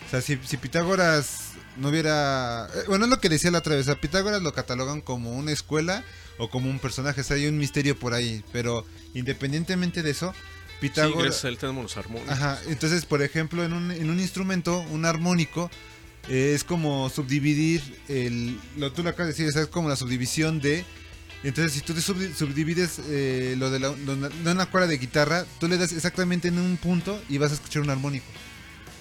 [0.08, 2.68] O sea, si, si Pitágoras no hubiera...
[2.74, 5.52] eh, Bueno, es lo que decía la otra vez, a Pitágoras lo catalogan como una
[5.52, 6.04] escuela
[6.38, 10.34] o como un personaje, o sea, hay un misterio por ahí, pero independientemente de eso,
[10.34, 11.24] Sí, Pitágoras...
[11.24, 12.32] gracias a él tenemos los armónicos.
[12.34, 15.70] Ajá, entonces, por ejemplo, en un, en un instrumento, un armónico,
[16.30, 18.58] eh, es como subdividir el...
[18.78, 20.84] Lo, tú lo acabas de decir, es como la subdivisión de...
[21.44, 24.98] Entonces, si tú te subdi- subdivides eh, lo de, la, lo de una cuerda de
[24.98, 28.26] guitarra, tú le das exactamente en un punto y vas a escuchar un armónico.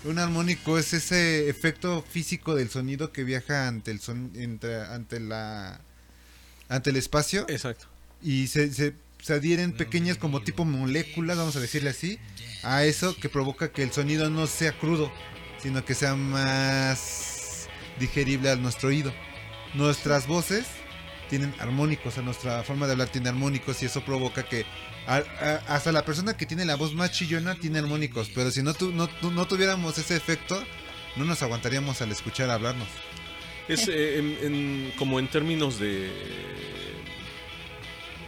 [0.04, 5.20] Un armónico es ese efecto físico del sonido que viaja ante el son, entre- ante
[5.20, 5.80] la
[6.68, 7.46] ante el espacio.
[7.48, 7.86] Exacto.
[8.22, 8.92] Y se, se,
[9.22, 12.18] se adhieren pequeñas como tipo moléculas, vamos a decirle así,
[12.62, 15.10] a eso que provoca que el sonido no sea crudo,
[15.64, 17.68] sino que sea más
[17.98, 19.14] digerible a nuestro oído.
[19.72, 20.66] Nuestras voces
[21.30, 24.66] tienen armónicos, o sea, nuestra forma de hablar tiene armónicos y eso provoca que
[25.06, 28.62] a- a- hasta la persona que tiene la voz más chillona tiene armónicos, pero si
[28.62, 30.62] no, tu- no, tu- no tuviéramos ese efecto,
[31.16, 32.88] no nos aguantaríamos al escuchar hablarnos.
[33.66, 36.10] Es eh, en- en- como en términos de...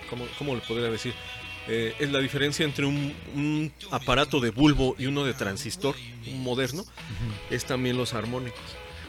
[0.09, 1.13] ¿Cómo, cómo le podría decir?
[1.69, 5.97] Eh, es la diferencia entre un, un aparato de bulbo y uno de transistor,
[6.29, 6.85] un moderno,
[7.51, 8.61] es también los armónicos.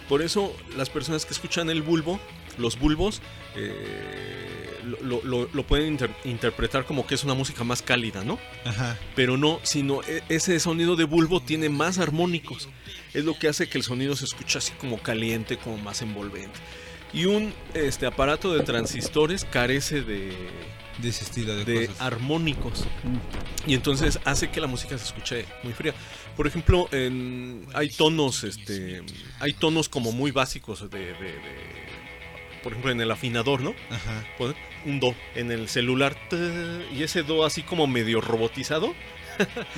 [0.09, 2.19] Por eso las personas que escuchan el bulbo,
[2.57, 3.21] los bulbos,
[3.55, 5.21] eh, lo,
[5.53, 8.39] lo- pueden inter- interpretar como que es una música más cálida, ¿no?
[8.65, 8.97] Ajá.
[9.15, 12.69] Pero no, sino e- ese sonido de bulbo tiene más armónicos.
[13.13, 16.57] Es lo que hace que el sonido se escuche así como caliente, como más envolvente.
[17.13, 20.31] Y un este aparato de transistores carece de,
[20.97, 22.01] de ese estilo de, de cosas.
[22.01, 22.85] armónicos.
[23.65, 25.93] Y entonces hace que la música se escuche muy fría.
[26.35, 29.01] Por ejemplo, en, hay tonos, este,
[29.39, 31.67] hay tonos como muy básicos de, de- de-
[32.63, 33.73] por ejemplo, en el afinador, ¿no?
[33.89, 34.25] Ajá.
[34.85, 36.17] Un do en el celular
[36.95, 38.93] y ese do así como medio robotizado.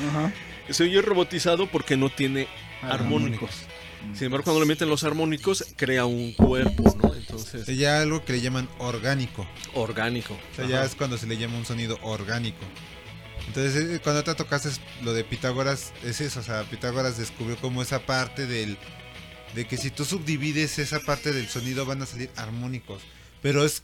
[0.09, 0.31] Ajá.
[0.69, 2.47] Se oye robotizado porque no tiene
[2.81, 3.65] Armónicos.
[4.13, 7.13] Sin embargo, cuando le meten los armónicos, crea un cuerpo, ¿no?
[7.13, 9.47] Entonces, ya algo que le llaman orgánico.
[9.73, 10.37] orgánico.
[10.51, 12.65] O sea, ya es cuando se le llama un sonido orgánico.
[13.47, 14.69] Entonces, eh, cuando te tocaste
[15.03, 18.77] lo de Pitágoras, es eso, o sea, Pitágoras descubrió como esa parte del...
[19.55, 23.01] De que si tú subdivides esa parte del sonido van a salir armónicos.
[23.41, 23.81] Pero es,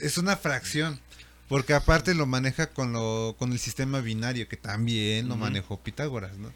[0.00, 1.00] es una fracción.
[1.48, 6.36] Porque aparte lo maneja con, lo, con el sistema binario, que también lo manejó Pitágoras,
[6.36, 6.52] ¿no?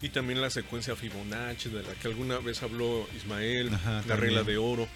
[0.00, 4.20] Y también la secuencia Fibonacci, de la que alguna vez habló Ismael, Ajá, la también.
[4.20, 4.88] regla de oro.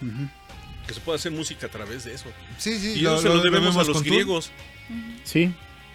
[0.87, 2.27] Que se puede hacer música a través de eso.
[2.59, 4.51] Sí, sí, Y lo- eso se lo- lo, lo debemos a los griegos.
[5.25, 5.53] Sí.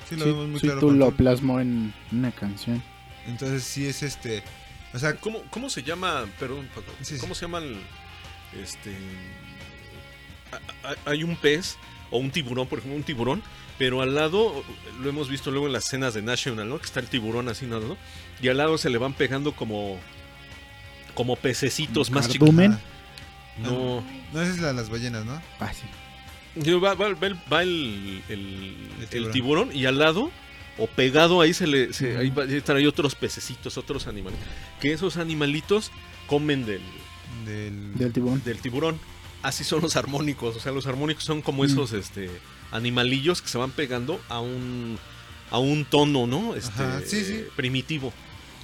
[0.10, 2.82] Sí, lo Sí, vemos muy sí, claro tú lo plasmó en una canción.
[3.28, 4.44] Entonces sí es este...
[4.94, 6.26] O sea, ¿Cómo, cómo se llama?
[6.40, 7.20] Perdón, Paco, Sí, sí.
[7.20, 7.78] ¿cómo se llama el,
[8.62, 8.96] este
[10.52, 11.78] a- a- hay un pez
[12.10, 13.44] o un tiburón, por ejemplo, un tiburón,
[13.78, 14.64] pero al lado
[15.02, 16.80] lo hemos visto luego en las escenas de National, ¿no?
[16.80, 17.98] Que está el tiburón así, ¿no?
[18.42, 19.98] Y al lado se le van pegando como
[21.14, 22.50] como pececitos más chicos.
[22.50, 22.80] Ajá.
[23.60, 24.04] No,
[24.34, 25.42] no esa es la de las ballenas, ¿no?
[25.60, 25.86] Ah, sí.
[26.80, 29.32] Va, va- va el, va el- el- el tiburón.
[29.32, 29.70] tiburón.
[29.76, 30.32] y al lado
[30.78, 34.38] o pegado ahí se le se, ahí están ahí otros pececitos, otros animales.
[34.80, 35.92] Que esos animalitos
[36.28, 36.82] comen del
[37.46, 37.96] Del...
[37.96, 38.42] Del tiburón.
[38.46, 39.00] del tiburón.
[39.42, 41.66] Así son los armónicos, o sea, los armónicos son como Mm.
[41.66, 42.30] esos este
[42.72, 45.00] animalillos que se van pegando a un
[45.50, 46.56] a un tono, ¿no?
[46.56, 47.46] Este Ajá, sí, sí.
[47.56, 48.14] primitivo.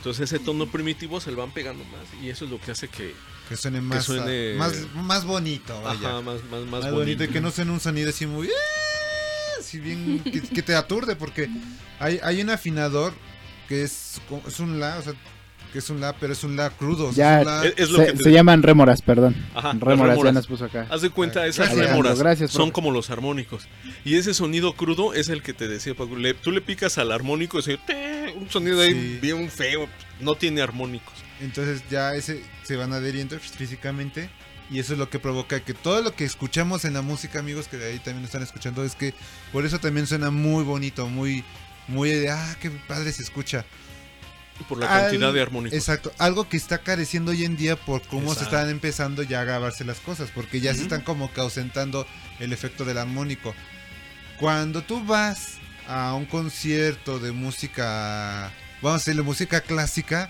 [0.04, 2.90] Entonces ese tono primitivo se le van pegando más y eso es lo que hace
[2.90, 3.16] que
[3.48, 6.10] Que suene más, suene- ah, más, más bonito, vaya.
[6.10, 6.96] ajá, más, más, más más bonito.
[6.98, 7.24] bonito.
[7.24, 8.48] y que no suene un sonido así muy...
[8.50, 10.20] "Ah", Así bien...
[10.26, 11.50] que, que te aturde porque
[12.00, 13.14] hay, hay un afinador
[13.70, 15.14] que es, es un la, o sea,
[15.74, 17.12] que es un la, pero es un la crudo.
[17.12, 19.36] Ya es un la- Es- es lo se, que te- se llaman rémoras, perdón.
[19.54, 20.34] Ajá, las rémoras, ya rémoras.
[20.36, 20.88] nos puso acá.
[20.90, 21.88] Haz de cuenta, esas Gracias.
[21.90, 23.68] rémoras Gracias, son como los armónicos.
[24.06, 26.16] Y ese sonido crudo es el que te decía Paco.
[26.16, 27.80] Le- tú le picas al armónico y se
[28.38, 29.20] un sonido ahí Sí.
[29.22, 29.90] bien feo.
[30.22, 31.14] No tiene armónicos.
[31.42, 34.30] Entonces ya ese se van adheriendo físicamente
[34.72, 37.68] y eso es lo que provoca que todo lo que escuchamos en la música, amigos,
[37.68, 39.14] que de ahí también están escuchando, es que
[39.52, 41.44] por eso también suena muy bonito, muy,
[41.88, 43.66] muy de, ah, qué padre se escucha.
[44.68, 45.78] Por la cantidad de armónicos.
[45.78, 49.44] Exacto, algo que está careciendo hoy en día por cómo se están empezando ya a
[49.46, 52.08] grabarse las cosas, porque ya se están como que ausentando
[52.40, 53.54] el efecto del armónico.
[54.40, 55.58] Cuando tú vas
[55.88, 60.30] a un concierto de música, vamos a decirle música clásica,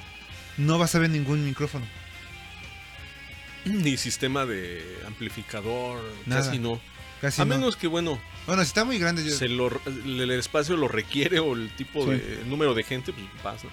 [0.58, 1.86] no vas a ver ningún micrófono.
[3.66, 6.44] Ni sistema de amplificador, Nada.
[6.44, 6.82] casi no.
[7.22, 7.56] Casi a no.
[7.56, 10.90] menos que, bueno, Bueno, si está muy grande, yo- se lo, el, el espacio lo
[10.90, 12.10] requiere o el tipo Sí.
[12.12, 13.68] de el número de gente, pues pasa.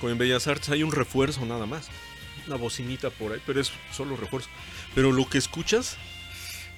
[0.00, 1.88] Con en Bellas Artes hay un refuerzo nada más.
[2.46, 4.48] Una bocinita por ahí, pero es solo refuerzo.
[4.94, 5.96] Pero lo que escuchas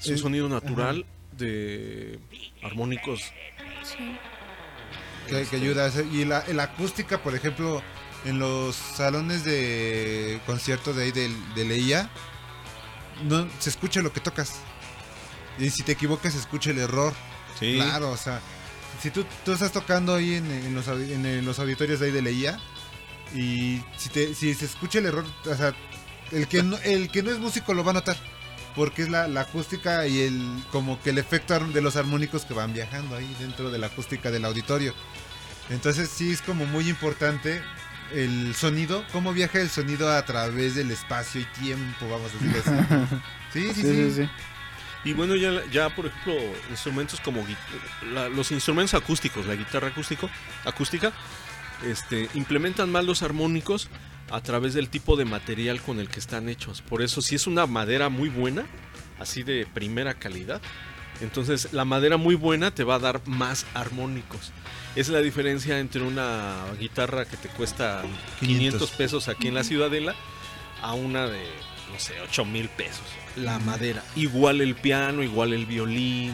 [0.00, 2.18] es un sonido natural de
[2.62, 3.20] armónicos.
[5.28, 6.06] que, que ayuda a hacer.
[6.06, 7.82] Y la, la acústica, por ejemplo,
[8.24, 12.10] en los salones de conciertos de ahí del- de, Leía,
[13.24, 14.54] no se escucha lo que tocas.
[15.58, 17.12] Y si te equivocas, se escucha el error.
[17.58, 17.74] Sí.
[17.74, 18.40] Claro, o sea,
[19.02, 22.22] si tú, tú estás tocando ahí en, en los, en, los auditorios de ahí de
[22.22, 22.60] Leía,
[23.34, 25.74] y si, te, si se escucha el error, o sea,
[26.32, 28.16] el que no, el que no es músico lo va a notar.
[28.74, 32.54] Porque es la, la acústica y el como que el efecto de los armónicos que
[32.54, 34.94] van viajando ahí dentro de la acústica del auditorio.
[35.70, 37.60] Entonces sí es como muy importante
[38.14, 42.62] el sonido, cómo viaja el sonido a través del espacio y tiempo, vamos a decir
[42.64, 43.16] así.
[43.52, 43.82] Sí, sí, sí.
[43.82, 44.30] Sí, sí, sí.
[45.04, 46.34] Y bueno, ya, ya por ejemplo,
[46.70, 47.44] instrumentos como
[48.12, 50.28] la- los instrumentos acústicos, la guitarra acústico,
[50.64, 51.12] acústica,
[51.84, 53.88] este, implementan mal los armónicos
[54.30, 56.82] a través del tipo de material con el que están hechos.
[56.82, 58.66] Por eso, si es una madera muy buena,
[59.18, 60.60] así de primera calidad,
[61.20, 64.52] entonces la madera muy buena te va a dar más armónicos.
[64.94, 68.02] Es la diferencia entre una guitarra que te cuesta
[68.40, 70.14] 500, 500 pesos aquí en la Ciudadela
[70.82, 71.44] a una de,
[71.92, 73.04] no sé, 8 mil pesos.
[73.36, 74.02] La madera.
[74.16, 76.32] Igual el piano, igual el violín.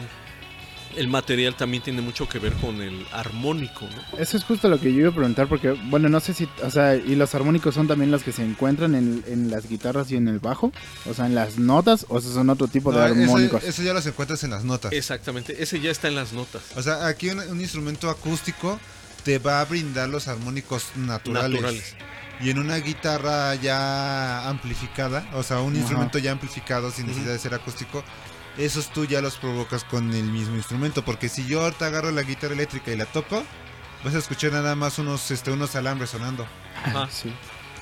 [0.95, 4.17] El material también tiene mucho que ver con el armónico, ¿no?
[4.17, 6.69] Eso es justo lo que yo iba a preguntar porque, bueno, no sé si, o
[6.71, 10.15] sea, y los armónicos son también los que se encuentran en, en las guitarras y
[10.15, 10.71] en el bajo,
[11.05, 13.63] o sea, en las notas, o esos son otro tipo No, de armónicos.
[13.63, 14.93] eso ya los encuentras en las notas.
[14.93, 16.61] Exactamente, ese ya está en las notas.
[16.75, 18.79] O sea, aquí un, un instrumento acústico
[19.23, 21.51] te va a brindar los armónicos naturales.
[21.61, 21.95] Naturales.
[22.41, 25.79] Y en una guitarra ya amplificada, o sea, un Ajá.
[25.79, 28.03] instrumento ya amplificado sin necesidad de ser acústico,
[28.57, 31.03] esos tú ya los provocas con el mismo instrumento.
[31.05, 33.43] Porque si yo ahorita agarro la guitarra eléctrica y la toco,
[34.03, 36.45] vas a escuchar nada más unos, este, unos alambres sonando.
[36.83, 37.07] Ajá.
[37.11, 37.33] Sí.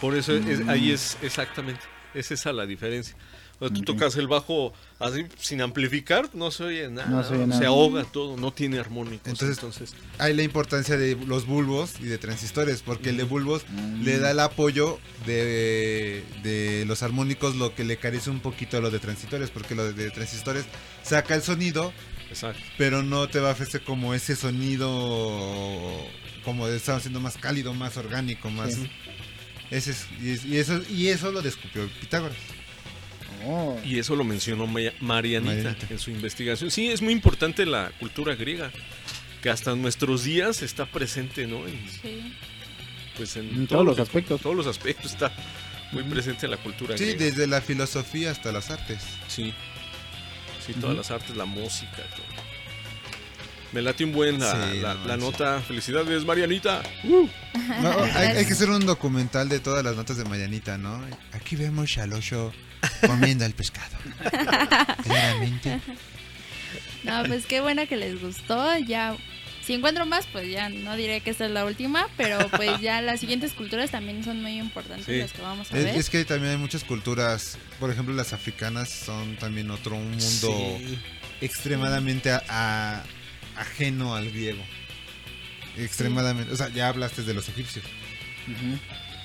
[0.02, 0.70] Por eso es- Mm.
[0.70, 1.82] ahí es exactamente.
[2.14, 3.16] Es esa la diferencia.
[3.60, 7.08] O sea, tú tocas el bajo así sin amplificar, no se oye nada.
[7.10, 7.60] No se oye nada.
[7.62, 9.28] Se ahoga todo, no tiene armónicos.
[9.28, 13.64] Entonces, Entonces, Hay la importancia de los bulbos y de transistores, porque el de bulbos
[14.02, 18.82] le da el apoyo de, de los armónicos, lo que le carece un poquito a
[18.82, 20.66] lo de transistores, porque lo de transistores
[21.04, 21.94] saca el sonido,
[22.30, 22.60] exacto.
[22.78, 24.90] pero no te va a ofrecer como ese sonido,
[26.44, 28.74] como de estar haciendo más cálido, más orgánico, más...
[28.74, 28.90] Sí.
[29.72, 32.38] Ese es- y, es- y eso, y eso lo descubrió Pitágoras.
[33.84, 35.88] Y eso lo mencionó Maya- Marianita, Marianita.
[35.90, 36.72] en su investigación.
[36.72, 38.72] Sí, es muy importante la cultura griega,
[39.42, 41.68] que hasta nuestros días está presente, ¿no?
[41.68, 42.34] En, Sí.
[43.18, 44.42] pues en, En todo todos lo los aspectos.
[44.42, 45.32] Todos los aspectos está
[45.92, 47.26] muy presente la cultura Sí, griega.
[47.26, 49.00] desde la filosofía hasta las artes.
[49.28, 49.54] Sí.
[50.66, 52.44] Sí, todas las artes, la música, todo.
[53.74, 55.20] Me late un buen la, Sí, la- no la manches.
[55.20, 55.60] nota.
[55.62, 56.84] Felicidades, Marianita.
[57.04, 61.04] No, hay, hay que hacer un documental de todas las notas de Marianita, ¿no?
[61.32, 62.54] Aquí vemos al oso
[63.06, 63.96] comiendo el pescado.
[65.04, 65.80] Claramente.
[67.04, 68.78] No, pues qué bueno que les gustó.
[68.78, 69.18] Ya,
[69.66, 73.02] si encuentro más, pues ya no diré que esta es la última, pero pues ya
[73.02, 75.18] las siguientes culturas también son muy importantes Sí.
[75.18, 75.98] las que vamos a Es, ver.
[75.98, 80.78] es que también hay muchas culturas, por ejemplo las africanas son también otro un mundo
[80.80, 80.98] Sí.
[81.42, 83.04] extremadamente a- a-
[83.58, 84.64] ajeno al griego.
[85.78, 87.84] Extremadamente, o sea, ya hablaste de los egipcios,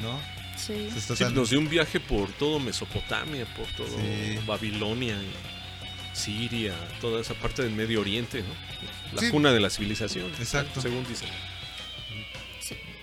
[0.01, 0.21] ¿no?
[0.59, 0.89] Sí.
[1.33, 4.39] Nos dio un viaje por todo Mesopotamia, por todo Sí.
[4.47, 9.15] Babilonia, y Siria, toda esa parte del Medio Oriente, ¿no?
[9.15, 9.31] La Sí.
[9.31, 10.27] cuna de la civilización.
[10.39, 10.81] Exacto.
[10.81, 11.29] Según dicen.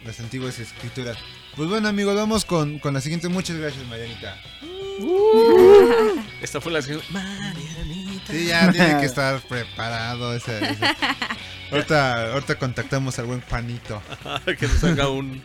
[0.06, 1.18] las antiguas escrituras.
[1.56, 3.28] Pues bueno amigos, vamos con, con la siguiente.
[3.30, 4.38] Muchas gracias Marianita.
[6.42, 7.08] Esta fue la siguiente.
[7.12, 8.32] Marianita.
[8.34, 10.36] Sí, ya tiene que estar preparado.
[10.36, 10.86] ese- ese.
[11.72, 14.02] Ahorita, ahorita contactamos al buen Juanito.
[14.60, 15.42] que nos haga un,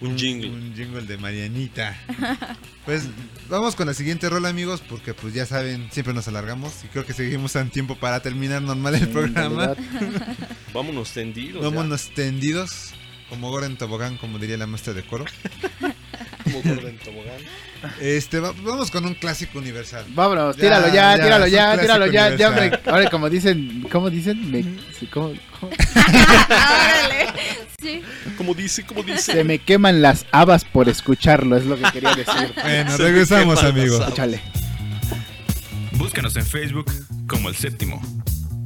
[0.00, 0.50] un jingle.
[0.50, 1.96] Un jingle de Marianita.
[2.84, 3.04] Pues
[3.48, 7.04] vamos con la siguiente rola, amigos, porque pues ya saben, siempre nos alargamos y creo
[7.04, 9.74] que seguimos en tiempo para terminar normal el En programa.
[10.72, 11.62] Vámonos tendidos.
[11.62, 11.68] ya.
[11.68, 12.92] Vámonos tendidos,
[13.28, 15.24] como Gora en tobogán, como diría la maestra de coro.
[16.44, 17.36] Como gordo en tobogán.
[18.00, 20.04] Este, va- vamos con un clásico universal.
[20.14, 22.80] Vámonos, Ya, tíralo ya, ya, tíralo ya, tíralo ya, ya, hombre.
[22.86, 24.50] Ahora, como dicen, ¿cómo dicen?
[24.50, 24.64] Me-
[25.10, 25.72] ¿cómo- cómo?
[26.46, 27.26] Órale.
[28.48, 29.32] Como dice, como dice.
[29.32, 32.54] Se me queman las habas por escucharlo, es lo que quería decir.
[32.62, 34.02] Bueno, Se regresamos, amigos.
[34.08, 34.40] Échale.
[35.92, 36.90] Búscanos en Facebook
[37.26, 38.00] como El Séptimo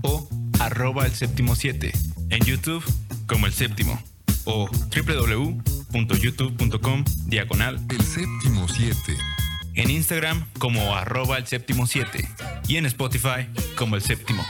[0.02, 0.28] o
[0.60, 1.92] arroba El Séptimo 7.
[2.30, 2.84] En YouTube
[3.26, 4.00] como El Séptimo
[4.44, 5.60] o www
[5.92, 8.96] www.youtube.com diagonal El séptimo 7.
[9.74, 12.28] en Instagram como arroba el séptimo 7
[12.66, 14.42] y en Spotify como el séptimo.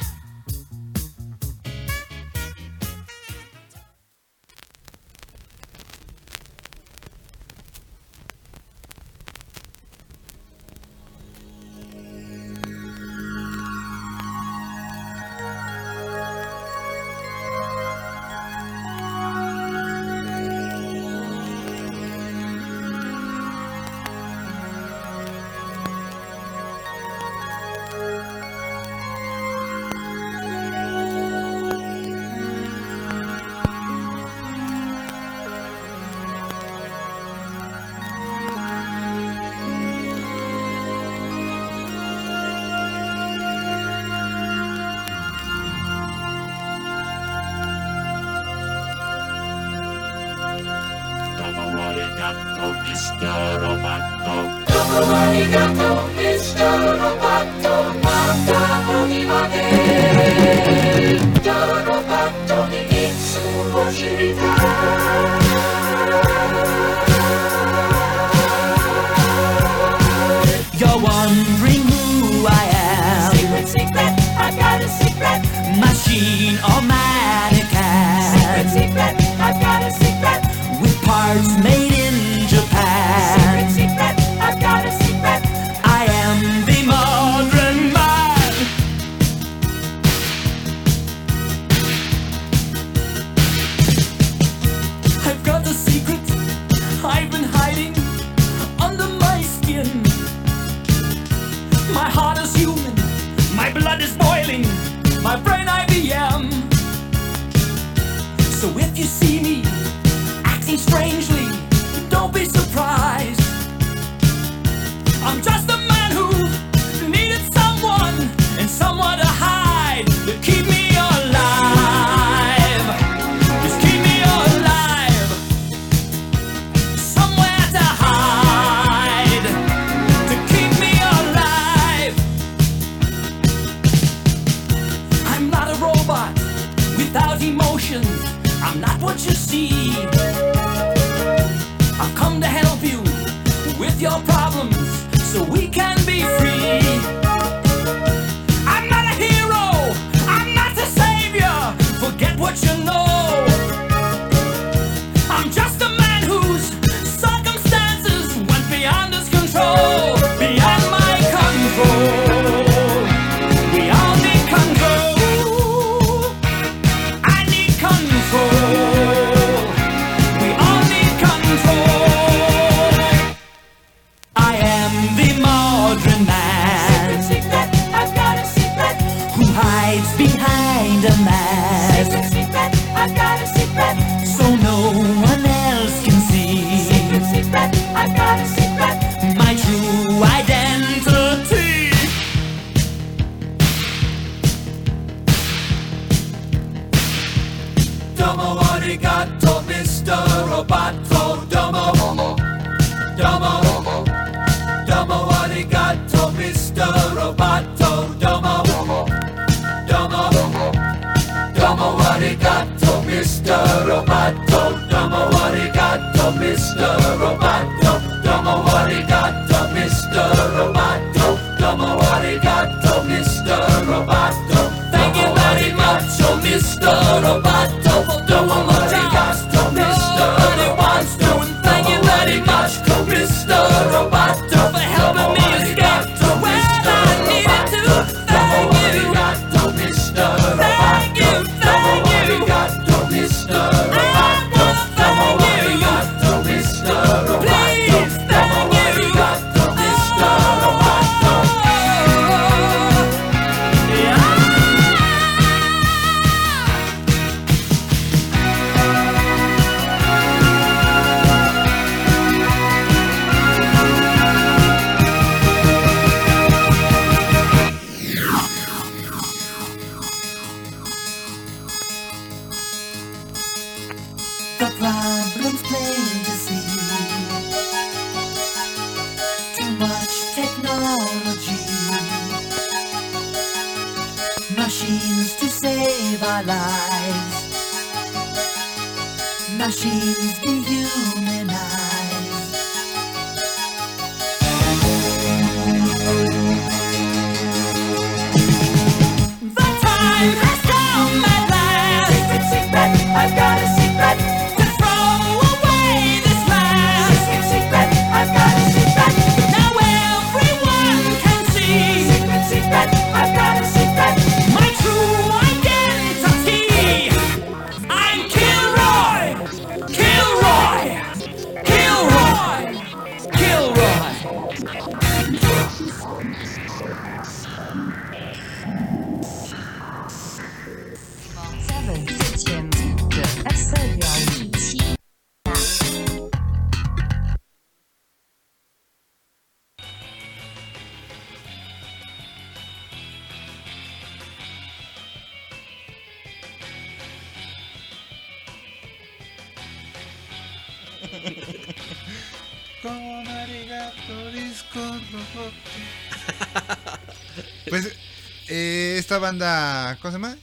[359.22, 360.36] Banda, ¿cómo se llama?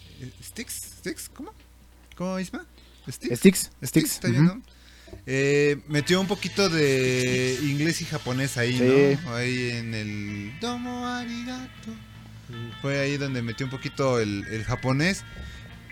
[0.44, 1.54] Sticks, Sticks, ¿cómo?
[2.16, 2.66] ¿Cómo se llama?
[3.08, 4.56] Sticks, Sticks, está bien, ujú.
[4.56, 4.62] ¿no?
[5.26, 9.18] Eh, metió un poquito de inglés y japonés ahí, Sí.
[9.24, 9.36] ¿no?
[9.36, 11.92] Ahí en el Domo arigato.
[12.82, 15.24] Fue ahí donde metió un poquito el, el japonés.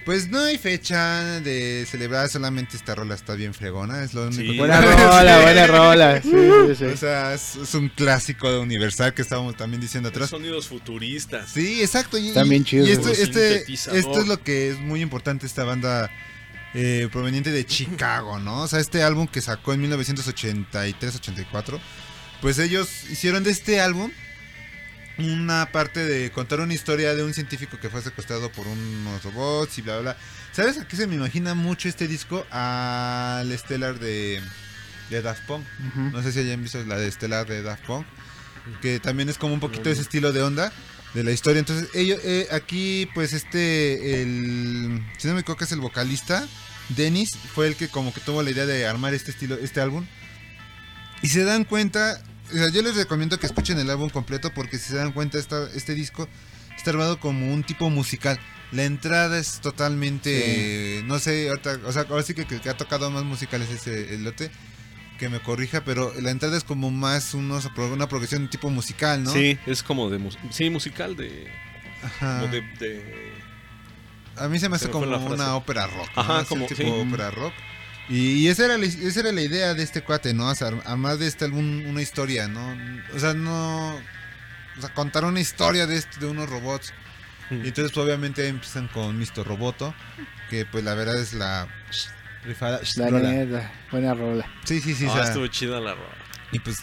[0.08, 4.42] Pues no hay fecha de celebrar, solamente esta rola está bien fregona, es lo único
[4.42, 4.52] Sí.
[4.52, 6.22] que Buena rola, buena rola.
[6.22, 6.86] Sí, sí, sí.
[6.86, 10.30] O sea, es, un clásico de Universal que estábamos también diciendo atrás.
[10.30, 11.50] Sonidos futuristas.
[11.50, 12.18] Sí, exacto.
[12.18, 16.10] Y, bien chidos Y esto, este, esto es lo que es muy importante esta banda
[16.74, 18.62] eh, proveniente de Chicago, ¿no?
[18.62, 21.82] O sea, este álbum que sacó en 1983-84,
[22.40, 24.10] pues ellos hicieron de este álbum
[25.18, 29.78] una parte de contar una historia de un científico que fue secuestrado por unos robots
[29.78, 30.18] y bla, bla, bla.
[30.52, 32.46] ¿Sabes a qué se me imagina mucho este disco?
[32.52, 34.42] Al Stellar de,
[35.10, 35.66] de Daft Punk.
[35.96, 38.06] No sé si hayan visto la de Stellar de Daft Punk.
[38.82, 40.72] Que también es como un poquito ese estilo de onda
[41.14, 41.60] de la historia.
[41.60, 46.46] Entonces, ellos, eh, aquí, pues este, el, si no me equivoco, es el vocalista,
[46.90, 50.06] Dennis, fue el que como que tuvo la idea de armar este estilo, este álbum.
[51.22, 52.22] Y se dan cuenta,
[52.54, 55.38] o sea, yo les recomiendo que escuchen el álbum completo porque si se dan cuenta,
[55.38, 56.28] esta, este disco
[56.76, 58.40] está armado como un tipo musical.
[58.72, 62.76] La entrada es totalmente, no sé, ahorita, o sea, ahora sí que el que ha
[62.78, 64.52] tocado más musicales es el, el lote,
[65.18, 69.24] que me corrija, pero la entrada es como más unos, una progresión de tipo musical,
[69.24, 69.32] ¿no?
[69.32, 70.20] Sí, es como de
[70.52, 71.48] sí, musical de,
[72.04, 72.42] Ajá.
[72.42, 73.34] como de, de-
[74.36, 76.10] A mí se me hace Se me fue como una ópera rock.
[76.16, 76.22] ¿no?
[76.22, 76.88] Ajá, como- tipo sí.
[76.90, 77.54] ópera rock.
[78.10, 80.48] Y, esa, era la, esa era la idea de este cuate, ¿no?
[80.50, 82.78] O sea, además de este álbum, una historia, ¿no?
[83.14, 83.96] O sea, no.
[83.96, 86.94] O sea, contar una historia de, este- de unos robots.
[87.50, 89.46] Y entonces, pues, obviamente, empiezan con Mr.
[89.46, 89.94] Roboto.
[90.50, 91.68] Que, pues, la verdad es la.
[92.46, 92.80] Rifada.
[92.96, 93.30] La rola.
[93.32, 94.46] neta, buena rola.
[94.64, 95.06] Sí, sí, sí.
[95.08, 96.16] Ah, o sea, estuvo chida la rola.
[96.52, 96.78] y pues.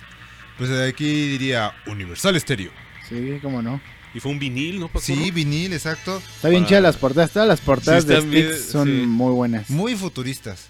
[0.59, 2.71] Pues aquí diría Universal Stereo.
[3.09, 3.81] Sí, cómo no.
[4.15, 4.87] Y fue un vinil, ¿no?
[4.87, 5.01] Paco?
[5.01, 6.19] Sí, vinil, exacto.
[6.37, 7.31] Está bien Para- chida las portadas.
[7.33, 8.93] Todas las portadas Sí, de Sticks son sí.
[9.07, 9.69] muy buenas.
[9.71, 10.69] muy futuristas.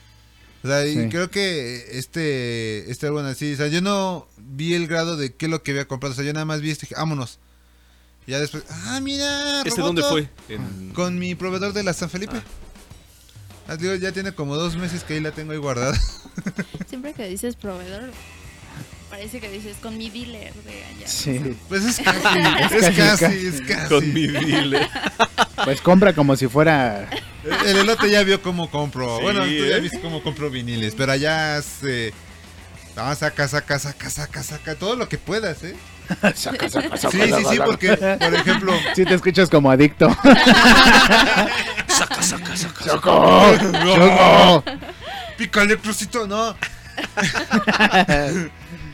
[0.65, 4.87] O sea, y creo que este, este álbum así, o sea, yo no vi el
[4.87, 6.89] grado de qué es lo que había comprado, o sea, yo nada más vi este,
[6.97, 7.39] vámonos.
[8.27, 10.31] Y ya después, ah, mira, ¿Este dónde fue?
[10.49, 12.41] En- Con mi proveedor de la San Felipe.
[13.69, 15.95] Ah, digo, ya tiene como dos meses que ahí la tengo ahí guardada.
[16.89, 18.11] Siempre que dices proveedor,
[19.15, 21.07] parece que dices con mi dealer de allá.
[21.07, 21.57] Sí.
[21.69, 22.19] Pues es casi,
[22.65, 23.89] Es es casi, es casi.
[23.89, 24.89] Con mi dealer.
[25.65, 27.09] Pues compra como si fuera.
[27.65, 29.19] El elote ya vio cómo compro.
[29.19, 29.81] Sí, bueno, tú ya ¿eh?
[29.81, 32.13] viste cómo compro viniles, pero allá se...
[32.97, 35.77] Ah, saca, saca, saca, saca, saca, todo lo que puedas, ¿eh?
[36.35, 40.09] saca, saca, saca, Sí, sí, sí, porque, por ejemplo, Sí, te escuchas como adicto.
[41.87, 42.85] Saca, saca, saca.
[42.85, 43.53] ¡Choco!
[43.85, 44.65] ¡Choco!
[45.37, 46.57] Pícale, Crucito, no.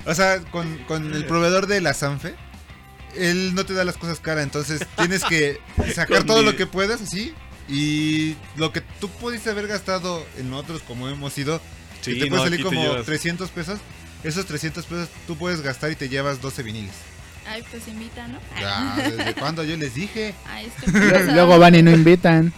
[0.07, 2.35] O sea, con, con el proveedor de la Sanfe,
[3.17, 5.59] él no te da las cosas caras, entonces tienes que
[5.95, 7.35] sacar todo mi- lo que puedas, así.
[7.69, 11.61] Y lo que tú pudiste haber gastado en otros, como hemos ido,
[12.01, 13.05] Sí, que te no, puede salir como llevas.
[13.07, 13.79] 300 pesos.
[14.25, 16.93] Esos 300 pesos tú puedes gastar y te llevas 12 viniles.
[17.47, 18.39] Ay, pues invita, ¿no?
[18.61, 20.35] Ya, ¿desde cuándo yo les dije?
[20.47, 20.91] Ay, es que
[21.27, 22.53] Lu- Luego van y no invitan.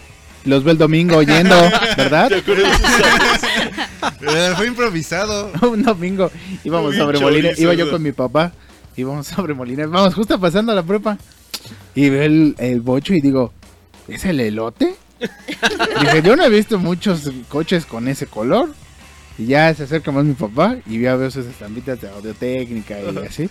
[0.45, 1.55] Los ve el domingo yendo,
[1.97, 2.29] ¿verdad?
[4.21, 5.51] Eh, Fue improvisado.
[5.69, 6.31] Un domingo
[6.63, 8.51] íbamos sobre Molina, iba yo con mi papá,
[8.95, 11.17] íbamos sobre Molina, vamos justo pasando la prepa.
[11.95, 13.53] Y veo el, el bocho y digo,
[14.07, 14.95] ¿es el elote?
[16.01, 18.69] Dije, yo no he visto muchos coches con ese color.
[19.37, 23.17] Y ya se acerca más mi papá y ya veo sus estampitas de audiotécnica y
[23.25, 23.49] así.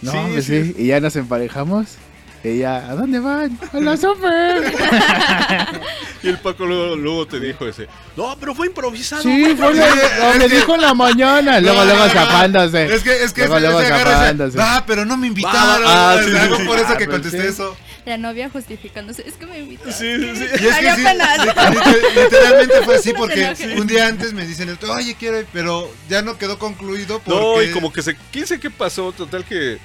[0.00, 0.64] No, Sí, pues sí.
[0.64, 1.96] sí, y ya nos emparejamos.
[2.44, 3.56] Ya, ¿a dónde van?
[3.72, 4.72] A la super.
[6.24, 7.88] Y el Paco luego, luego te dijo ese.
[8.16, 9.22] No, pero fue improvisado.
[9.22, 9.56] Sí, güey".
[9.56, 9.84] fue lo,
[10.32, 11.58] lo me dijo en la mañana.
[11.60, 12.94] Luego, No, luego no, zafándose.
[12.94, 14.58] Es que, es que Luego, se, luego se agarra y dice, zafándose.
[14.60, 15.82] ah, pero no me invitaron.
[15.84, 16.62] Ah, sí, sea, sí, sí.
[16.64, 17.46] por eso Ah, que pues contesté sí.
[17.48, 17.76] eso.
[18.06, 19.26] La novia justificándose.
[19.26, 19.92] Es que me invitaron.
[19.92, 20.44] Sí, sí, sí.
[20.62, 21.02] Y es que sí,
[22.22, 26.38] literalmente fue así porque un día antes me dicen, oye, quiero ir", pero ya no
[26.38, 27.40] quedó concluido porque...
[27.40, 28.16] No, y como que se.
[28.30, 29.10] ¿Quién sé qué pasó?
[29.10, 29.78] Total que.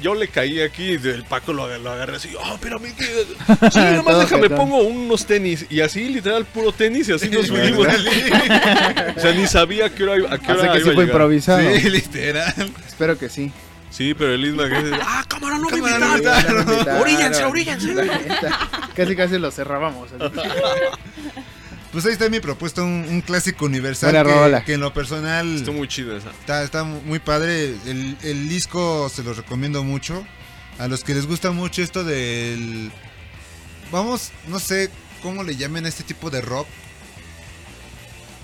[0.00, 2.30] Yo le caí aquí y el Paco lo, lo agarré así.
[2.38, 3.04] Oh, pero a mí que.
[3.04, 5.66] Sí, nomás Todo déjame pongo unos tenis.
[5.68, 7.08] Y así, literal, puro tenis.
[7.08, 7.86] Y así nos subimos.
[9.16, 11.04] o sea, ni sabía a qué hora, a qué hora que iba sí a fue
[11.04, 11.60] improvisado.
[11.60, 12.72] Sí, literal.
[12.86, 13.52] Espero que sí.
[13.90, 16.60] Sí, pero el Isma que dice, ah, cámara, no me Cámara, no me invitaron.
[16.62, 17.00] invitaron.
[17.02, 17.94] Oríllense, oríllense.
[18.96, 20.08] Casi, casi lo cerrábamos.
[21.92, 24.64] Pues ahí está mi propuesta, un, un clásico universal Buena que, rola.
[24.64, 26.30] que en lo personal Está muy chida esa.
[26.30, 27.74] está, está muy padre.
[27.86, 30.26] El, el disco se los recomiendo mucho.
[30.78, 32.90] A los que les gusta mucho esto del...
[33.90, 34.88] Vamos, no sé
[35.22, 36.66] cómo le llamen a este tipo de rock.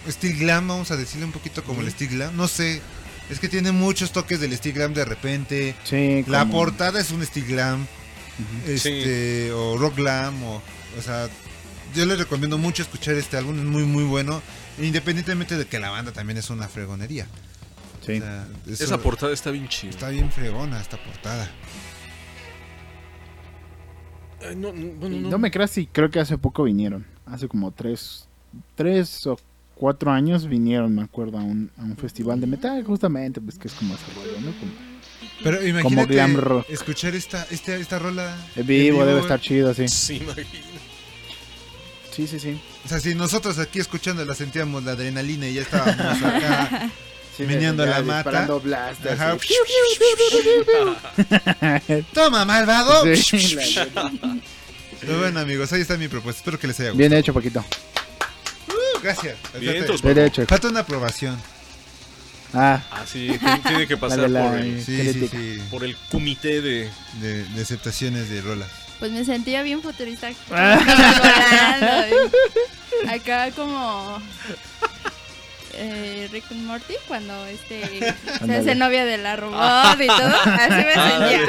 [0.09, 2.37] Steel Glam, vamos a decirle un poquito como el Steel Glam.
[2.37, 2.83] No sé,
[3.31, 5.75] es que tiene muchos toques del Steel Glam de repente.
[5.85, 7.87] Sí, La como- portada es un Steel Glam.
[8.66, 10.62] Este, o Rock Glam, o,
[10.99, 11.29] o sea,
[11.94, 14.43] yo les recomiendo mucho escuchar este álbum, es muy muy bueno,
[14.78, 17.27] independientemente de que la banda también es una fregonería.
[18.05, 18.16] Sí.
[18.16, 19.90] O sea, eso- Esa portada está bien chida.
[19.90, 21.51] está bien fregona esta portada.
[24.48, 25.31] Ay, no, no, bueno, Y no.
[25.31, 27.05] No me creas si creo que hace poco vinieron.
[27.27, 28.28] Hace como tres,
[28.77, 29.39] tres o
[29.74, 33.69] cuatro años vinieron, me acuerdo, a un, a un festival de metal, justamente, pues que
[33.69, 34.52] es como ese rollo, ¿no?
[34.59, 34.73] Como
[35.43, 36.66] Pero Como imagínate glam rock.
[36.70, 39.86] escuchar esta, esta, esta rola en vivo, debe estar chido, sí.
[39.89, 40.77] Sí, imagino.
[42.19, 42.61] Sí, sí, sí.
[42.85, 46.90] O sea, si nosotros aquí escuchándola sentíamos la adrenalina y ya estábamos acá
[47.36, 48.49] Sí, meneando la mata.
[49.12, 49.36] Ajá.
[49.40, 49.55] sí.
[52.12, 53.05] Toma, malvado.
[53.15, 53.86] Sí, la.
[55.01, 56.40] Pero bueno, amigos, ahí está mi propuesta.
[56.40, 57.09] Espero que les haya gustado.
[57.09, 57.61] Bien hecho, Paquito.
[57.61, 59.36] Uh, gracias.
[59.61, 59.85] Bien,
[60.19, 60.45] hecho.
[60.47, 61.40] Falta una aprobación.
[62.53, 63.39] Ah, Ah, sí,
[63.69, 65.36] tiene, que pasar La la- por, el, Sí, sí, Crítica.
[65.39, 65.62] sí.
[65.70, 66.90] por el comité de.
[67.20, 68.69] De, de aceptaciones de rolas.
[68.99, 70.31] Pues me sentía bien futurista.
[70.51, 70.79] Ah.
[71.81, 72.31] volando,
[73.05, 74.20] y acá como
[75.75, 78.15] eh, Rick and Morty cuando este
[78.45, 80.35] se hace novia de la robot y todo.
[80.45, 81.41] Así me sentía.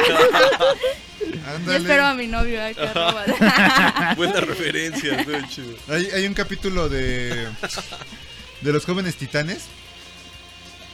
[1.66, 3.28] Yo espero a mi novio acá robot.
[4.18, 5.76] Buena referencia, chido.
[5.90, 7.48] Hay, hay un capítulo de
[8.62, 9.66] de los jóvenes titanes.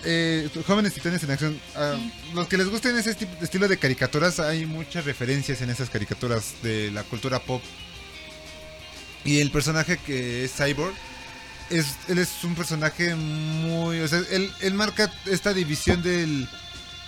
[0.06, 1.60] Eh, jóvenes titanes en acción.
[1.76, 1.95] Ah,
[2.34, 6.53] Los que les gusten ese esti- estilo de caricaturas, hay muchas referencias en esas caricaturas
[6.61, 7.61] de la cultura pop.
[9.23, 10.94] Y el personaje que es Cyborg,
[11.72, 13.99] es, él es un personaje muy...
[14.02, 16.48] O sea, él, él marca esta división del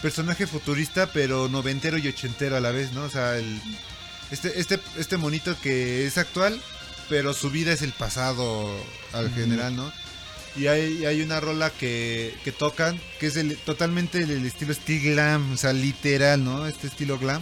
[0.01, 3.03] personaje futurista, pero noventero y ochentero a la vez, ¿no?
[3.03, 3.61] O sea, el,
[4.31, 6.59] este, este, este monito que es actual,
[7.09, 8.75] pero su vida es el pasado
[9.13, 9.91] al general, ¿no?
[10.57, 15.01] Y hay, hay una rola que, que tocan, que es el, totalmente el, estilo steel
[15.13, 16.65] glam, o sea, literal, ¿no?
[16.67, 17.41] Este estilo glam.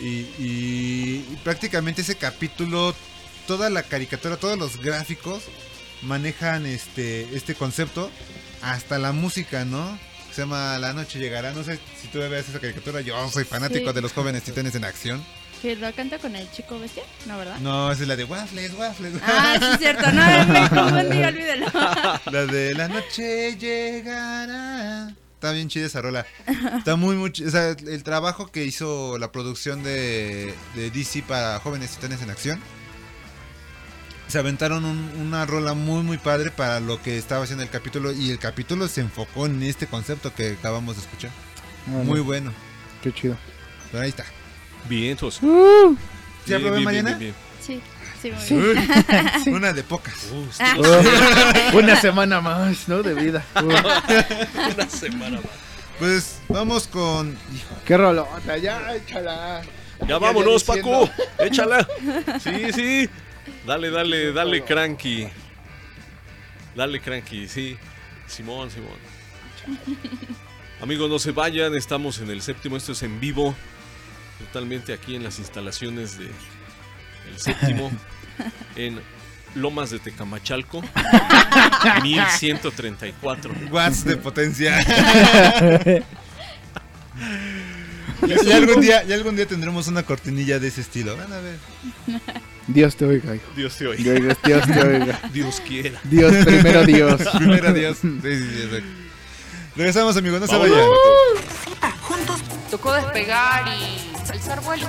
[0.00, 2.94] Y, y- y prácticamente ese capítulo,
[3.46, 5.42] toda la caricatura, todos los gráficos
[6.02, 8.10] manejan este, este concepto,
[8.62, 9.98] hasta la música, ¿no?
[10.34, 13.90] Se llama La Noche Llegará, no sé si tú ves esa caricatura, yo soy fanático
[13.90, 13.94] Sí.
[13.94, 15.22] de los jóvenes titanes en acción.
[15.62, 17.56] Que lo canta con el chico bestia, ¿no, verdad?
[17.60, 19.14] No, esa es la de Waffles, Waffles.
[19.24, 20.10] Ah, sí, es cierto.
[20.10, 21.66] No, me confundí, olvídalo.
[22.32, 25.14] La de la noche llegará.
[25.34, 26.26] Está bien chida esa rola.
[26.78, 31.58] Está muy, muy O sea, el trabajo que hizo la producción de, de DC para
[31.60, 32.60] Jóvenes Titanes en Acción.
[34.28, 38.12] Se aventaron un- una rola muy, muy padre para lo que estaba haciendo el capítulo.
[38.12, 41.30] Y el capítulo se enfocó en este concepto que acabamos de escuchar.
[41.88, 42.04] Órale.
[42.04, 42.52] Muy bueno.
[43.02, 43.36] Qué chido.
[43.90, 44.24] Pero ahí está.
[44.88, 45.42] Bien, entonces.
[45.42, 45.96] Uh,
[46.46, 47.14] ¿Ya probé mañana?
[47.14, 47.34] bien.
[47.60, 47.80] Sí,
[48.20, 48.54] sí, muy Sí.
[48.56, 49.30] bien.
[49.44, 49.50] Sí.
[49.50, 50.14] Una de pocas.
[50.60, 50.76] Ah.
[50.78, 53.02] uh, una semana más, ¿no?
[53.02, 53.44] De vida.
[53.56, 55.50] Uh, Una semana más.
[55.98, 57.30] Pues vamos con.
[57.54, 59.62] Hijo, qué rolota, ya, échala.
[60.08, 61.08] Ya vámonos, ya Paco.
[61.38, 61.86] Échala.
[62.42, 63.08] Sí, sí.
[63.66, 65.28] Dale, dale, dale, cranky.
[66.74, 67.76] Dale, cranky, sí.
[68.26, 68.96] Simón, Simón.
[70.80, 71.74] Amigos, no se vayan.
[71.76, 72.76] Estamos en el séptimo.
[72.76, 73.54] Esto es en vivo.
[74.46, 77.90] Totalmente aquí en las instalaciones de el séptimo.
[78.76, 78.98] En
[79.54, 80.82] Lomas de Tecamachalco.
[82.02, 83.54] 1134.
[83.70, 84.78] watts de potencia.
[88.26, 91.16] Ya, ya algún día, ya algún día tendremos una cortinilla de ese estilo.
[91.16, 91.58] Van a ver.
[92.68, 93.44] Dios te oiga, hijo.
[93.56, 94.02] Dios te oiga.
[94.02, 95.20] Dios, Dios te oiga.
[95.32, 96.00] Dios quiera.
[96.04, 97.20] Dios, primero Dios.
[97.36, 97.98] Primero Dios.
[98.00, 98.88] Sí, sí, sí, exacto.
[99.74, 100.78] Regresamos, amigos, no se vayan.
[101.80, 102.16] Paco.
[102.70, 104.86] Tocó despegar y alzar vuelo.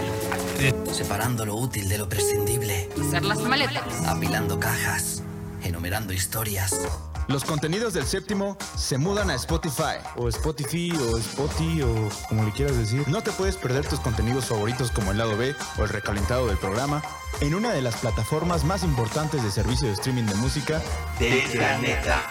[0.91, 2.89] Separando lo útil de lo prescindible.
[3.01, 3.83] Hacer las maletas.
[4.07, 5.21] Apilando cajas.
[5.61, 6.79] Enumerando historias.
[7.27, 9.97] Los contenidos del séptimo se mudan a Spotify.
[10.17, 13.07] O Spotify, o Spotify, o como le quieras decir.
[13.07, 16.57] No te puedes perder tus contenidos favoritos como el lado B o el recalentado del
[16.57, 17.01] programa
[17.41, 20.81] en una de las plataformas más importantes de servicio de streaming de música
[21.19, 22.29] del planeta.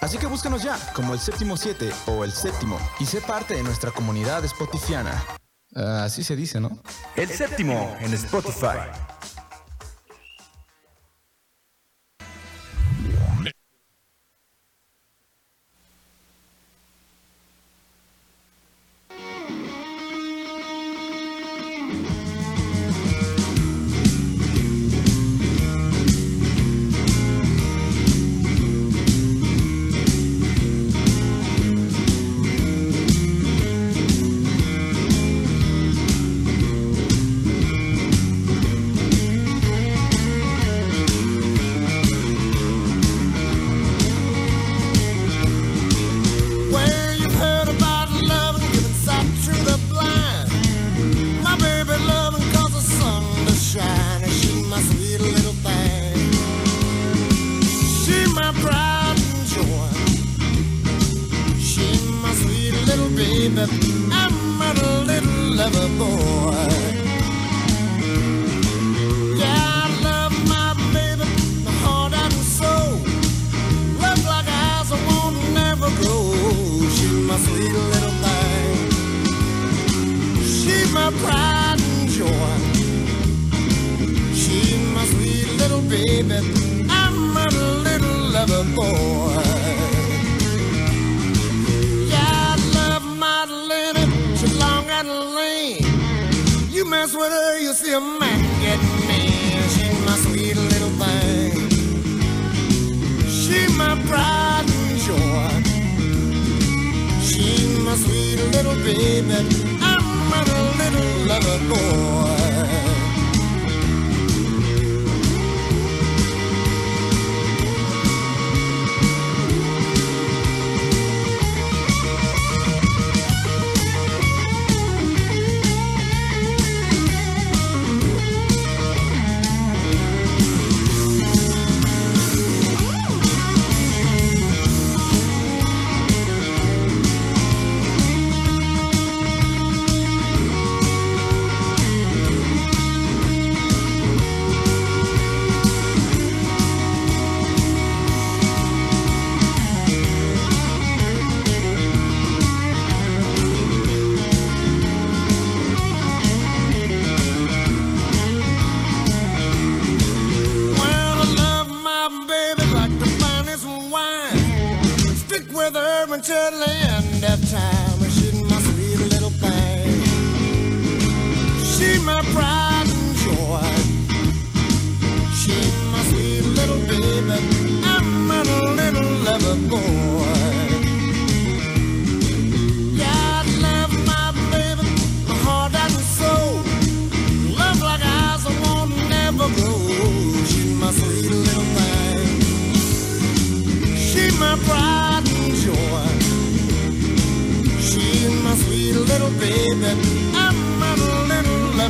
[0.00, 3.64] Así que búscanos ya como el séptimo 7 o el séptimo y sé parte de
[3.64, 5.24] nuestra comunidad spotifiana.
[5.80, 6.76] Ah, así se dice, ¿no?
[7.14, 8.78] El séptimo en Spotify.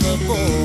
[0.01, 0.58] never fool.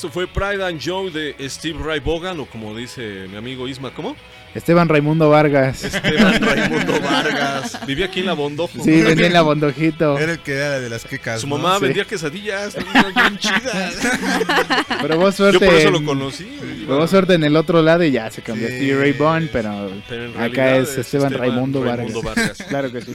[0.00, 3.92] Esto fue Pride and Joy de Steve Ray Vaughan, o como dice mi amigo Isma,
[3.92, 4.16] ¿cómo?
[4.54, 5.84] Esteban Raimundo Vargas.
[5.84, 7.78] Esteban Raimundo Vargas.
[7.86, 8.82] Vivía aquí en la Bondofo.
[8.82, 10.18] Sí, vendía en la Bondojito.
[10.18, 11.42] Era el que era de las quecas.
[11.42, 11.58] Su ¿no?
[11.58, 11.84] mamá Sí.
[11.84, 12.74] vendía quesadillas,
[13.14, 13.94] bien chidas.
[15.02, 15.58] Pero vos suerte.
[15.60, 16.48] Yo por eso en- lo conocí.
[16.86, 18.76] Pero vos suerte en el otro lado y ya se cambió Sí.
[18.76, 22.46] Stevie Ray Vaughan, pero, Pero acá es Esteban, Esteban Raimundo, Raimundo Vargas.
[22.58, 22.62] Vargas.
[22.70, 23.12] claro que sí.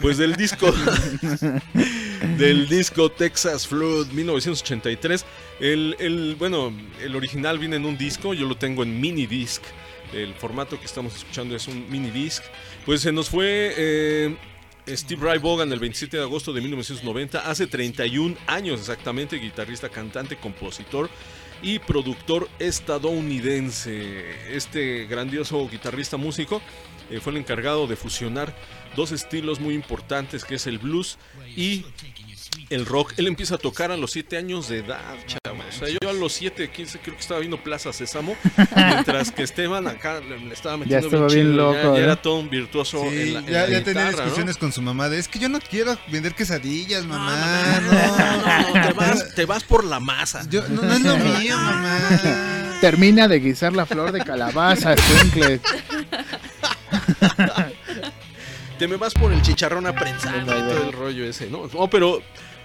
[0.00, 0.72] Pues del disco
[2.38, 5.24] del disco Texas Flood 1983.
[5.60, 9.62] El, el, bueno, el original viene en un disco, yo lo tengo en mini disc.
[10.12, 12.42] El formato que estamos escuchando es un mini disc.
[12.84, 14.36] Pues se nos fue eh,
[14.88, 20.36] Steve Ray Vaughan el 27 de agosto de 1990, hace 31 años exactamente, guitarrista, cantante,
[20.36, 21.08] compositor
[21.62, 24.54] y productor estadounidense.
[24.54, 26.60] Este grandioso guitarrista músico
[27.10, 28.54] eh, fue el encargado de fusionar
[28.94, 31.18] dos estilos muy importantes que es el blues
[31.56, 31.84] y
[32.70, 33.14] el rock.
[33.16, 35.62] Él empieza a tocar a los 7 años de edad, chavo.
[35.66, 38.36] O sea, yo a los 7, 15 creo que estaba viendo Plaza Sésamo,
[38.76, 42.04] mientras que Esteban acá le, estaba metiendo estaba bien chido, loco, ya, ya ¿eh?
[42.04, 44.82] era todo un virtuoso Sí, en la, en ya, la ya tenía discusiones con su
[44.82, 47.80] mamá de es que yo no quiero vender quesadillas, mamá.
[47.80, 50.46] No, no, no, te, vas, te vas por la masa.
[50.48, 52.78] Yo, no, no es lo mío, mamá.
[52.80, 55.60] Termina de guisar la flor de calabaza, Squinkle.
[58.78, 61.68] Te me vas por el chicharrón a prensar y todo el rollo ese, ¿no?
[61.72, 62.20] No, pero.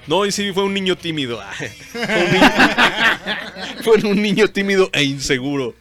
[0.07, 1.39] No, y sí, fue un niño tímido.
[1.91, 2.51] Fue un niño,
[3.83, 5.75] fue un niño tímido e inseguro.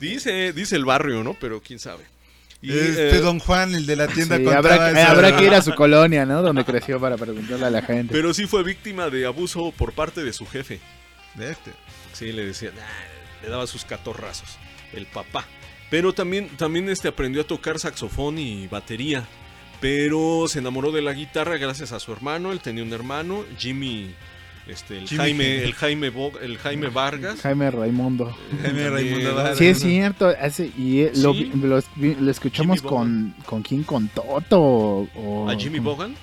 [0.00, 1.34] Dice, dice el barrio, ¿no?
[1.38, 2.04] Pero quién sabe.
[2.62, 5.44] Y, Este eh, Don Juan, el de la tienda, Sí, habrá, que- esa- habrá que
[5.44, 6.40] ir a su colonia, ¿no?
[6.40, 8.12] Donde creció para preguntarle a la gente.
[8.12, 10.80] Pero sí fue víctima de abuso por parte de su jefe.
[11.34, 11.72] De este.
[12.14, 14.48] Sí, le decía, "Nah", le daba sus catorrazos,
[14.94, 15.44] el papá.
[15.90, 19.24] Pero también, también este aprendió a tocar saxofón y batería.
[19.80, 22.50] Pero se enamoró de la guitarra gracias a su hermano.
[22.52, 24.10] Él tenía un hermano, Jimmy,
[24.66, 25.18] este, el Jimmy.
[25.18, 27.40] Jaime, el Jaime, Bo- el Jaime Vargas.
[27.40, 28.36] Jaime Raimundo.
[28.62, 29.58] Jaime Raimundo Vargas.
[29.58, 30.28] Sí, es cierto.
[30.40, 31.44] hace- y lo, Sí.
[31.54, 34.60] vi- lo, vi- lo escuchamos con, con quién, con Toto.
[35.14, 36.14] O, ¿A Jimmy con- Bogan?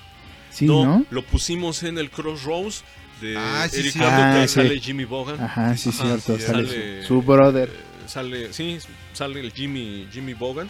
[0.50, 1.04] Sí, ¿no?
[1.10, 2.82] lo pusimos en el Crossroads
[3.20, 3.98] de Ah, sí, Eric sí.
[3.98, 5.40] Clapton, Ah, sale Jimmy Bogan.
[5.42, 7.68] Ajá, sí, cierto, sale su brother.
[7.70, 8.78] eh, Sale, sí,
[9.14, 10.68] sale el Jimmy, Jimmy Bogan.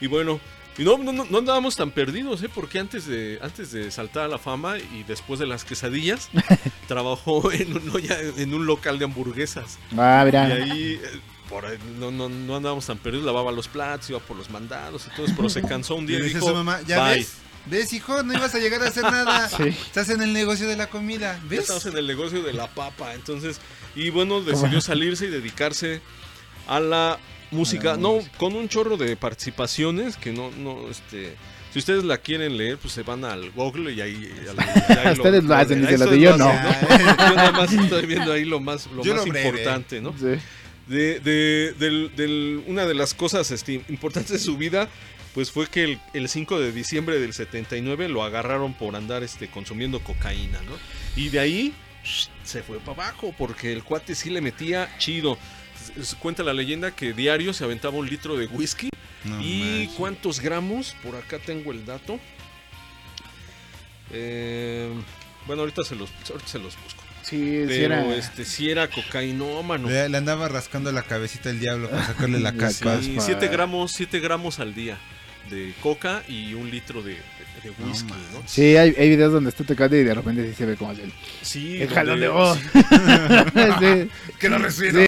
[0.00, 0.40] Y bueno,
[0.78, 2.48] y no, no, no, andábamos tan perdidos, ¿eh?
[2.52, 6.30] Porque antes de, antes de saltar a la fama y después de las quesadillas,
[6.88, 9.78] trabajó en un, ya en un local de hamburguesas.
[9.96, 10.48] Ah, mira.
[10.48, 14.18] Y ahí, eh, por ahí no, no, no andábamos tan perdidos, lavaba los platos, iba
[14.20, 16.54] por los mandados y todo eso, pero se cansó un día Le y dijo, su
[16.54, 17.18] mamá, ¿ya "Bye".
[17.18, 17.34] ves?
[17.66, 18.22] ¿Ves, hijo?
[18.24, 19.48] No ibas a llegar a hacer nada.
[19.56, 19.64] Sí.
[19.68, 21.38] Estás en el negocio de la comida.
[21.44, 21.60] Ya ¿Ves?
[21.60, 23.60] estamos en el negocio de la papa, entonces,
[23.94, 26.00] y bueno, decidió salirse y dedicarse
[26.66, 27.18] a la
[27.52, 31.34] música, no, con un chorro de participaciones que no, no, este,
[31.72, 35.44] si ustedes la quieren leer, pues se van al Google y ahí, y ahí Ustedes
[35.44, 36.50] lo hacen, dice, lo de yo no.
[36.52, 40.12] Yo nada más estoy viendo ahí lo más, lo Yo más importante, ¿no?
[40.18, 40.38] Sí.
[40.88, 44.88] De, de- del- del- una de las cosas este, importantes de su vida,
[45.32, 49.48] pues fue que el, el 5 de diciembre del 79 lo agarraron por andar este,
[49.48, 50.72] consumiendo cocaína, ¿no?
[51.16, 51.74] Y de ahí
[52.44, 55.38] se fue para abajo, porque el cuate sí le metía chido.
[56.18, 58.88] Cuenta la leyenda que diario se aventaba un litro de whisky.
[59.24, 59.96] No ¿Y manches.
[59.96, 60.96] cuántos gramos?
[61.02, 62.18] Por acá tengo el dato.
[64.10, 64.90] Eh,
[65.46, 67.02] bueno, ahorita se los, ahorita se los busco.
[67.22, 68.16] Sí, sí Pero era.
[68.16, 69.88] este, sí era cocainómano.
[69.88, 73.00] Le, le andaba rascando la cabecita el diablo para sacarle la caspa.
[73.00, 73.16] Sí.
[73.18, 74.98] 7 gramos, siete gramos al día
[75.50, 77.16] de coca y un litro de,
[77.62, 78.42] de- whisky, ¿no?
[78.46, 81.12] Sí, hay, hay videos donde está tocando y de repente sí se ve como el,
[81.42, 82.58] Sí, el jalón de voz.
[83.80, 84.08] sí.
[84.38, 85.00] Que lo reciba.
[85.00, 85.06] Sí.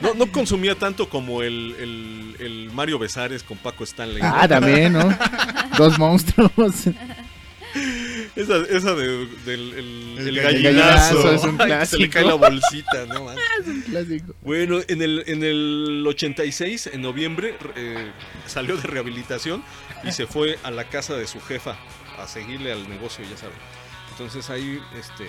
[0.00, 4.22] No, no consumía tanto como el, el- el Mario Besares con Paco Stanley.
[4.22, 4.32] ¿no?
[4.34, 5.08] Ah, también, ¿no?
[5.78, 6.50] Dos monstruos.
[8.36, 11.32] Esa, esa de- del el, El el gallinazo gallinazo.
[11.32, 12.50] es un Ay, que se le cae la clásico.
[12.50, 13.24] bolsita, ¿no?
[13.24, 13.36] man?
[13.60, 14.34] es un clásico.
[14.42, 18.12] Bueno, en el, en el 86, en noviembre, eh,
[18.46, 19.64] salió de rehabilitación
[20.04, 21.78] y se fue a la casa de su jefa
[22.18, 23.56] a seguirle al negocio, ya saben.
[24.10, 25.28] Entonces ahí, este,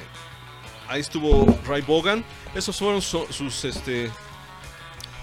[0.89, 2.25] ahí estuvo Ray Bogan.
[2.55, 4.09] Esos fueron su- sus, este,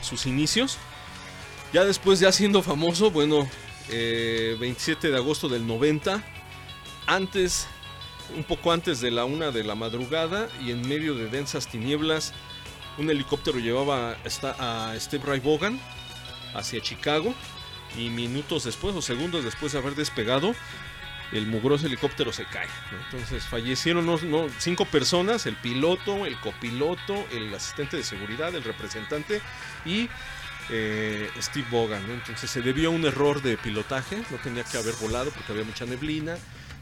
[0.01, 0.79] sus inicios.
[1.75, 3.47] Ya después, ya siendo famoso, bueno,
[3.91, 6.23] eh, 27 de agosto del 90,
[7.07, 7.67] antes,
[8.37, 12.33] un poco antes de la una de la madrugada y en medio de densas tinieblas,
[12.99, 14.17] un helicóptero llevaba
[14.59, 15.81] a Steve Ray Vaughan
[16.55, 17.35] hacia Chicago
[17.99, 20.55] y minutos después o segundos después de haber despegado,
[21.33, 22.69] el mugroso helicóptero se cae.
[23.05, 28.63] Entonces fallecieron no- no, cinco personas, el piloto, el copiloto, el asistente de seguridad, el
[28.63, 29.41] representante
[29.85, 30.09] y
[30.71, 31.67] eh, Steve.
[31.73, 32.15] ¿no?
[32.15, 35.65] Entonces se debió a un error de pilotaje, no tenía que haber volado porque había
[35.65, 36.37] mucha neblina.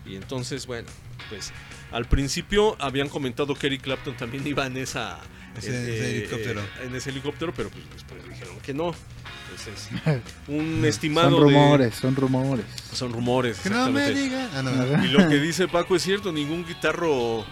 [0.06, 0.88] Y entonces, bueno,
[1.28, 1.52] pues
[1.92, 5.18] al principio habían comentado que Eric Clapton también iba en esa
[5.56, 6.60] Ese- en, ese helicóptero.
[6.84, 8.94] en ese helicóptero, pero pues después dijeron que no.
[9.50, 9.90] Entonces,
[10.48, 12.64] un estimado Son de- rumores, son rumores.
[12.92, 13.58] son rumores.
[13.60, 14.48] Que no me digan.
[14.54, 15.04] Ah, no.
[15.04, 17.44] Y lo que dice Paco es cierto, ningún guitarro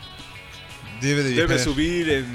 [1.00, 2.26] Debe de debe subir en,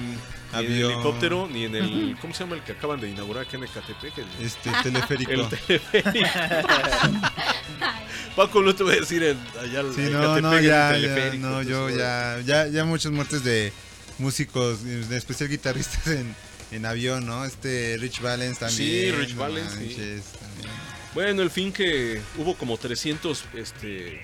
[0.61, 0.91] ni en Avión.
[0.91, 4.18] helicóptero ni en el ¿cómo se llama el que acaban de inaugurar acá en Ecatepec?
[4.18, 5.32] El, Este, teleférico.
[5.32, 6.27] el teleférico.
[8.36, 10.65] Paco no te voy a decir en, allá en Sí, Ecatepec, no, no, en el
[10.65, 13.72] ya, ya, teleférico, no, yo ya, ya, ya muchas muertes de
[14.18, 16.36] músicos, en especial guitarristas en,
[16.72, 17.45] en avión, ¿no?
[17.45, 18.77] Este Rich Valens también.
[18.77, 19.77] Sí, Rich Valens, sí.
[19.80, 20.69] manches, también.
[21.14, 24.22] Bueno, el fin que hubo como 300 este,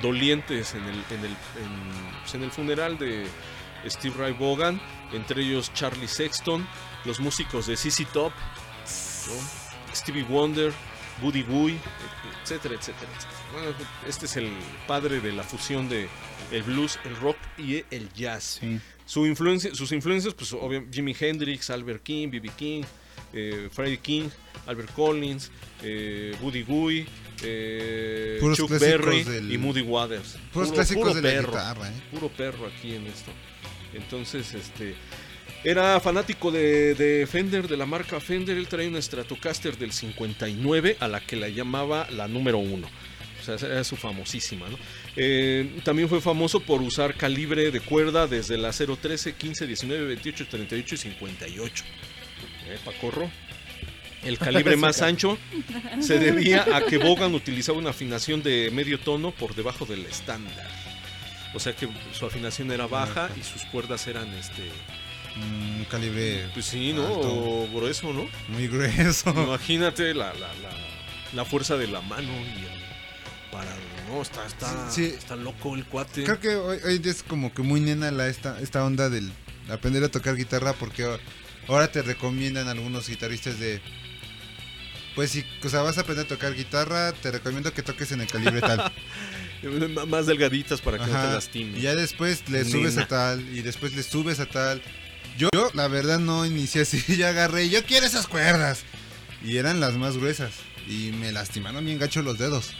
[0.00, 3.24] dolientes en el, en, el, en, pues, en el funeral de
[3.86, 4.80] Steve Ray Vaughan,
[5.12, 6.66] entre ellos Charlie Sexton,
[7.04, 8.32] los músicos de CC Top,
[9.28, 9.94] ¿no?
[9.94, 10.72] Stevie Wonder,
[11.20, 11.78] Buddy Guy,
[12.42, 13.40] etcétera, etcétera, etcétera.
[13.52, 13.68] Bueno,
[14.08, 14.50] este es el
[14.86, 16.08] padre de la fusión de
[16.50, 18.60] el blues, el rock y el jazz.
[19.04, 22.50] Su influencia, sus influencias, pues obviamente Jimi Hendrix, Albert King, B.B.
[22.56, 22.82] King,
[23.32, 24.28] eh, Freddie King,
[24.66, 25.50] Albert Collins,
[25.82, 27.06] eh, Buddy Guy,
[27.42, 30.36] eh, Chuck Berry del- y Moody Waters.
[30.52, 32.02] puros clásicos de la perro, guitarra, ¿eh?
[32.10, 33.32] Puro perro aquí en esto.
[33.94, 34.94] Entonces, este...
[35.64, 38.56] Era fanático de, de Fender, de la marca Fender.
[38.56, 42.88] Él traía una Stratocaster del 59 a la que la llamaba la número uno.
[43.40, 44.78] O sea, era su famosísima, ¿no?
[45.16, 50.46] Eh, también fue famoso por usar calibre de cuerda desde la 013, 15, 19, 28,
[50.48, 51.84] 38 y 58.
[52.68, 53.30] ¿Eh, Pacorro?
[54.24, 55.38] El calibre más ancho
[56.00, 60.81] se debía a que Bogan utilizaba una afinación de medio tono por debajo del estándar.
[61.54, 64.70] O sea que su afinación era baja y sus cuerdas eran este
[65.36, 66.48] Un calibre.
[66.54, 67.06] pues sí, ¿no?
[67.06, 67.20] alto.
[67.22, 68.26] O grueso, ¿no?
[68.48, 69.30] Muy grueso.
[69.36, 70.70] Imagínate la, la, la,
[71.32, 72.82] la fuerza de la mano y el
[73.50, 73.76] parado,
[74.08, 74.22] ¿no?
[74.22, 75.04] Está, está, Sí.
[75.04, 76.24] está loco el cuate.
[76.24, 79.30] Creo que hoy, hoy es como que muy nena la, esta, esta onda del
[79.70, 81.06] aprender a tocar guitarra porque
[81.68, 83.80] ahora te recomiendan algunos guitarristas de...
[85.14, 88.22] Pues si o sea, vas a aprender a tocar guitarra, te recomiendo que toques en
[88.22, 88.90] el calibre tal.
[90.08, 91.78] Más delgaditas para que no te lastimes.
[91.78, 93.02] Y ya después le subes Nena.
[93.02, 94.82] a tal y después le subes a tal.
[95.38, 98.82] Yo, la verdad no inicié así, yo agarré, yo quiero esas cuerdas.
[99.44, 100.52] Y eran las más gruesas
[100.86, 102.72] y me lastimaron bien gacho los dedos.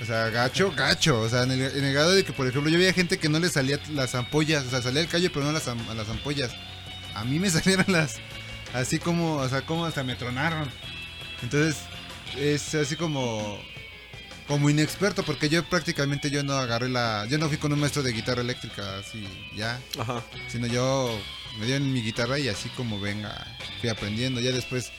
[0.00, 1.20] O sea, gacho, gacho.
[1.20, 3.28] O sea, en el, en el grado de que, por ejemplo, yo veía gente que
[3.28, 4.64] no le salía las ampollas.
[4.66, 6.52] O sea, salía el callo, pero no las, las ampollas.
[7.14, 8.16] A mí me salieron las.
[8.72, 10.70] Así como, o sea, como hasta me tronaron.
[11.42, 11.76] Entonces,
[12.36, 13.58] es así como.
[14.48, 17.26] Como inexperto, porque yo prácticamente yo no agarré la.
[17.28, 19.78] Yo no fui con un maestro de guitarra eléctrica, así, ya.
[19.98, 20.24] Ajá.
[20.48, 21.16] Sino yo
[21.60, 23.46] me dieron mi guitarra y así como venga,
[23.80, 24.40] fui aprendiendo.
[24.40, 24.90] Ya después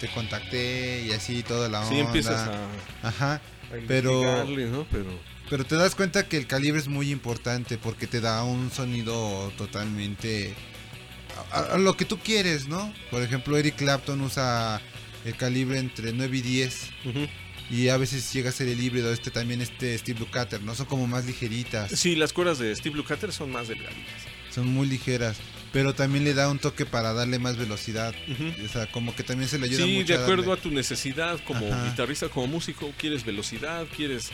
[0.00, 1.90] te contacté y así toda la onda.
[1.90, 3.34] Sí, empiezas a- Ajá.
[3.36, 3.40] a
[3.88, 4.44] Pero.
[4.46, 4.86] ¿no?
[4.90, 5.18] Pero-
[5.48, 9.50] Pero te das cuenta que el calibre es muy importante porque te da un sonido
[9.56, 10.54] totalmente
[11.50, 12.92] a, a lo que tú quieres, ¿no?
[13.10, 14.82] Por ejemplo, Eric Clapton usa
[15.24, 16.90] el calibre entre 9 y 10.
[17.70, 20.74] Y a veces llega a ser el híbrido, este también este Steve Lukather, ¿no?
[20.74, 21.90] Son como más ligeritas.
[21.90, 24.22] Sí, las cuerdas de Steve Lukather son más delgaditas.
[24.50, 25.36] Son muy ligeras.
[25.70, 28.14] Pero también le da un toque para darle más velocidad.
[28.64, 30.14] O sea, como que también se le ayuda Sí, mucho.
[30.14, 31.84] de a acuerdo darle- a tu necesidad como Ajá.
[31.90, 34.30] guitarrista, como músico, quieres velocidad, quieres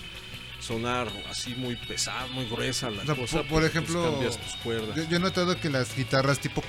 [0.61, 3.39] sonar así muy pesado, muy gruesa la O sea, cosa.
[3.39, 4.97] por, por pues, ejemplo, pues, tus cuerdas.
[4.97, 6.63] Yo, yo he notado que las guitarras tipo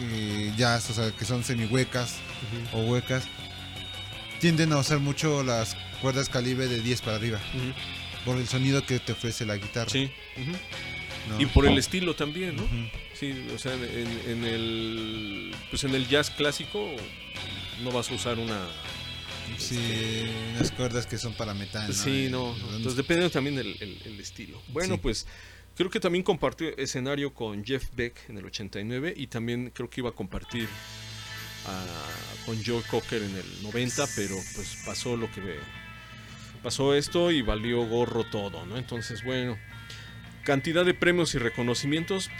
[0.00, 2.16] eh, jazz, o sea, que son semi huecas
[2.72, 3.22] o huecas,
[4.40, 7.40] tienden a usar mucho las cuerdas calibre de 10 para arriba.
[8.24, 9.90] Por el sonido que te ofrece la guitarra.
[9.90, 10.10] Sí.
[10.36, 10.52] ujú.
[11.28, 11.40] ¿no?
[11.40, 12.66] Y por el estilo también, ¿no?
[13.14, 16.90] Sí, o sea, en, en el pues en el jazz clásico
[17.82, 18.66] no vas a usar una
[19.58, 20.24] Sí,
[20.56, 21.86] unas cuerdas que son para metal.
[21.88, 21.92] ¿no?
[21.94, 22.56] Sí, Y- no.
[22.56, 22.66] no.
[22.76, 24.62] Entonces depende también del el, el estilo.
[24.68, 25.00] Bueno, Sí.
[25.02, 25.26] pues
[25.76, 30.00] creo que también compartió escenario con Jeff Beck en el 89 y también creo que
[30.00, 30.68] iba a compartir
[31.66, 31.84] ah,
[32.46, 35.40] con Joe Cocker en el 90, pero pues pasó lo que
[36.62, 38.76] pasó esto y valió gorro todo, ¿no?
[38.76, 39.58] Entonces, bueno,
[40.44, 42.30] cantidad de premios y reconocimientos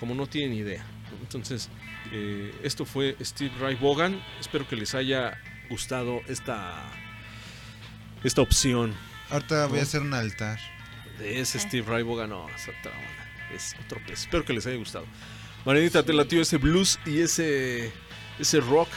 [0.00, 0.84] como no tienen idea.
[1.10, 1.18] ¿no?
[1.22, 1.68] Entonces,
[2.12, 4.22] eh, esto fue Steve Ray Vaughan.
[4.40, 5.38] Espero que les haya
[5.68, 6.90] gustado esta
[8.24, 8.94] esta opción.
[9.30, 10.58] Ahorita voy a hacer un altar.
[11.18, 13.54] De ese Steve Ray Vaughan, no, es otra onda.
[13.54, 14.20] Es otro pez.
[14.20, 15.06] Espero que les haya gustado.
[15.64, 17.92] Marianita, te latió ese blues y ese
[18.38, 18.88] ese rock.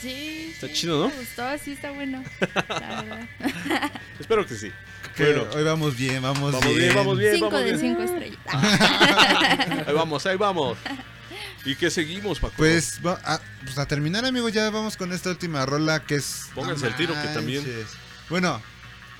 [0.00, 0.50] Sí.
[0.54, 1.08] Está sí, chido, ¿no?
[1.08, 2.22] Me gustó, sí está bueno.
[2.68, 3.28] La verdad.
[4.20, 4.70] Espero que sí.
[5.18, 7.32] Bueno, hoy vamos bien, vamos, Vamos bien, vamos bien.
[7.34, 7.80] Cinco vamos de bien.
[7.80, 8.38] cinco estrellas.
[9.86, 10.76] ahí vamos, ahí vamos.
[11.64, 12.54] ¿Y qué seguimos, Paco?
[12.58, 16.46] Pues, va- a, pues a terminar, amigos, ya vamos con esta última rola que es.
[16.54, 17.64] Pónganse al tiro, que también-.
[18.28, 18.60] Bueno,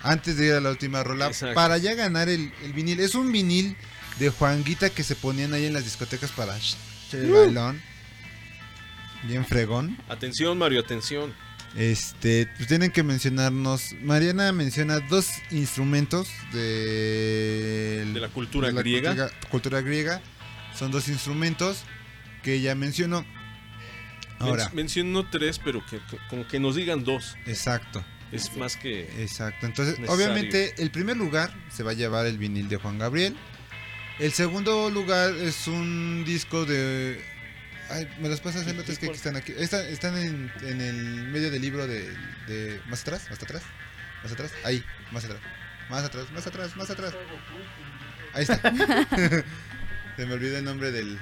[0.03, 3.01] antes de ir a la última rola para ya ganar el, el vinil.
[3.01, 3.77] Es un vinil
[4.19, 6.55] de Juanguita que se ponían ahí en las discotecas para
[7.12, 7.35] el Uh.
[7.47, 7.82] bailón.
[9.24, 9.97] Bien fregón.
[10.09, 11.34] Atención, Mario, atención.
[11.76, 13.93] Este, pues tienen que mencionarnos.
[14.02, 19.10] Mariana menciona dos instrumentos de, De la cultura de la griega.
[19.10, 20.20] Cultura, cultura griega.
[20.74, 21.82] Son dos instrumentos
[22.43, 23.24] que ella mencionó.
[24.38, 27.36] Ahora, Men- menciono tres, pero que, que- como que nos digan dos.
[27.47, 28.05] exacto.
[28.32, 29.02] Es más que.
[29.22, 29.66] Exacto.
[29.66, 30.14] Entonces, necesario.
[30.26, 33.36] obviamente, el primer lugar se va a llevar el vinil de Juan Gabriel.
[34.18, 37.20] El segundo lugar es un disco de.
[37.88, 38.82] Ay, ¿me los pasas otro?
[38.92, 39.52] Es que aquí están aquí.
[39.56, 40.96] Está- están en, en el
[41.28, 42.10] medio del libro de,
[42.48, 43.26] de- ¿Más atrás?
[43.30, 43.62] ¿Más atrás?
[44.22, 44.52] ¿Más atrás?
[44.64, 45.40] Ahí, más atrás.
[45.88, 47.14] Más atrás, más atrás, más atrás.
[48.34, 48.60] Ahí está.
[50.16, 51.18] Se me olvidó el nombre del.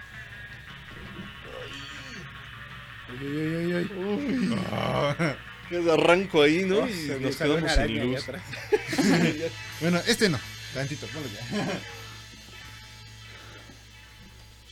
[4.71, 5.37] Ah.
[5.71, 6.79] Es arranco ahí, ¿no?
[6.81, 8.25] Oh, y nos quedamos sin luz.
[9.81, 10.39] bueno, este no.
[10.75, 11.81] Tantito, ponlo ya.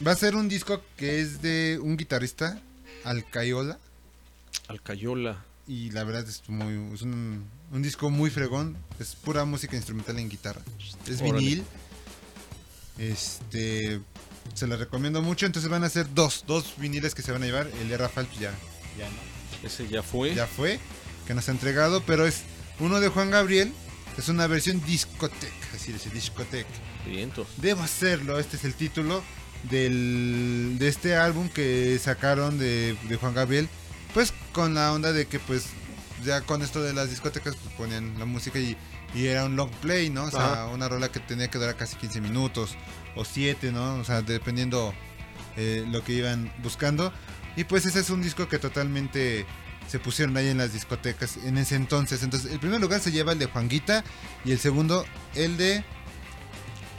[0.04, 2.60] Va a ser un disco que es de un guitarrista,
[3.04, 3.78] Alcayola.
[4.66, 5.44] Alcayola.
[5.68, 8.76] Y la verdad es muy es un, un disco muy fregón.
[8.98, 10.60] Es pura música instrumental en guitarra.
[11.06, 11.38] Es Órale.
[11.38, 11.64] vinil.
[12.98, 14.00] Este
[14.54, 15.46] se lo recomiendo mucho.
[15.46, 17.70] Entonces van a ser dos, dos viniles que se van a llevar.
[17.80, 18.52] El de Rafael pues ya,
[18.98, 19.68] ya no.
[19.68, 20.34] Ese ya fue.
[20.34, 20.80] Ya fue,
[21.28, 22.42] que nos ha entregado, pero es
[22.80, 23.72] uno de Juan Gabriel.
[24.18, 26.68] Es una versión discoteca, así dice, discoteca.
[27.06, 27.46] Vientos.
[27.56, 29.22] Debo hacerlo, este es el título
[29.70, 33.68] del, de este álbum que sacaron de, de Juan Gabriel.
[34.14, 35.66] Pues con la onda de que pues
[36.24, 38.76] ya con esto de las discotecas pues ponían la música y,
[39.14, 40.24] y era un long play, ¿no?
[40.24, 40.66] O sea, Ajá.
[40.68, 42.76] una rola que tenía que durar casi 15 minutos
[43.16, 43.94] o 7, ¿no?
[43.96, 44.92] O sea, dependiendo
[45.56, 47.12] eh, lo que iban buscando.
[47.56, 49.46] Y pues ese es un disco que totalmente
[49.88, 52.22] se pusieron ahí en las discotecas en ese entonces.
[52.22, 54.04] Entonces, el primer lugar se lleva el de Juanguita
[54.44, 55.84] y el segundo el de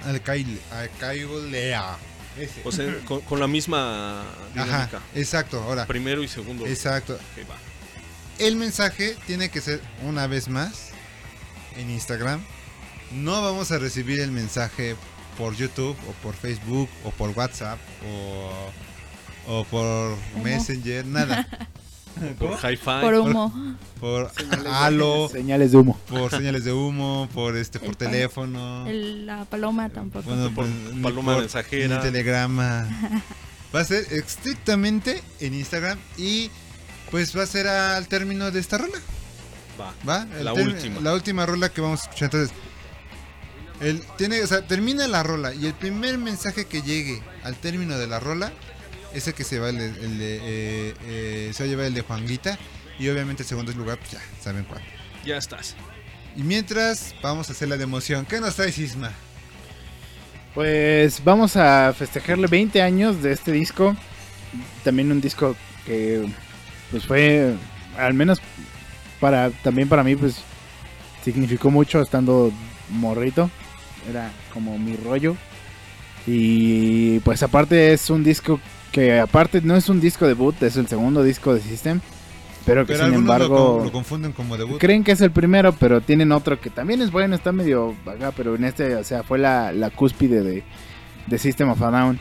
[0.06, 1.98] Alcaile- Alcailea.
[2.38, 2.62] Ese.
[2.64, 4.24] O sea, con, con la misma
[4.54, 4.98] dinámica.
[4.98, 5.86] Ajá, exacto, ahora.
[5.86, 6.66] Primero y segundo.
[6.66, 7.18] Exacto.
[7.50, 7.56] Va.
[8.40, 10.90] El mensaje tiene que ser una vez más
[11.78, 12.44] en Instagram.
[13.12, 14.96] No vamos a recibir el mensaje
[15.38, 18.72] por YouTube o por Facebook o por WhatsApp o,
[19.60, 20.18] o por.
[20.44, 21.48] Messenger, nada.
[22.40, 23.02] Por hi-fi.
[23.02, 23.76] Por humo.
[24.00, 25.30] Por Señales de- halo.
[25.30, 26.00] señales de humo.
[26.10, 28.86] Por señales de humo, por este, por El teléfono.
[28.88, 30.30] el- la paloma tampoco.
[30.30, 31.96] Bueno, Por ni paloma por- mensajera.
[31.98, 32.88] ni telegrama.
[33.76, 36.52] Va a ser estrictamente en Instagram y
[37.10, 38.98] pues va a ser al término de esta rola.
[39.82, 39.94] Va.
[40.08, 40.28] ¿Va?
[40.38, 41.00] El La última.
[41.02, 42.26] La última rola que vamos a escuchar.
[42.26, 42.52] Entonces,
[43.82, 47.98] el, tiene, o sea, termina la rola y el primer mensaje que llegue al término
[47.98, 48.54] de la rola
[49.14, 51.86] es el que se va el de, el de, eh, eh, se va a llevar
[51.86, 52.58] el de Juanguita
[53.00, 54.82] y obviamente el segundo lugar pues ya saben cuál.
[55.26, 55.76] Ya estás.
[56.36, 58.26] Y mientras vamos a hacer la de emoción.
[58.26, 59.12] ¿Qué nos trae Sisma?
[60.54, 63.96] Pues vamos a festejarle 20 años de este disco.
[64.84, 66.28] También un disco que
[66.92, 67.56] pues fue
[67.98, 68.40] al menos
[69.20, 70.38] para también para mí pues
[71.24, 72.52] significó mucho estando
[72.90, 73.50] morrito.
[74.10, 75.36] Era como mi rollo.
[76.26, 78.60] Y pues aparte es un disco
[78.94, 82.00] que aparte no es un disco debut, es el segundo disco de System.
[82.66, 84.80] Pero que Pero sin lo embargo lo confunden como debut.
[84.80, 88.32] Creen que es el primero, pero tienen otro que también es bueno, está medio vaga,
[88.32, 90.64] pero en este, o sea, fue la, la cúspide de,
[91.28, 92.20] de System of a Down.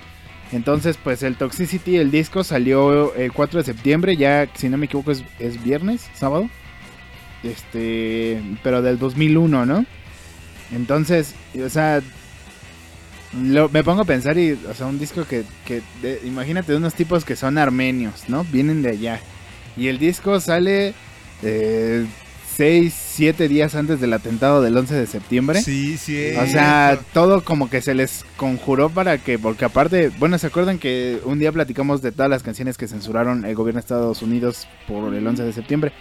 [0.51, 4.86] Entonces, pues el Toxicity, el disco salió el 4 de septiembre, ya si no me
[4.86, 6.49] equivoco es, es viernes, sábado.
[7.44, 9.86] Este, pero del 2001, ¿no?
[10.73, 11.35] Entonces,
[11.65, 12.03] o sea,
[13.41, 16.79] lo- me pongo a pensar y, o sea, un disco que, que de- imagínate de
[16.79, 18.45] unos tipos que son armenios, ¿no?
[18.53, 19.21] Vienen de allá.
[19.77, 20.95] Y el disco sale
[22.57, 25.63] 6, 7 días antes del atentado del 11 de septiembre.
[25.63, 26.33] Sí, sí.
[26.39, 30.79] O sea, todo como que se les conjuró para que, porque aparte, bueno, ¿se acuerdan
[30.79, 34.69] que un día platicamos de todas las canciones que censuraron el gobierno de Estados Unidos
[34.87, 35.93] por el 11 de septiembre?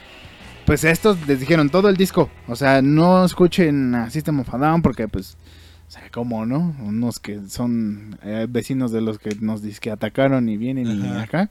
[0.66, 4.54] Pues a estos les dijeron todo el disco, o sea, no escuchen a System of
[4.54, 5.36] a Down porque pues,
[5.92, 6.74] o sea, ¿cómo no?
[6.82, 11.22] Unos que son eh, vecinos de los que nos que atacaron y vienen y Ajá.
[11.24, 11.50] acá.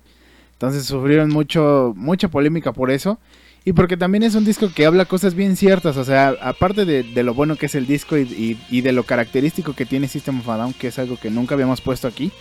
[0.54, 3.18] Entonces sufrieron mucho, mucha polémica por eso.
[3.66, 5.98] Y porque también es un disco que habla cosas bien ciertas.
[5.98, 8.92] O sea, aparte de, de lo bueno que es el disco y, y- y de
[8.92, 12.08] lo característico que tiene System of a Down, que es algo que nunca habíamos puesto
[12.08, 12.32] aquí.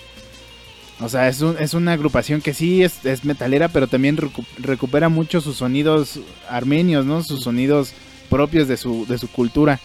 [1.01, 4.45] O sea, es, un- es una agrupación que sí es, es metalera, pero también recu-
[4.57, 7.21] recupera mucho sus sonidos armenios, ¿no?
[7.23, 7.91] Sus sonidos
[8.29, 9.81] propios de su, de su cultura.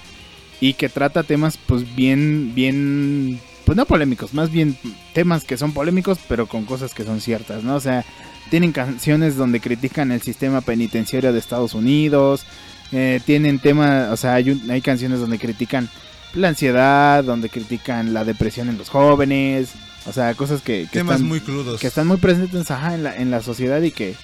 [0.65, 4.77] Y que trata temas, pues, bien, bien, pues no polémicos, más bien
[5.13, 7.75] temas que son polémicos, pero con cosas que son ciertas, ¿no?
[7.77, 8.05] O sea,
[8.51, 12.45] tienen canciones donde critican el sistema penitenciario de Estados Unidos,
[12.93, 15.89] Eh, tienen temas, o sea, hay, un- hay canciones donde critican
[16.35, 19.71] la ansiedad, donde critican la depresión en los jóvenes,
[20.07, 21.81] o sea, cosas que, que Temas están, muy crudos.
[21.81, 24.15] que están muy presentes ajá, en, la, en la sociedad y que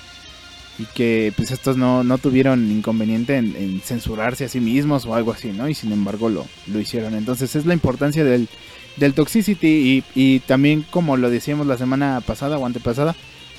[0.81, 5.15] y que pues estos no, no tuvieron inconveniente en, en censurarse a sí mismos o
[5.15, 5.69] algo así, ¿no?
[5.69, 7.15] Y sin embargo lo, lo hicieron.
[7.15, 8.49] Entonces es la importancia del,
[8.97, 13.15] del Toxicity y, y también como lo decíamos la semana pasada o antepasada,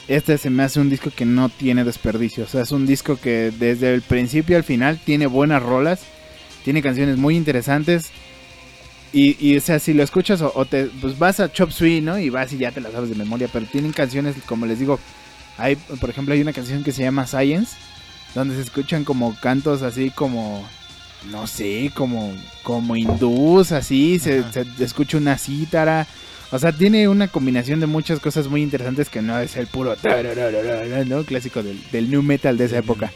[0.07, 2.45] este se me hace un disco que no tiene desperdicio.
[2.45, 6.02] O sea, es un disco que desde el principio al final tiene buenas rolas,
[6.64, 8.10] tiene canciones muy interesantes.
[9.14, 12.02] Y, y, o sea, si lo escuchas o, o te pues vas a Chop Suey,
[12.02, 12.18] ¿no?
[12.18, 14.99] Y vas y ya te las sabes de memoria, pero tienen canciones, como les digo,
[15.61, 17.75] hay, por ejemplo, hay una canción que se llama Science,
[18.35, 20.65] donde se escuchan como cantos así como,
[21.31, 22.33] no sé, como,
[22.63, 26.07] como hindús, así, se, se escucha una cítara.
[26.53, 29.95] O sea, tiene una combinación de muchas cosas muy interesantes que no es el puro
[31.25, 33.11] clásico del, del new metal de esa época.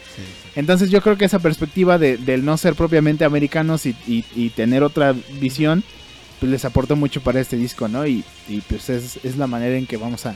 [0.54, 4.48] Entonces yo creo que esa perspectiva de, del no ser propiamente americanos y, y- y
[4.50, 5.84] tener otra visión,
[6.40, 8.06] pues les aportó mucho para este disco, ¿no?
[8.06, 10.34] Y, y, pues es, es la manera en que vamos a,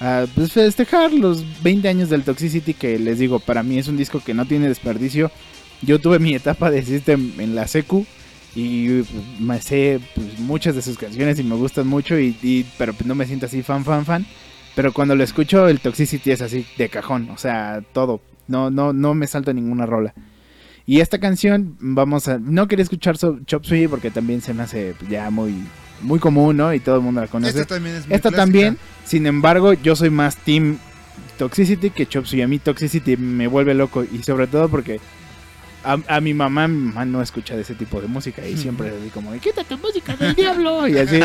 [0.00, 3.96] a, pues, festejar los 20 años del Toxicity, que les digo, para mí es un
[3.96, 5.30] disco que no tiene desperdicio.
[5.82, 8.06] Yo tuve mi etapa de System en la secu
[8.54, 9.08] y pues,
[9.40, 13.06] me sé pues, muchas de sus canciones y me gustan mucho, y, y- pero pues,
[13.06, 14.26] no me siento así fan, fan, fan.
[14.74, 18.20] Pero cuando lo escucho, el Toxicity es así de cajón, o sea, todo.
[18.48, 20.12] No, no, no me salto ninguna rola.
[20.86, 22.38] Y esta canción, vamos a.
[22.38, 25.54] No quería escuchar so- Chop Suey porque también se me hace ya muy,
[26.04, 26.72] muy común, ¿no?
[26.72, 27.60] Y todo el mundo la conoce.
[27.60, 28.42] Esta también es muy Esta clásica.
[28.42, 30.78] también, sin embargo, yo soy más Team
[31.38, 32.42] Toxicity que Chop Suey.
[32.42, 35.00] A mí Toxicity me vuelve loco y sobre todo porque
[35.84, 38.90] a, a mi mamá, mi mamá no escucha de ese tipo de música y siempre
[38.90, 41.20] le digo como, quita tu música del diablo y así.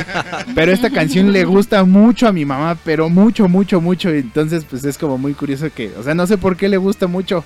[0.56, 4.14] Pero esta canción le gusta mucho a mi mamá, pero mucho, mucho, mucho.
[4.14, 6.77] y Entonces, pues es como muy curioso que, o sea, no sé por qué le
[6.77, 7.43] gusta mucho.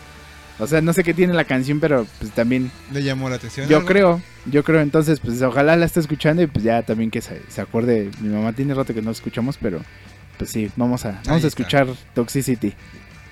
[0.63, 3.67] O sea, no sé qué tiene la canción, pero pues también Le llamó la atención.
[3.69, 3.87] yo algo?
[3.87, 7.41] creo, yo creo, entonces, pues ojalá la esté escuchando y pues ya también que se,
[7.49, 8.09] se acuerde.
[8.21, 9.81] Mi mamá tiene rato que no escuchamos, pero
[10.37, 12.73] pues sí, vamos a, vamos a escuchar Toxicity.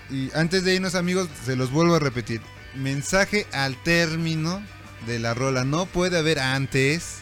[0.10, 2.42] Y antes de irnos, amigos, se los vuelvo a repetir.
[2.76, 4.62] Mensaje al término
[5.08, 5.64] de la rola.
[5.64, 7.18] No puede haber antes.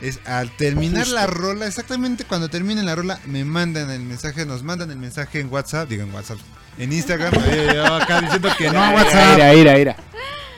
[0.00, 1.14] Es al terminar Justo.
[1.14, 5.40] la rola, exactamente cuando termine la rola, me mandan el mensaje, nos mandan el mensaje
[5.40, 6.38] en WhatsApp, digo en WhatsApp,
[6.80, 7.32] en Instagram.
[8.02, 9.36] Acá diciendo que no a WhatsApp.
[9.38, 9.96] Ira, ira, ira.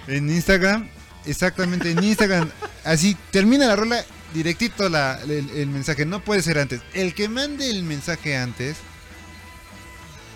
[0.06, 0.88] En Instagram,
[1.26, 2.50] exactamente en Instagram.
[2.84, 4.04] Así termina la rola,
[4.34, 6.04] directito la- el, el mensaje.
[6.06, 6.80] No puede ser antes.
[6.94, 8.76] El que mande el mensaje antes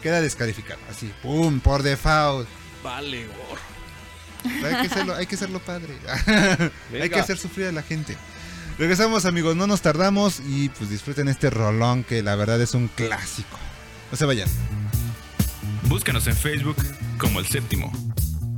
[0.03, 0.79] queda descalificado.
[0.91, 2.49] Así, pum, por default.
[2.83, 4.65] Vale, gorro.
[4.65, 5.95] Hay que hacerlo, hay que hacerlo padre.
[7.03, 8.17] hay que hacer sufrir a la gente.
[8.79, 12.87] Regresamos, amigos, no nos tardamos y pues disfruten este rolón que la verdad es un
[12.89, 13.59] clásico.
[14.13, 14.49] No se vayan.
[15.89, 16.77] Búscanos en Facebook
[17.19, 17.91] como El Séptimo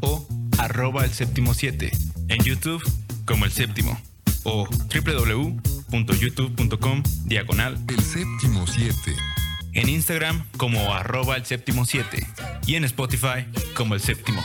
[0.00, 0.26] o
[0.58, 1.90] arroba El Séptimo 7.
[2.28, 2.82] En YouTube
[3.26, 3.96] como El Séptimo
[4.44, 9.14] o www.youtube.com diagonal El Séptimo 7.
[9.74, 12.26] En Instagram como arroba El Séptimo 7
[12.66, 13.44] y en Spotify
[13.74, 14.42] como El Séptimo.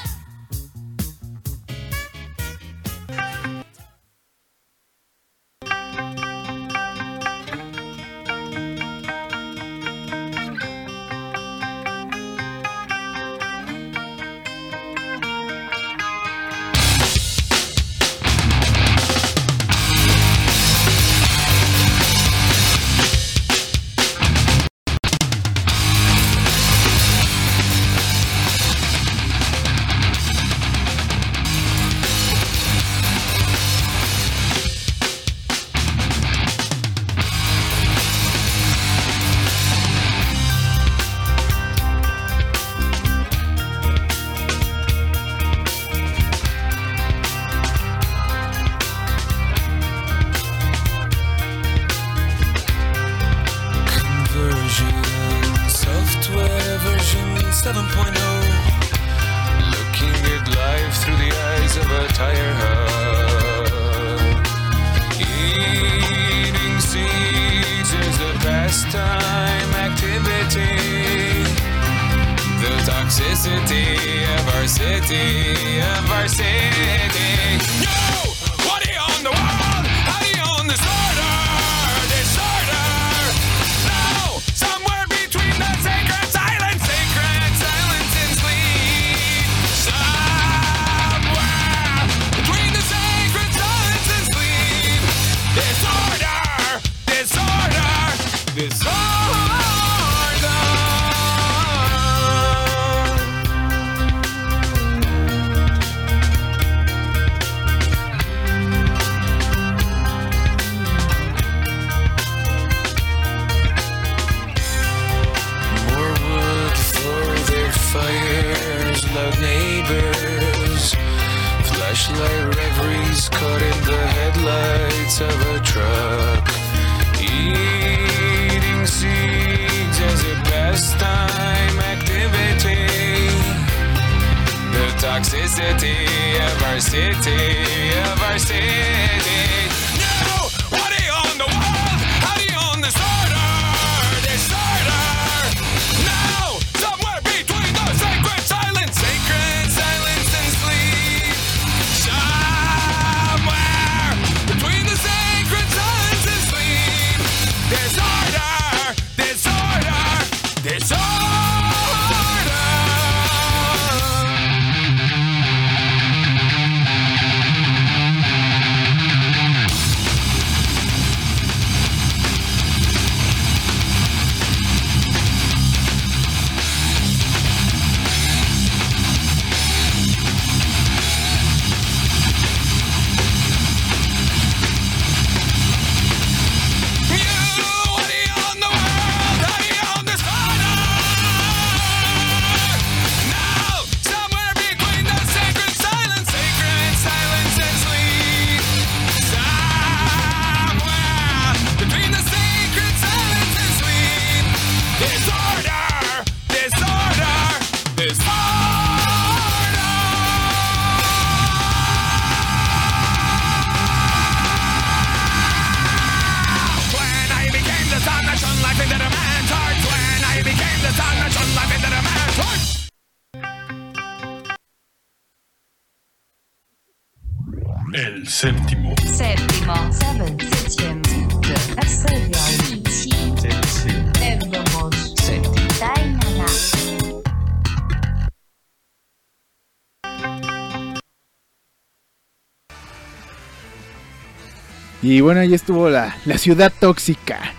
[245.04, 247.54] Y bueno, ahí estuvo la, la ciudad tóxica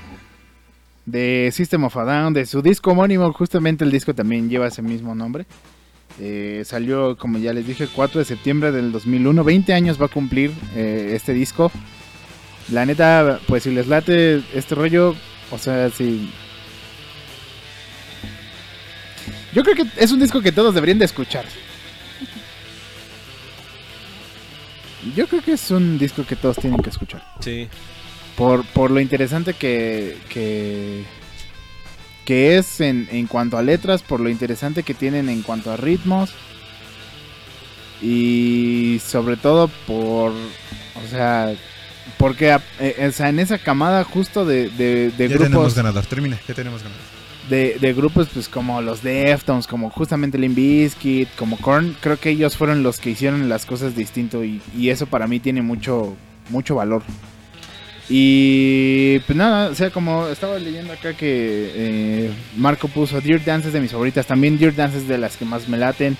[1.05, 4.81] de System of a Down, de su disco homónimo, justamente el disco también lleva ese
[4.81, 5.45] mismo nombre.
[6.19, 10.07] Eh, salió, como ya les dije, el 4 de septiembre del 2001, 20 años va
[10.07, 11.71] a cumplir eh, este disco.
[12.73, 15.15] La neta, pues si les late este rollo,
[15.51, 16.33] o sea, si...
[19.53, 21.45] Yo creo que es un disco que todos deberían de escuchar.
[25.14, 27.24] Yo creo que es un disco que todos tienen que escuchar.
[27.40, 27.68] Sí.
[28.36, 31.04] Por, por lo interesante que, que,
[32.24, 35.76] que es en, en cuanto a letras, por lo interesante que tienen en cuanto a
[35.76, 36.34] ritmos.
[38.02, 41.54] Y sobre todo por, o sea,
[42.18, 46.04] porque eh, o sea, en esa camada justo de, de, de ya tenemos grupos ganador,
[46.06, 47.13] termina, ya tenemos ganador.
[47.48, 52.31] De, de grupos pues como los Deftones, como justamente Limp Bizkit, como Korn, creo que
[52.31, 56.16] ellos fueron los que hicieron las cosas distinto y, y eso para mí tiene mucho
[56.51, 57.03] mucho valor.
[58.09, 63.69] Y pues nada, o sea, como estaba leyendo acá que eh, Marco puso Dear Dance
[63.69, 66.16] es de mis favoritas, también Dear Dance es de las que más me laten.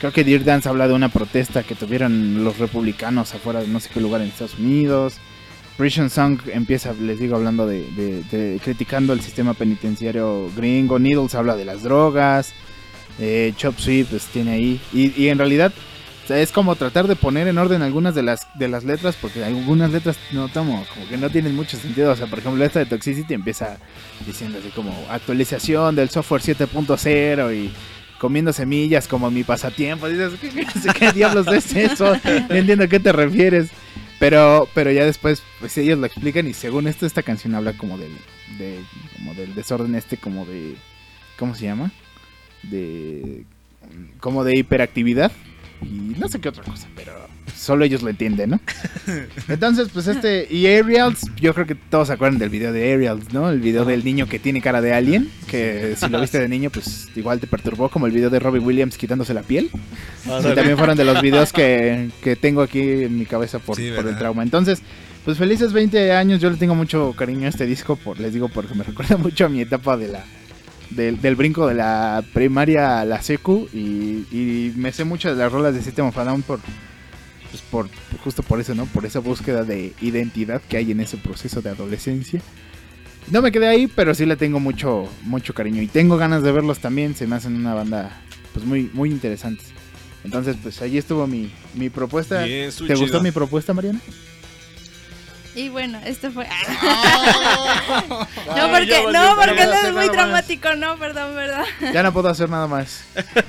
[0.00, 3.80] Creo que Dear Dance habla de una protesta que tuvieron los republicanos afuera de no
[3.80, 5.18] sé qué lugar en Estados Unidos.
[5.76, 10.98] Prison Song empieza, les digo, hablando de, de- de- criticando el sistema penitenciario gringo.
[10.98, 12.52] Needles habla de las drogas.
[13.18, 14.80] Eh, Chop Suey pues tiene ahí.
[14.92, 15.72] Y, y en realidad
[16.28, 19.92] es como tratar de poner en orden algunas de las de las letras porque algunas
[19.92, 22.12] letras no tomo como que no tienen mucho sentido.
[22.12, 23.76] O sea, por ejemplo, esta de Toxicity empieza
[24.26, 27.70] diciendo así como actualización del software 7.0 y
[28.18, 30.08] comiendo semillas como mi pasatiempo.
[30.08, 30.66] Dices, ¿qué, qué-
[30.98, 32.14] qué diablos es eso?
[32.48, 33.68] No entiendo a qué te refieres.
[34.18, 37.98] Pero, pero ya después, pues ellos lo explican y según esto, esta canción habla como
[37.98, 38.12] del,
[38.58, 38.78] de,
[39.18, 40.74] como del desorden este, como de,
[41.38, 41.92] ¿cómo se llama?
[42.62, 43.44] De,
[44.18, 45.30] como de hiperactividad
[45.82, 48.60] y no sé qué otra cosa, pero solo ellos lo entienden, ¿no?
[49.48, 53.32] Entonces, pues este, y Aerials, yo creo que todos se acuerdan del video de Aerials,
[53.32, 53.50] ¿no?
[53.50, 56.70] El video del niño que tiene cara de alien, que si lo viste de niño,
[56.70, 59.70] pues igual te perturbó, como el video de Robbie Williams quitándose la piel.
[60.24, 60.52] Ándale.
[60.52, 63.90] Y también fueron de los videos que, que tengo aquí en mi cabeza por, Sí,
[63.94, 64.42] por el trauma.
[64.42, 64.82] Entonces,
[65.24, 68.48] pues felices 20 años, yo le tengo mucho cariño a este disco, por, les digo,
[68.48, 70.24] porque me recuerda mucho a mi etapa de la
[70.90, 75.42] del, del brinco de la primaria a la secu y, y me sé muchas de
[75.42, 76.60] las rolas de System of a Down por,
[77.56, 77.88] pues por
[78.22, 78.86] justo por eso, ¿no?
[78.86, 82.40] Por esa búsqueda de identidad que hay en ese proceso de adolescencia.
[83.30, 86.52] No me quedé ahí, pero sí le tengo mucho mucho cariño y tengo ganas de
[86.52, 88.20] verlos también, se me hacen una banda
[88.52, 89.66] pues muy muy interesantes.
[90.24, 92.42] Entonces, pues ahí estuvo mi, mi propuesta.
[92.42, 94.00] Bien, ¿Te gustó mi propuesta, Mariana?
[95.54, 96.46] Y bueno, esto fue.
[96.50, 100.12] Ay, no, porque, no, porque no es muy más.
[100.12, 101.64] dramático, no, perdón, perdón.
[101.94, 103.04] Ya no puedo hacer nada más.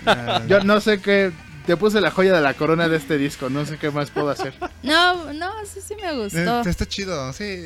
[0.48, 1.32] Yo no sé qué.
[1.68, 3.50] Te puse la joya de la corona de este disco.
[3.50, 4.54] No sé qué más puedo hacer.
[4.84, 6.62] No, no, sí, sí me gustó.
[6.62, 7.66] Eh, está chido, sí.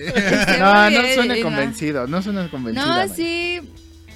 [0.59, 2.07] No, no suena convencido.
[2.07, 2.85] No suena convencido.
[2.85, 3.13] No, Maya.
[3.13, 3.61] sí,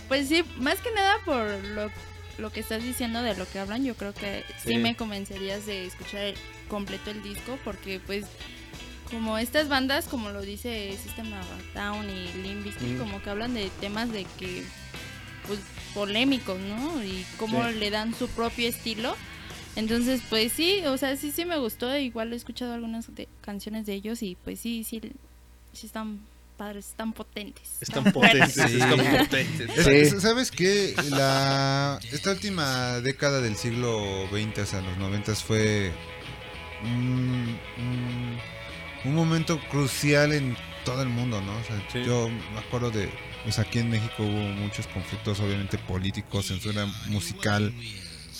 [0.08, 1.92] pues sí, más que nada por lo,
[2.40, 4.78] lo que estás diciendo de lo que hablan, yo creo que sí, Sí.
[4.78, 6.36] me convencerías de escuchar el-
[6.68, 8.26] completo el disco, porque pues
[9.12, 12.98] como estas bandas, como lo dice System of a Down y Limp Bizkit, Mm.
[12.98, 14.64] como que hablan de temas de que,
[15.46, 15.60] pues,
[15.94, 17.04] polémicos, ¿no?
[17.04, 17.76] Y cómo Sí.
[17.76, 19.16] le dan su propio estilo.
[19.76, 21.96] Entonces, pues sí, o sea, sí, sí me gustó.
[21.98, 25.02] Igual he escuchado algunas de- canciones de ellos y pues sí, sí,
[25.74, 26.20] sí están
[26.58, 27.78] padres, están potentes.
[27.82, 29.70] Están potentes, están potentes.
[29.78, 29.92] Es- Sí.
[30.16, 30.96] es- ¿Sabes qué?
[31.10, 35.92] La, esta última década del siglo XX, o sea, los 90 fue
[36.84, 38.38] un, un-
[39.04, 40.56] un momento crucial en
[40.86, 41.52] todo el mundo, ¿no?
[41.58, 43.10] O sea, Yo me acuerdo de,
[43.44, 47.74] pues aquí en México hubo muchos conflictos, obviamente políticos, censura musical,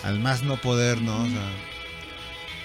[0.04, 1.24] al más no poder, ¿no?
[1.24, 1.50] O sea,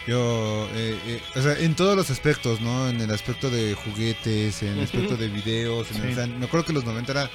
[0.07, 2.89] yo, eh, eh, o sea, en todos los aspectos, ¿no?
[2.89, 6.47] En el aspecto de juguetes, en el aspecto de videos, en el- o sea, me
[6.47, 7.31] acuerdo que los 90 era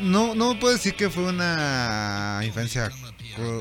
[0.00, 2.90] no, no puedo decir que fue una infancia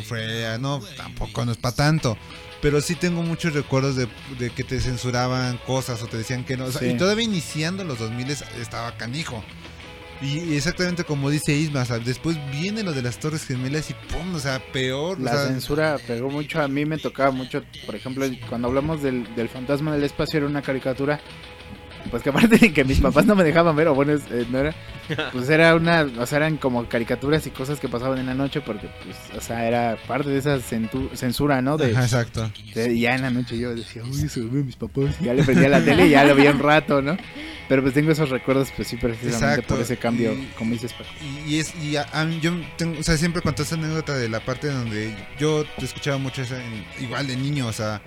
[0.07, 2.17] fea, no, tampoco no es para tanto.
[2.61, 4.07] Pero sí tengo muchos recuerdos de,
[4.39, 6.65] de que te censuraban cosas o te decían que no.
[6.65, 6.87] o sea, Sí.
[6.87, 9.43] Y todavía iniciando los 2000 estaba canijo.
[10.21, 13.93] Y exactamente como dice Isma, o sea, después viene lo de las Torres Gemelas y
[13.93, 15.17] pum, o sea, peor.
[15.19, 16.61] o La sea, censura pegó mucho.
[16.61, 17.63] A mí me tocaba mucho.
[17.85, 21.19] Por ejemplo, cuando hablamos del, del fantasma del espacio, era una caricatura.
[22.11, 24.45] Pues que aparte de que mis papás no me dejaban ver, o bueno, es- eh,
[24.51, 24.73] no era.
[25.33, 26.03] Pues era una.
[26.19, 29.41] O sea, eran como caricaturas y cosas que pasaban en la noche, porque, pues, o
[29.41, 31.77] sea, era parte de esa centu- censura, ¿no?
[31.77, 32.49] De, exacto.
[32.73, 35.15] de- ya en la noche yo decía, uy, lo ven mis papás.
[35.19, 37.17] Y ya le prendía la tele y ya lo vi un rato, ¿no?
[37.69, 40.91] Pero pues tengo esos recuerdos, pues sí, precisamente Exacto, por ese cambio, y- como dices,
[40.93, 41.05] Paco.
[41.47, 42.07] Y, y es, y a-
[42.41, 46.41] yo tengo, o sea, siempre cuento esa anécdota de la parte donde yo escuchaba mucho
[46.43, 48.01] esa, en- igual de niño, o sea,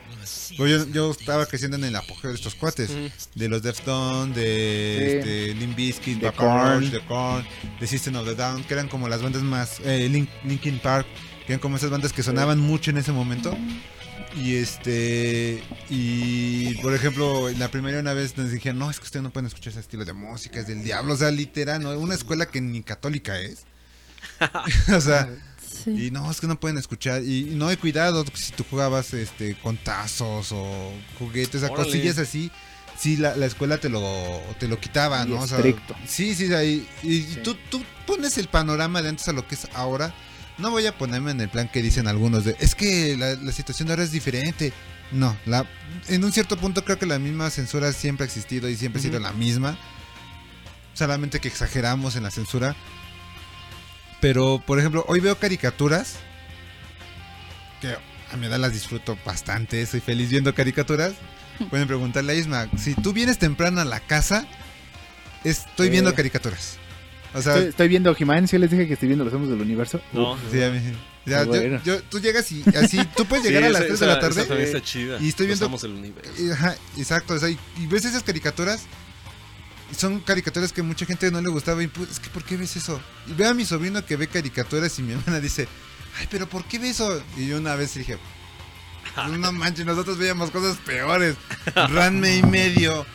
[0.57, 2.91] pues yo, yo estaba creciendo en el apogeo de estos cuates,
[3.35, 5.17] de los De Sí.
[5.19, 6.39] este, Limp Bizkit, De Papa
[7.07, 7.47] Korn.
[7.81, 11.07] De System of the Down, que eran como las bandas más, eh, Link- Linkin Park,
[11.47, 13.57] que eran como esas bandas que sonaban mucho en ese momento.
[14.37, 19.23] Y este, y por ejemplo, la primera una vez nos dijeron, no, es que ustedes
[19.23, 21.91] no pueden escuchar ese estilo de música, es del diablo, o sea, literal, ¿no?
[21.99, 23.65] Una escuela que ni católica es.
[24.95, 25.31] o sea,
[25.87, 29.15] y no, es que no pueden escuchar, y, y no hay cuidado si tú jugabas
[29.15, 32.51] este con tazos o juguetes, o sea, cosillas así.
[32.99, 35.41] Sí, la, la escuela te lo, te lo quitaba, Y ¿no?
[35.41, 35.95] O sea, estricto.
[36.07, 39.69] sí, sí, ahí, y Tú, tú pones el panorama de antes a lo que es
[39.75, 40.15] ahora.
[40.59, 43.53] No voy a ponerme en el plan que dicen algunos de, es que la, la
[43.53, 44.73] situación de ahora es diferente.
[45.13, 45.67] No, la,
[46.09, 49.03] en un cierto punto creo que la misma censura siempre ha existido y siempre ha
[49.03, 49.79] sido la misma.
[50.95, 52.75] Solamente que exageramos en la censura.
[54.21, 56.15] Pero, por ejemplo, hoy veo caricaturas
[57.83, 57.95] que
[58.33, 59.85] a mi edad las disfruto bastante.
[59.85, 61.13] Soy feliz viendo caricaturas.
[61.71, 64.47] Pueden preguntarle a Isma, si tú vienes temprano a la casa,
[65.45, 66.79] estoy viendo caricaturas.
[67.35, 69.61] O sea, estoy, estoy viendo He-Man, ¿sí les dije que estoy viendo Los Amos del
[69.61, 70.01] Universo?
[70.13, 70.33] No.
[70.33, 70.81] Uf, Sí, a mí-
[71.27, 71.81] ya, Ah, yo- bueno.
[71.85, 74.19] yo- tú llegas y así, tú puedes llegar Sí, a las esa- 3 de la
[74.21, 74.43] tarde.
[74.43, 75.19] esa está chida.
[75.21, 75.67] Y estoy viendo.
[75.69, 76.31] Universo.
[76.53, 78.83] ajá, exacto, o sea, y, y ves esas caricaturas.
[79.97, 81.83] Son caricaturas que mucha gente no le gustaba.
[81.83, 83.01] Y pues, es que, ¿por qué ves eso?
[83.29, 85.69] Y veo a mi sobrino que ve caricaturas y mi hermana dice,
[86.19, 87.23] ay, pero ¿por qué ve eso?
[87.37, 88.19] Y yo una vez dije,
[89.39, 91.37] no manches, nosotros veíamos cosas peores.
[91.75, 93.07] Ranme y medio.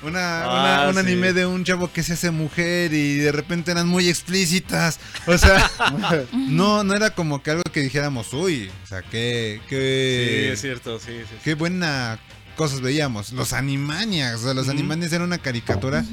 [0.00, 1.00] Una, una- Ah, un sí.
[1.00, 5.00] anime de un chavo que se hace mujer y de repente eran muy explícitas.
[5.26, 5.68] O sea,
[6.32, 10.60] no, no era como que algo que dijéramos, uy, o sea, qué, Sí, qué, es
[10.60, 11.34] cierto, sí, sí.
[11.42, 12.20] qué buena
[12.54, 13.32] cosas veíamos.
[13.32, 14.72] Los Animaniacs, o sea, los Ujú.
[14.72, 16.04] Animaniacs era una caricatura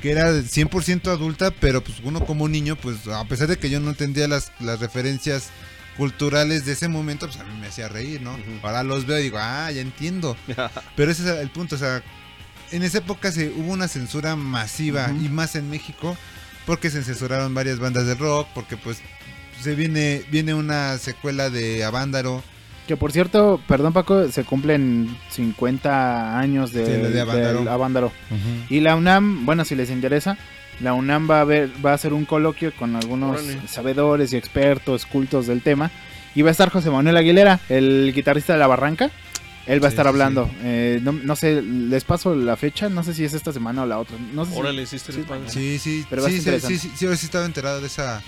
[0.00, 3.80] que era 100% adulta, pero pues uno como niño, pues a pesar de que yo
[3.80, 5.48] no entendía las, las referencias
[5.96, 8.36] culturales de ese momento, pues a mí me hacía reír, ¿no?
[8.62, 10.36] Ahora los veo y digo, ah, ya entiendo.
[10.96, 12.02] Pero ese es el punto, o sea,
[12.72, 16.16] en esa época se hubo una censura masiva y más en México
[16.66, 19.00] porque se censuraron varias bandas de rock, porque pues
[19.60, 22.42] se viene viene una secuela de Avándaro.
[22.88, 27.58] Que por cierto, perdón Paco, se cumplen 50 años de, Sí, la de Avándaro.
[27.60, 28.12] del Avándaro.
[28.68, 30.36] Y la UNAM, bueno, si les interesa,
[30.80, 33.68] la UNAM va a ver, va a hacer un coloquio con algunos Órale.
[33.68, 35.90] sabedores y expertos, cultos del tema.
[36.34, 39.10] Y va a estar José Manuel Aguilera, el guitarrista de La Barranca.
[39.66, 40.48] Él va a estar sí, hablando.
[40.62, 43.86] Eh, no, no sé, les paso la fecha, no sé si es esta semana o
[43.86, 44.16] la otra.
[44.32, 45.48] No sé si- Órale, sí, estaría sí, padre.
[45.50, 48.22] Sí, sí, Pero sí, sí, sí, sí, sí, ahora sí estaba enterado de esa.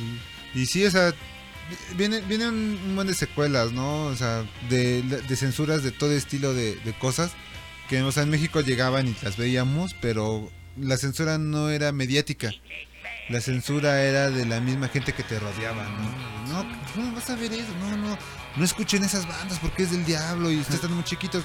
[0.55, 1.13] Y sí, o sea,
[1.97, 4.07] viene, viene un, un buen de secuelas, ¿no?
[4.07, 7.33] O sea, de, de censuras de todo estilo de, de cosas
[7.89, 12.51] que, o sea, en México llegaban y las veíamos, pero la censura no era mediática.
[13.29, 16.65] La censura era de la misma gente que te rodeaba, ¿no?
[16.65, 16.65] No,
[17.05, 18.19] no vas a ver eso, no, no.
[18.57, 21.45] No escuchen esas bandas porque es del diablo y ustedes están muy chiquitos.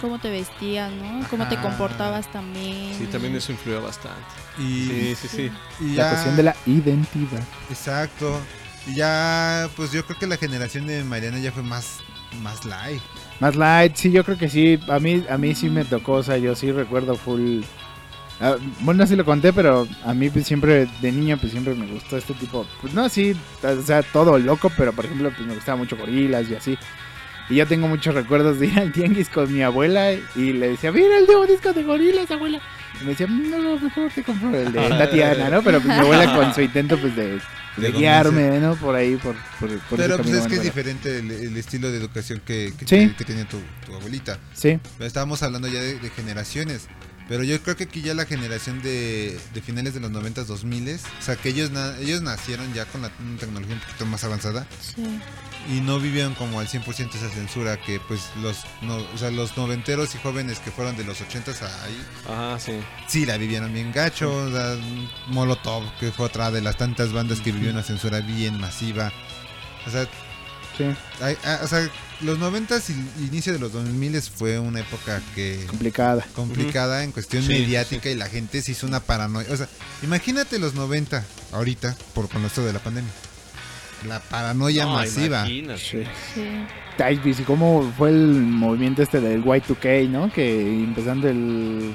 [0.00, 1.26] Cómo te vestías, ¿no?
[1.30, 2.94] Cómo te comportabas también.
[2.98, 4.20] Sí, también eso influía bastante.
[4.58, 5.50] Y, Sí, sí, sí.
[5.80, 7.42] y La ya- cuestión de la identidad.
[7.70, 8.40] Exacto.
[8.86, 11.98] Y ya, pues yo creo que la generación de Mariana ya fue más,
[12.42, 13.00] más light.
[13.40, 14.78] Más light, sí, yo creo que sí.
[14.88, 17.62] A mí, a mí sí me tocó, o sea, yo sí recuerdo full.
[18.42, 21.52] Ah, bueno, no sé si lo conté, pero a mí pues, siempre, de niño, pues
[21.52, 22.66] siempre me gustó este tipo.
[22.80, 26.48] Pues no, sí, o sea, todo loco, pero por ejemplo, pues me gustaba mucho gorilas
[26.50, 26.78] y así.
[27.48, 30.92] Y yo tengo muchos recuerdos de ir al tianguis con mi abuela y le decía,
[30.92, 32.60] mira el nuevo disco de gorilas, abuela.
[33.00, 35.62] Y me decía, no, no, mejor te compro el de Tatiana, ¿no?
[35.62, 37.40] Pero pues mi abuela con su intento pues de, de
[37.76, 38.76] De guiarme, ¿no?
[38.76, 41.98] Por ahí, por, por, por Pero pues es que es diferente el, el estilo de
[41.98, 43.12] educación que, que, Sí.
[43.18, 44.38] que tenía tu, tu abuelita.
[44.54, 44.78] Sí.
[44.96, 46.86] Pero estábamos hablando ya de, de generaciones.
[47.32, 50.96] Pero yo creo que aquí ya la generación de, de finales de los 90s, 2000
[50.96, 54.22] o sea que ellos na- ellos nacieron ya con la una tecnología un poquito más
[54.24, 55.02] avanzada Sí.
[55.74, 59.56] y no vivieron como al 100% esa censura que pues los no, o sea, los
[59.56, 62.72] noventeros y jóvenes que fueron de los 80s a ahí Ajá, sí.
[63.08, 64.76] sí la vivieron bien gacho, o sea,
[65.28, 69.10] Molotov que fue otra de las tantas bandas que vivió una censura bien masiva.
[69.86, 70.06] O sea,
[70.76, 70.84] Sí.
[71.20, 71.88] hay- ah, o sea,
[72.22, 76.24] los 90s y inicio de los 2000 fue una época que Complicada.
[76.34, 79.48] complicada en cuestión Sí, mediática y la gente se hizo una paranoia.
[79.52, 79.68] O sea,
[80.02, 83.10] imagínate los 90 ahorita por con esto de la pandemia.
[84.08, 85.40] La paranoia No, masiva.
[85.48, 85.80] imagínate.
[85.80, 86.02] Sí.
[86.34, 87.18] Sí.
[87.22, 90.32] Pues, ¿y cómo fue el movimiento este del Y2K, ¿no?
[90.32, 91.94] Que empezando el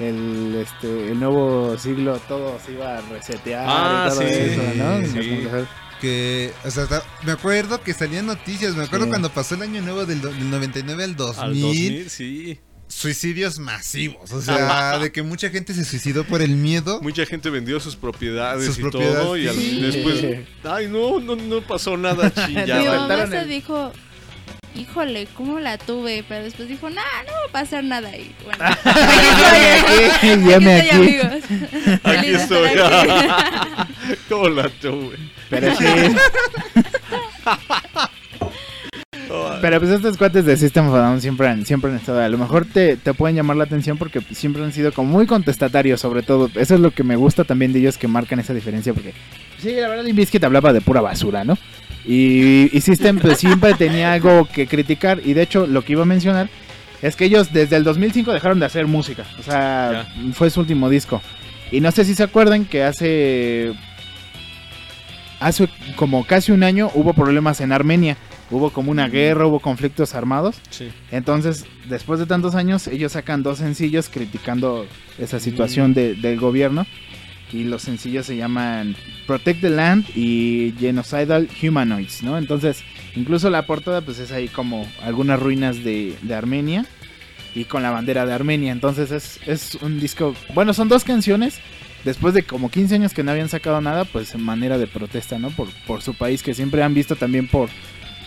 [0.00, 4.62] el este el nuevo siglo todo se iba a resetear Ah, y todo sí, eso,
[4.76, 5.06] ¿no?
[5.06, 5.66] sí.
[6.02, 6.86] Que, o sea,
[7.22, 8.74] me acuerdo que salían noticias.
[8.74, 9.10] Me acuerdo Sí.
[9.10, 11.42] cuando pasó el año nuevo del, del 99 al 2000.
[11.44, 12.58] Al 2000, sí.
[12.88, 14.32] Suicidios masivos.
[14.32, 17.00] O sea, de que mucha gente se suicidó por el miedo.
[17.02, 19.80] Mucha gente vendió sus propiedades Sus y propiedades, todo y al- sí.
[19.80, 20.24] después,
[20.64, 23.06] ay no, no, no pasó nada Mi chillada.
[23.06, 23.92] mamá se dijo,
[24.74, 26.24] híjole, ¿cómo la tuve?
[26.28, 28.14] Pero después dijo, nah, no va a pasar nada.
[28.16, 28.64] Y bueno,
[30.22, 30.52] aquí, estoy,
[31.30, 32.00] aquí.
[32.04, 32.68] Aquí de estoy.
[32.68, 33.81] aquí.
[34.28, 35.16] ¿Cómo la tuve?
[35.50, 35.84] Pero sí.
[39.60, 42.20] Pero pues estos cuates de System of a Down siempre han, siempre han estado.
[42.20, 45.26] A lo mejor te, te pueden llamar la atención porque siempre han sido como muy
[45.26, 46.50] contestatarios, sobre todo.
[46.54, 48.92] Eso es lo que me gusta también de ellos que marcan esa diferencia.
[48.92, 49.14] Porque
[49.58, 51.56] sí, la verdad, te hablaba de pura basura, ¿no?
[52.04, 55.20] Y, y System pues siempre tenía algo que criticar.
[55.24, 56.48] Y de hecho, lo que iba a mencionar
[57.00, 59.24] es que ellos desde el 2005 dejaron de hacer música.
[59.38, 61.22] O sea, fue su último disco.
[61.70, 63.72] Y no sé si se acuerdan que hace
[65.46, 68.16] hace como casi un año hubo problemas en Armenia.
[68.50, 70.56] Hubo como una guerra, hubo conflictos armados.
[70.70, 70.90] Sí.
[71.10, 74.86] Entonces, después de tantos años, ellos sacan dos sencillos criticando
[75.18, 76.86] esa situación de- del gobierno.
[77.50, 78.94] Y los sencillos se llaman
[79.26, 82.36] Protect the Land y Genocidal Humanoids, ¿no?
[82.38, 82.82] Entonces,
[83.14, 86.86] incluso la portada pues es ahí como algunas ruinas de, de Armenia
[87.54, 88.72] y con la bandera de Armenia.
[88.72, 91.58] Entonces es, es un disco, bueno, son dos canciones.
[92.04, 95.38] Después de como 15 años que no habían sacado nada, pues en manera de protesta,
[95.38, 95.50] ¿no?
[95.50, 97.68] Por, por su país, que siempre han visto también por,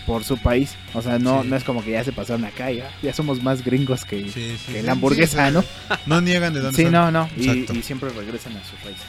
[0.06, 0.76] por su país.
[0.94, 1.50] O sea, no, Sí.
[1.50, 4.32] no es como que ya se pasaron acá, ya, ya somos más gringos que, Sí,
[4.34, 5.64] sí, que sí, la hamburguesa, sí, ¿no?
[6.06, 6.92] No niegan de dónde Sí, son.
[6.94, 7.30] no, no.
[7.38, 9.04] Y, siempre regresan a sus raíces.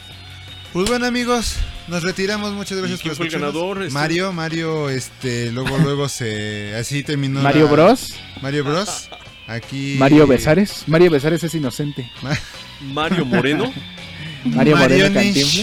[0.73, 1.55] Pues bueno amigos,
[1.87, 3.93] nos retiramos, muchas gracias ¿Y quién por fue el ganador, este?
[3.93, 7.41] Mario, Mario, este, luego, luego se, así terminó.
[7.41, 8.15] Mario la- Bros.
[8.41, 9.09] Mario Bros.
[9.47, 9.95] Aquí.
[9.97, 10.83] Mario Besares.
[10.87, 12.11] Mario Besares es inocente.
[12.81, 13.71] Mario Moreno.
[14.55, 15.53] Mario Moreno Cantinflas.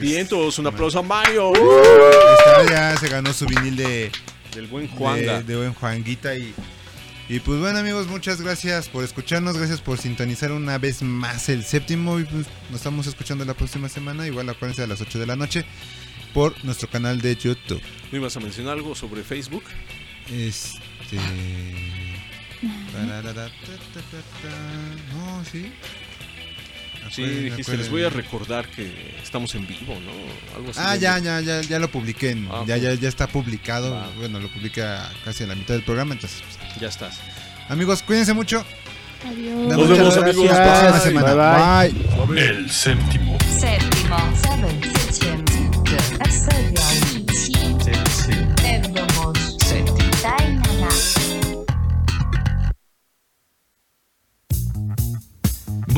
[0.00, 1.52] Bien, todos un aplauso a Mario.
[1.54, 4.10] Está, ya se ganó su vinil de,
[4.54, 5.38] Del buen Juanga.
[5.38, 6.54] de, de buen Juanguita y,
[7.28, 11.64] y pues bueno amigos, muchas gracias por escucharnos, gracias por sintonizar una vez más el
[11.64, 15.26] séptimo y pues nos estamos escuchando la próxima semana, igual acuérdense a las 8 de
[15.26, 15.64] la noche
[16.32, 17.80] por nuestro canal de YouTube.
[18.10, 19.64] ¿No ibas a mencionar algo sobre Facebook?
[20.30, 21.18] Este...
[23.36, 23.48] ta.
[25.14, 25.72] No, sí.
[27.14, 28.90] Sí, dijiste, les voy a recordar que
[29.22, 30.56] estamos en vivo, ¿no?
[30.56, 30.80] Algo así.
[30.82, 32.30] Ah, de- ya, ya, ya, ya lo publiqué.
[32.30, 33.92] en- Ah, ya, ya, ya está publicado.
[33.92, 34.08] Va.
[34.16, 36.14] Bueno, lo publica casi a la mitad del programa.
[36.14, 37.18] Entonces, pues, Ya estás.
[37.68, 38.64] amigos, cuídense mucho.
[39.28, 39.76] Adiós.
[39.78, 40.36] Nos vemos, gracias.
[40.36, 40.50] amigos.
[40.50, 41.30] Hasta la próxima Bye.
[41.30, 41.82] semana.
[41.82, 42.40] Bye, Bye.
[42.48, 43.38] El séptimo.
[43.60, 44.16] Séptimo.
[44.42, 44.82] Seven.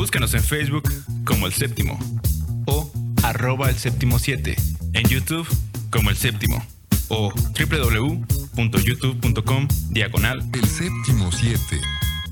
[0.05, 0.85] Búscanos en Facebook
[1.25, 1.99] como El Séptimo
[2.67, 2.93] o
[3.23, 4.55] arroba El Séptimo 7.
[4.93, 5.49] En YouTube
[5.89, 6.63] como El Séptimo
[7.09, 11.81] o www.youtube.com diagonal El séptimo 7.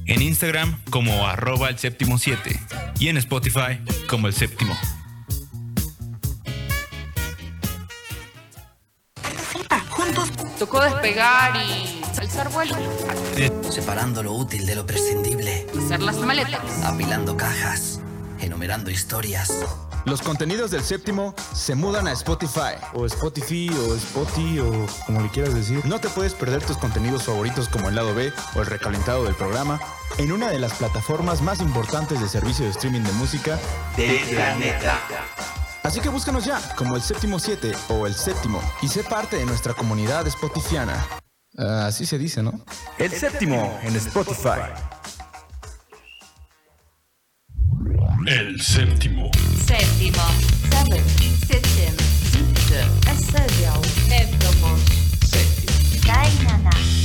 [0.05, 2.61] En Instagram como arroba el séptimo 7
[3.01, 4.77] y en Spotify como el séptimo.
[10.63, 12.77] Tocó despegar y alzar vuelo.
[13.69, 15.67] Separando lo útil de lo prescindible.
[15.77, 16.85] Hacer las maletas.
[16.85, 17.99] Apilando cajas.
[18.39, 19.53] Enumerando historias.
[20.05, 22.77] Los contenidos del séptimo se mudan a Spotify.
[22.95, 25.85] O Spotify, o Spotify, o como le quieras decir.
[25.85, 29.35] No te puedes perder tus contenidos favoritos como el lado B o el recalentado del
[29.35, 29.81] programa
[30.19, 33.59] en una de las plataformas más importantes de servicio de streaming de música
[33.97, 34.97] del planeta.
[35.83, 39.45] Así que búscanos ya como el séptimo 7 o el séptimo y sé parte de
[39.45, 41.07] nuestra comunidad spotifiana.
[41.59, 42.65] Ah, así se dice, ¿no?
[42.99, 44.61] El séptimo en Spotify.
[48.27, 49.31] El séptimo.
[49.67, 50.23] Séptimo.
[50.71, 51.05] Seven.
[51.49, 51.97] Septim.
[55.31, 57.02] Séptimo.